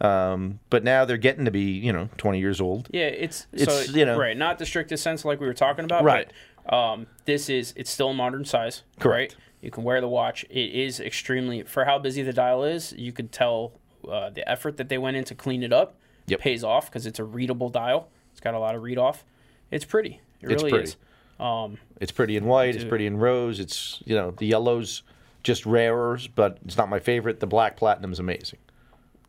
um, 0.00 0.60
but 0.70 0.84
now 0.84 1.04
they're 1.04 1.16
getting 1.16 1.44
to 1.44 1.50
be, 1.50 1.72
you 1.72 1.92
know, 1.92 2.08
20 2.16 2.38
years 2.38 2.60
old. 2.60 2.88
Yeah, 2.92 3.06
it's, 3.06 3.46
It's, 3.52 3.64
so 3.64 3.92
you 3.98 4.04
know- 4.04 4.18
right, 4.18 4.36
not 4.36 4.58
the 4.58 4.66
strictest 4.66 5.02
sense 5.02 5.24
like 5.24 5.40
we 5.40 5.46
were 5.46 5.54
talking 5.54 5.84
about, 5.84 6.04
Right. 6.04 6.30
But, 6.64 6.74
um, 6.74 7.06
this 7.24 7.48
is 7.48 7.72
it's 7.76 7.90
still 7.90 8.10
a 8.10 8.14
modern 8.14 8.44
size, 8.44 8.82
Correct. 8.98 9.34
Right? 9.34 9.42
You 9.60 9.70
can 9.70 9.84
wear 9.84 10.00
the 10.00 10.08
watch. 10.08 10.44
It 10.48 10.70
is 10.74 11.00
extremely 11.00 11.64
for 11.64 11.84
how 11.84 11.98
busy 11.98 12.22
the 12.22 12.32
dial 12.32 12.64
is. 12.64 12.92
You 12.94 13.12
could 13.12 13.30
tell 13.32 13.72
uh, 14.08 14.30
the 14.30 14.48
effort 14.48 14.78
that 14.78 14.88
they 14.88 14.96
went 14.96 15.16
in 15.18 15.24
to 15.24 15.34
clean 15.34 15.62
it 15.62 15.72
up 15.74 15.94
Yep. 16.28 16.40
pays 16.40 16.64
off 16.64 16.86
because 16.88 17.04
it's 17.04 17.18
a 17.18 17.24
readable 17.24 17.68
dial. 17.68 18.08
It's 18.32 18.40
got 18.40 18.54
a 18.54 18.58
lot 18.58 18.74
of 18.74 18.82
read 18.82 18.96
off. 18.96 19.24
It's 19.70 19.84
pretty. 19.84 20.20
It 20.40 20.50
It's 20.52 20.62
really 20.62 20.70
pretty. 20.70 20.84
is. 20.84 20.96
Um, 21.40 21.78
It's 22.00 22.12
pretty 22.12 22.36
in 22.36 22.44
white. 22.44 22.74
It's 22.76 22.84
pretty 22.84 23.06
in 23.06 23.16
rose. 23.16 23.58
It's 23.60 24.02
you 24.04 24.14
know 24.14 24.30
the 24.32 24.46
yellows 24.46 25.02
just 25.42 25.64
rarer, 25.66 26.18
but 26.34 26.58
it's 26.64 26.76
not 26.76 26.88
my 26.88 26.98
favorite. 26.98 27.40
The 27.40 27.46
black 27.46 27.76
platinum 27.76 28.12
is 28.12 28.18
amazing. 28.18 28.58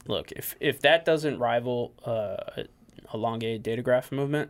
look, 0.08 0.32
if 0.34 0.56
if 0.60 0.82
that 0.82 1.06
doesn't 1.06 1.40
rival 1.40 1.94
uh, 2.06 2.36
a 2.58 2.66
elongated 3.14 3.64
Datograph 3.64 4.12
movement, 4.12 4.50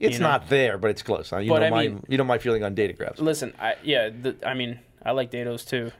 It's 0.00 0.14
You 0.14 0.20
know? 0.20 0.28
not 0.28 0.48
there, 0.48 0.78
but 0.78 0.90
it's 0.90 1.02
close. 1.02 1.32
You 1.32 1.48
But 1.48 1.60
know 1.60 1.66
I 1.66 1.70
my 1.70 1.82
mean- 1.88 2.04
you 2.08 2.16
know 2.18 2.24
my 2.24 2.38
feeling 2.38 2.62
on 2.64 2.74
Datographs. 2.74 3.18
listen, 3.20 3.52
I 3.60 3.74
yeah, 3.82 4.10
the, 4.10 4.36
I 4.46 4.54
mean, 4.54 4.78
I 5.04 5.10
like 5.12 5.30
dados 5.32 5.66
too, 5.66 5.90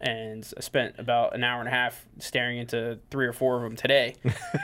and 0.00 0.46
I 0.56 0.60
spent 0.60 0.96
about 0.98 1.34
an 1.34 1.44
hour 1.44 1.60
and 1.60 1.68
a 1.68 1.72
half 1.72 2.04
staring 2.18 2.58
into 2.58 2.98
three 3.10 3.26
or 3.26 3.32
four 3.32 3.56
of 3.56 3.62
them 3.62 3.76
today 3.76 4.14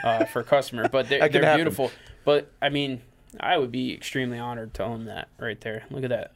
uh, 0.03 0.25
for 0.25 0.41
a 0.41 0.43
customer. 0.43 0.87
But 0.89 1.09
they're, 1.09 1.27
they're 1.29 1.55
beautiful. 1.55 1.89
But 2.25 2.51
I 2.61 2.69
mean, 2.69 3.01
I 3.39 3.57
would 3.57 3.71
be 3.71 3.93
extremely 3.93 4.37
honored 4.39 4.73
to 4.75 4.83
own 4.83 5.05
that 5.05 5.29
right 5.39 5.59
there. 5.61 5.83
Look 5.89 6.03
at 6.03 6.09
that. 6.09 6.33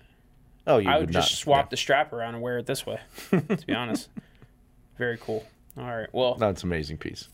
Oh, 0.65 0.77
you 0.79 0.89
I 0.89 0.97
would 0.97 1.07
would 1.07 1.13
not. 1.13 1.23
just 1.23 1.35
swap 1.39 1.69
the 1.69 1.77
strap 1.77 2.11
around 2.11 2.33
and 2.35 2.43
wear 2.43 2.57
it 2.57 2.65
this 2.65 2.85
way. 2.85 2.99
to 3.31 3.65
be 3.65 3.73
honest, 3.73 4.09
very 4.97 5.17
cool. 5.17 5.45
All 5.77 5.85
right. 5.85 6.09
Well, 6.11 6.35
That's 6.35 6.63
an 6.63 6.69
amazing 6.69 6.97
piece. 6.97 7.29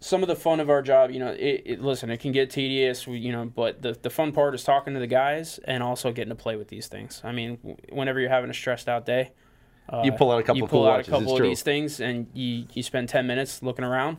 some 0.00 0.22
of 0.22 0.28
the 0.28 0.36
fun 0.36 0.58
of 0.60 0.68
our 0.68 0.82
job, 0.82 1.10
you 1.12 1.18
know, 1.20 1.30
it, 1.30 1.62
it 1.64 1.80
listen, 1.80 2.10
it 2.10 2.18
can 2.18 2.32
get 2.32 2.50
tedious, 2.50 3.06
you 3.06 3.32
know, 3.32 3.46
but 3.46 3.80
the 3.82 3.96
the 4.02 4.10
fun 4.10 4.32
part 4.32 4.54
is 4.54 4.64
talking 4.64 4.92
to 4.94 5.00
the 5.00 5.06
guys 5.06 5.58
and 5.64 5.82
also 5.82 6.12
getting 6.12 6.28
to 6.30 6.34
play 6.34 6.56
with 6.56 6.68
these 6.68 6.88
things. 6.88 7.20
I 7.24 7.32
mean, 7.32 7.56
whenever 7.90 8.20
you're 8.20 8.28
having 8.30 8.50
a 8.50 8.54
stressed 8.54 8.88
out 8.88 9.06
day, 9.06 9.30
uh, 9.88 10.02
You 10.04 10.12
pull 10.12 10.30
out 10.30 10.40
a 10.40 10.42
couple 10.42 10.58
you 10.58 10.64
of 10.64 10.70
pull 10.70 10.80
cool 10.82 10.88
out 10.88 10.96
watches, 10.96 11.08
a 11.08 11.10
couple 11.12 11.22
it's 11.24 11.32
of 11.32 11.38
true. 11.38 11.48
these 11.48 11.62
things, 11.62 12.00
and 12.00 12.26
you 12.34 12.66
you 12.74 12.82
spend 12.82 13.08
ten 13.08 13.26
minutes 13.26 13.62
looking 13.62 13.84
around, 13.84 14.18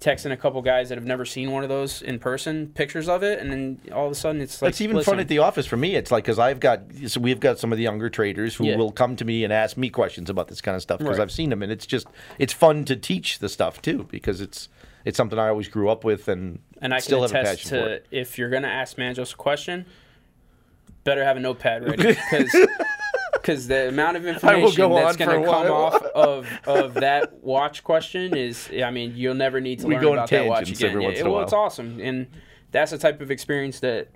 texting 0.00 0.32
a 0.32 0.36
couple 0.36 0.60
guys 0.60 0.90
that 0.90 0.98
have 0.98 1.06
never 1.06 1.24
seen 1.24 1.50
one 1.50 1.62
of 1.62 1.68
those 1.70 2.02
in 2.02 2.18
person, 2.18 2.68
pictures 2.74 3.08
of 3.08 3.22
it, 3.22 3.38
and 3.38 3.50
then 3.50 3.80
all 3.92 4.04
of 4.06 4.12
a 4.12 4.14
sudden 4.14 4.40
it's 4.40 4.60
like 4.60 4.70
It's 4.70 4.80
even 4.80 4.96
listen, 4.96 5.12
fun 5.12 5.20
at 5.20 5.28
the 5.28 5.38
office 5.38 5.66
for 5.66 5.76
me. 5.76 5.94
It's 5.94 6.10
like 6.10 6.24
because 6.24 6.38
I've 6.38 6.60
got 6.60 6.80
so 7.06 7.20
we've 7.20 7.40
got 7.40 7.58
some 7.58 7.72
of 7.72 7.78
the 7.78 7.84
younger 7.84 8.10
traders 8.10 8.54
who 8.56 8.66
Yeah. 8.66 8.76
will 8.76 8.92
come 8.92 9.16
to 9.16 9.24
me 9.24 9.44
and 9.44 9.52
ask 9.52 9.76
me 9.76 9.88
questions 9.88 10.28
about 10.28 10.48
this 10.48 10.60
kind 10.60 10.74
of 10.76 10.82
stuff 10.82 10.98
because 10.98 11.18
Right. 11.18 11.22
I've 11.24 11.32
seen 11.32 11.48
them 11.50 11.62
and 11.62 11.72
it's 11.72 11.86
just 11.86 12.06
it's 12.38 12.52
fun 12.52 12.84
to 12.86 12.96
teach 12.96 13.38
the 13.38 13.48
stuff 13.48 13.80
too 13.80 14.06
because 14.10 14.40
it's 14.40 14.68
it's 15.06 15.16
something 15.16 15.38
I 15.38 15.48
always 15.48 15.68
grew 15.68 15.88
up 15.88 16.04
with 16.04 16.28
and 16.28 16.58
and 16.82 16.92
I 16.92 16.98
still 16.98 17.22
have 17.22 17.30
a 17.30 17.34
passion 17.34 17.70
for 17.70 17.76
to 17.76 17.86
it. 17.86 18.06
if 18.10 18.36
you're 18.36 18.50
gonna 18.50 18.68
ask 18.68 18.96
Manjos 18.98 19.32
a 19.32 19.36
question, 19.36 19.86
better 21.04 21.24
have 21.24 21.36
a 21.36 21.40
notepad 21.40 21.84
ready 21.84 22.08
because 22.30 22.54
because 23.44 23.68
the 23.68 23.88
amount 23.88 24.16
of 24.16 24.24
information 24.34 24.90
that's 24.92 25.16
gonna 25.18 25.44
come 25.44 25.70
off 25.70 26.02
of 26.02 26.48
of 26.66 26.94
that 26.94 27.34
watch 27.42 27.84
question 27.84 28.34
is 28.34 28.70
I 28.82 28.90
mean 28.90 29.12
you'll 29.14 29.34
never 29.34 29.60
need 29.60 29.80
to 29.80 29.86
We 29.86 29.96
learn 29.96 30.14
about 30.14 30.30
that 30.30 30.46
watch 30.46 30.70
again. 30.70 31.00
Yeah, 31.00 31.08
a 31.10 31.30
well, 31.30 31.42
it's 31.42 31.52
awesome 31.52 32.00
and 32.00 32.26
that's 32.72 32.90
the 32.90 32.98
type 32.98 33.20
of 33.20 33.30
experience 33.30 33.80
that 33.80 34.08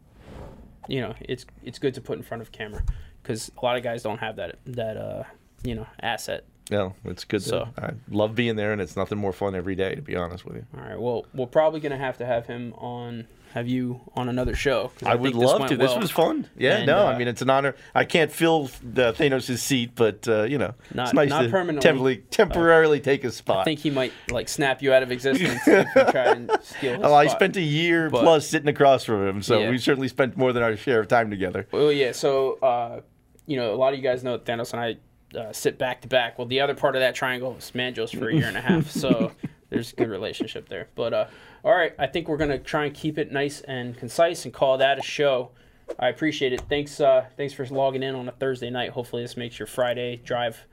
you 0.88 1.02
know 1.02 1.14
it's 1.20 1.44
it's 1.62 1.78
good 1.78 1.94
to 1.94 2.00
put 2.00 2.16
in 2.16 2.24
front 2.24 2.40
of 2.42 2.52
camera 2.52 2.82
because 3.22 3.50
a 3.60 3.64
lot 3.64 3.76
of 3.76 3.82
guys 3.82 4.02
don't 4.02 4.18
have 4.18 4.36
that 4.36 4.56
that 4.66 4.96
uh 4.96 5.24
you 5.62 5.74
know 5.74 5.86
asset. 6.00 6.44
Yeah, 6.70 6.90
it's 7.04 7.24
good. 7.24 7.40
To, 7.42 7.48
So- 7.48 7.68
I 7.78 7.92
love 8.10 8.34
being 8.34 8.56
there, 8.56 8.72
and 8.72 8.80
it's 8.82 8.94
nothing 8.94 9.16
more 9.16 9.32
fun 9.32 9.54
every 9.54 9.74
day, 9.74 9.94
to 9.94 10.02
be 10.02 10.16
honest 10.16 10.44
with 10.44 10.56
you. 10.56 10.66
All 10.76 10.84
right, 10.84 11.00
well 11.00 11.26
we're 11.34 11.46
probably 11.46 11.80
gonna 11.80 11.96
have 11.98 12.18
to 12.18 12.26
have 12.26 12.46
him 12.46 12.74
on 12.74 13.26
have 13.54 13.66
you 13.68 14.00
on 14.14 14.28
another 14.28 14.54
show. 14.54 14.90
I, 15.04 15.14
would 15.14 15.32
think 15.32 15.40
this 15.42 15.50
love 15.50 15.68
to. 15.68 15.76
This 15.76 15.94
was 15.96 16.10
fun. 16.10 16.48
Yeah, 16.56 16.78
And, 16.78 16.86
no, 16.86 16.98
uh, 16.98 17.04
I 17.12 17.18
mean 17.18 17.28
it's 17.28 17.42
an 17.42 17.50
honor. 17.50 17.74
I 17.94 18.04
can't 18.04 18.30
fill 18.30 18.70
the 18.82 19.12
Thanos' 19.12 19.58
seat, 19.58 19.92
but 19.94 20.26
uh, 20.28 20.42
you 20.44 20.58
know, 20.58 20.74
Not- 20.94 21.06
it's 21.08 21.14
nice 21.14 21.30
not 21.30 21.42
to 21.42 21.48
permanently. 21.48 21.82
temporarily, 21.82 22.16
temporarily 22.30 23.00
take 23.00 23.24
a 23.24 23.30
spot. 23.32 23.58
I 23.58 23.64
think 23.64 23.80
he 23.80 23.90
might 23.90 24.12
like 24.30 24.48
snap 24.48 24.82
you 24.82 24.92
out 24.92 25.02
of 25.02 25.10
existence 25.12 25.60
if 25.66 25.86
you 25.96 26.04
try 26.12 26.32
and 26.32 26.50
steal 26.62 26.94
his 26.96 27.00
Oh, 27.04 27.14
I 27.14 27.26
spent 27.28 27.56
a 27.56 27.62
year 27.62 28.10
But- 28.10 28.22
plus 28.22 28.48
sitting 28.48 28.68
across 28.68 29.04
from 29.04 29.26
him, 29.26 29.42
so 29.42 29.60
Yeah. 29.60 29.70
we 29.70 29.78
certainly 29.78 30.08
spent 30.08 30.36
more 30.36 30.52
than 30.52 30.62
our 30.62 30.76
share 30.76 31.00
of 31.00 31.08
time 31.08 31.30
together. 31.30 31.66
Well, 31.72 31.90
yeah. 31.92 32.12
So, 32.12 32.54
uh, 32.60 33.00
you 33.46 33.56
know, 33.56 33.74
a 33.74 33.76
lot 33.76 33.92
of 33.92 33.98
you 33.98 34.02
guys 34.02 34.22
know 34.22 34.36
that 34.36 34.44
Thanos 34.44 34.72
and 34.72 34.80
I 34.80 34.96
uh, 35.38 35.52
sit 35.52 35.78
back 35.78 36.00
to 36.02 36.08
back. 36.08 36.38
Well, 36.38 36.46
the 36.48 36.60
other 36.60 36.74
part 36.74 36.94
of 36.96 37.00
that 37.00 37.14
triangle 37.14 37.52
was 37.54 37.70
Manjos 37.74 38.18
for 38.18 38.28
a 38.28 38.34
year 38.34 38.46
and 38.46 38.56
a 38.56 38.60
half. 38.62 38.90
So 38.90 39.32
there's 39.70 39.92
a 39.92 39.96
good 39.96 40.08
relationship 40.08 40.68
there. 40.68 40.88
But 40.94 41.14
uh, 41.14 41.26
all 41.64 41.74
right, 41.74 41.94
I 41.98 42.06
think 42.06 42.28
we're 42.28 42.36
gonna 42.36 42.58
try 42.58 42.86
and 42.86 42.94
keep 42.94 43.18
it 43.18 43.32
nice 43.32 43.60
and 43.62 43.96
concise 43.96 44.44
and 44.44 44.54
call 44.54 44.78
that 44.78 44.98
a 44.98 45.02
show. 45.02 45.50
I 45.98 46.08
appreciate 46.08 46.52
it. 46.52 46.62
Thanks. 46.68 47.00
Uh, 47.00 47.26
thanks 47.36 47.54
for 47.54 47.64
logging 47.66 48.02
in 48.02 48.14
on 48.14 48.28
a 48.28 48.32
Thursday 48.32 48.70
night. 48.70 48.90
Hopefully, 48.90 49.22
this 49.22 49.36
makes 49.36 49.58
your 49.58 49.66
Friday 49.66 50.16
drive, 50.16 50.66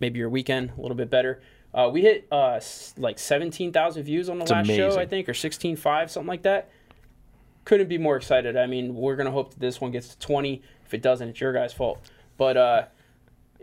maybe 0.00 0.18
your 0.18 0.28
weekend, 0.28 0.72
a 0.76 0.80
little 0.80 0.96
bit 0.96 1.10
better. 1.10 1.42
Uh, 1.72 1.90
we 1.92 2.02
hit 2.02 2.28
uh, 2.30 2.60
like 2.96 3.18
17,000 3.18 4.02
views 4.04 4.28
on 4.28 4.38
the 4.38 4.44
last 4.44 4.68
show. 4.68 4.96
I 4.96 5.06
think, 5.06 5.28
or 5.28 5.32
16.5, 5.32 6.08
something 6.08 6.28
like 6.28 6.42
that 6.42 6.70
couldn't 7.64 7.88
be 7.88 7.98
more 7.98 8.16
excited. 8.16 8.56
I 8.56 8.66
mean, 8.66 8.94
we're 8.94 9.16
gonna 9.16 9.30
hope 9.30 9.50
that 9.50 9.60
this 9.60 9.80
one 9.80 9.90
gets 9.90 10.08
to 10.08 10.18
20. 10.18 10.62
If 10.84 10.94
it 10.94 11.02
doesn't, 11.02 11.28
it's 11.30 11.40
your 11.40 11.52
guys' 11.52 11.72
fault. 11.72 11.98
But 12.36 12.56
uh, 12.56 12.84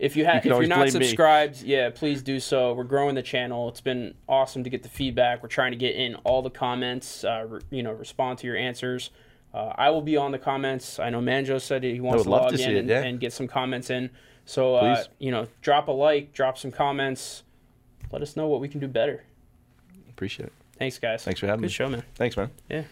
if 0.02 0.16
you 0.16 0.26
have, 0.26 0.44
you 0.44 0.52
if 0.52 0.60
you're 0.60 0.68
not 0.68 0.80
blame 0.80 0.86
me. 0.86 1.06
subscribed, 1.06 1.62
yeah, 1.62 1.92
please 1.92 2.24
do 2.24 2.40
so. 2.40 2.74
We're 2.74 2.84
growing 2.84 3.14
the 3.14 3.22
channel. 3.22 3.70
It's 3.70 3.82
been 3.82 4.16
awesome 4.28 4.64
to 4.64 4.70
get 4.70 4.82
the 4.82 4.90
feedback. 4.90 5.44
We're 5.44 5.50
trying 5.50 5.72
to 5.72 5.78
get 5.78 5.96
in 5.96 6.16
all 6.24 6.42
the 6.42 6.50
comments. 6.50 7.24
Uh, 7.24 7.46
re- 7.48 7.62
you 7.70 7.84
know, 7.84 7.92
respond 7.92 8.40
to 8.40 8.48
your 8.48 8.58
answers. 8.58 9.12
Uh, 9.54 9.74
I 9.76 9.92
will 9.92 10.02
be 10.02 10.18
on 10.18 10.32
the 10.32 10.40
comments. 10.40 10.98
I 10.98 11.12
know 11.12 11.22
Manjo 11.22 11.62
said 11.62 11.84
he 11.84 12.00
wants 12.00 12.24
to 12.24 12.30
log 12.30 12.52
to 12.52 12.64
in 12.64 12.72
it, 12.72 12.80
and, 12.80 12.90
yeah. 12.90 13.04
and 13.04 13.20
get 13.20 13.32
some 13.32 13.48
comments 13.48 13.92
in. 13.92 14.10
So 14.46 14.76
uh, 14.76 15.04
you 15.20 15.30
know, 15.30 15.48
drop 15.62 15.88
a 15.88 15.92
like, 15.92 16.34
drop 16.34 16.58
some 16.58 16.72
comments. 16.72 17.44
Let 18.12 18.24
us 18.24 18.36
know 18.36 18.48
what 18.48 18.60
we 18.60 18.68
can 18.68 18.80
do 18.80 18.88
better. 18.88 19.24
Appreciate 20.10 20.48
it. 20.48 20.54
Thanks, 20.80 20.98
guys. 20.98 21.24
Thanks 21.24 21.40
for 21.40 21.46
having 21.46 21.62
Good 21.62 21.68
me. 21.68 21.74
show, 21.74 21.88
man. 21.88 22.04
Thanks, 22.16 22.36
man. 22.36 22.50
Yeah. 22.70 22.84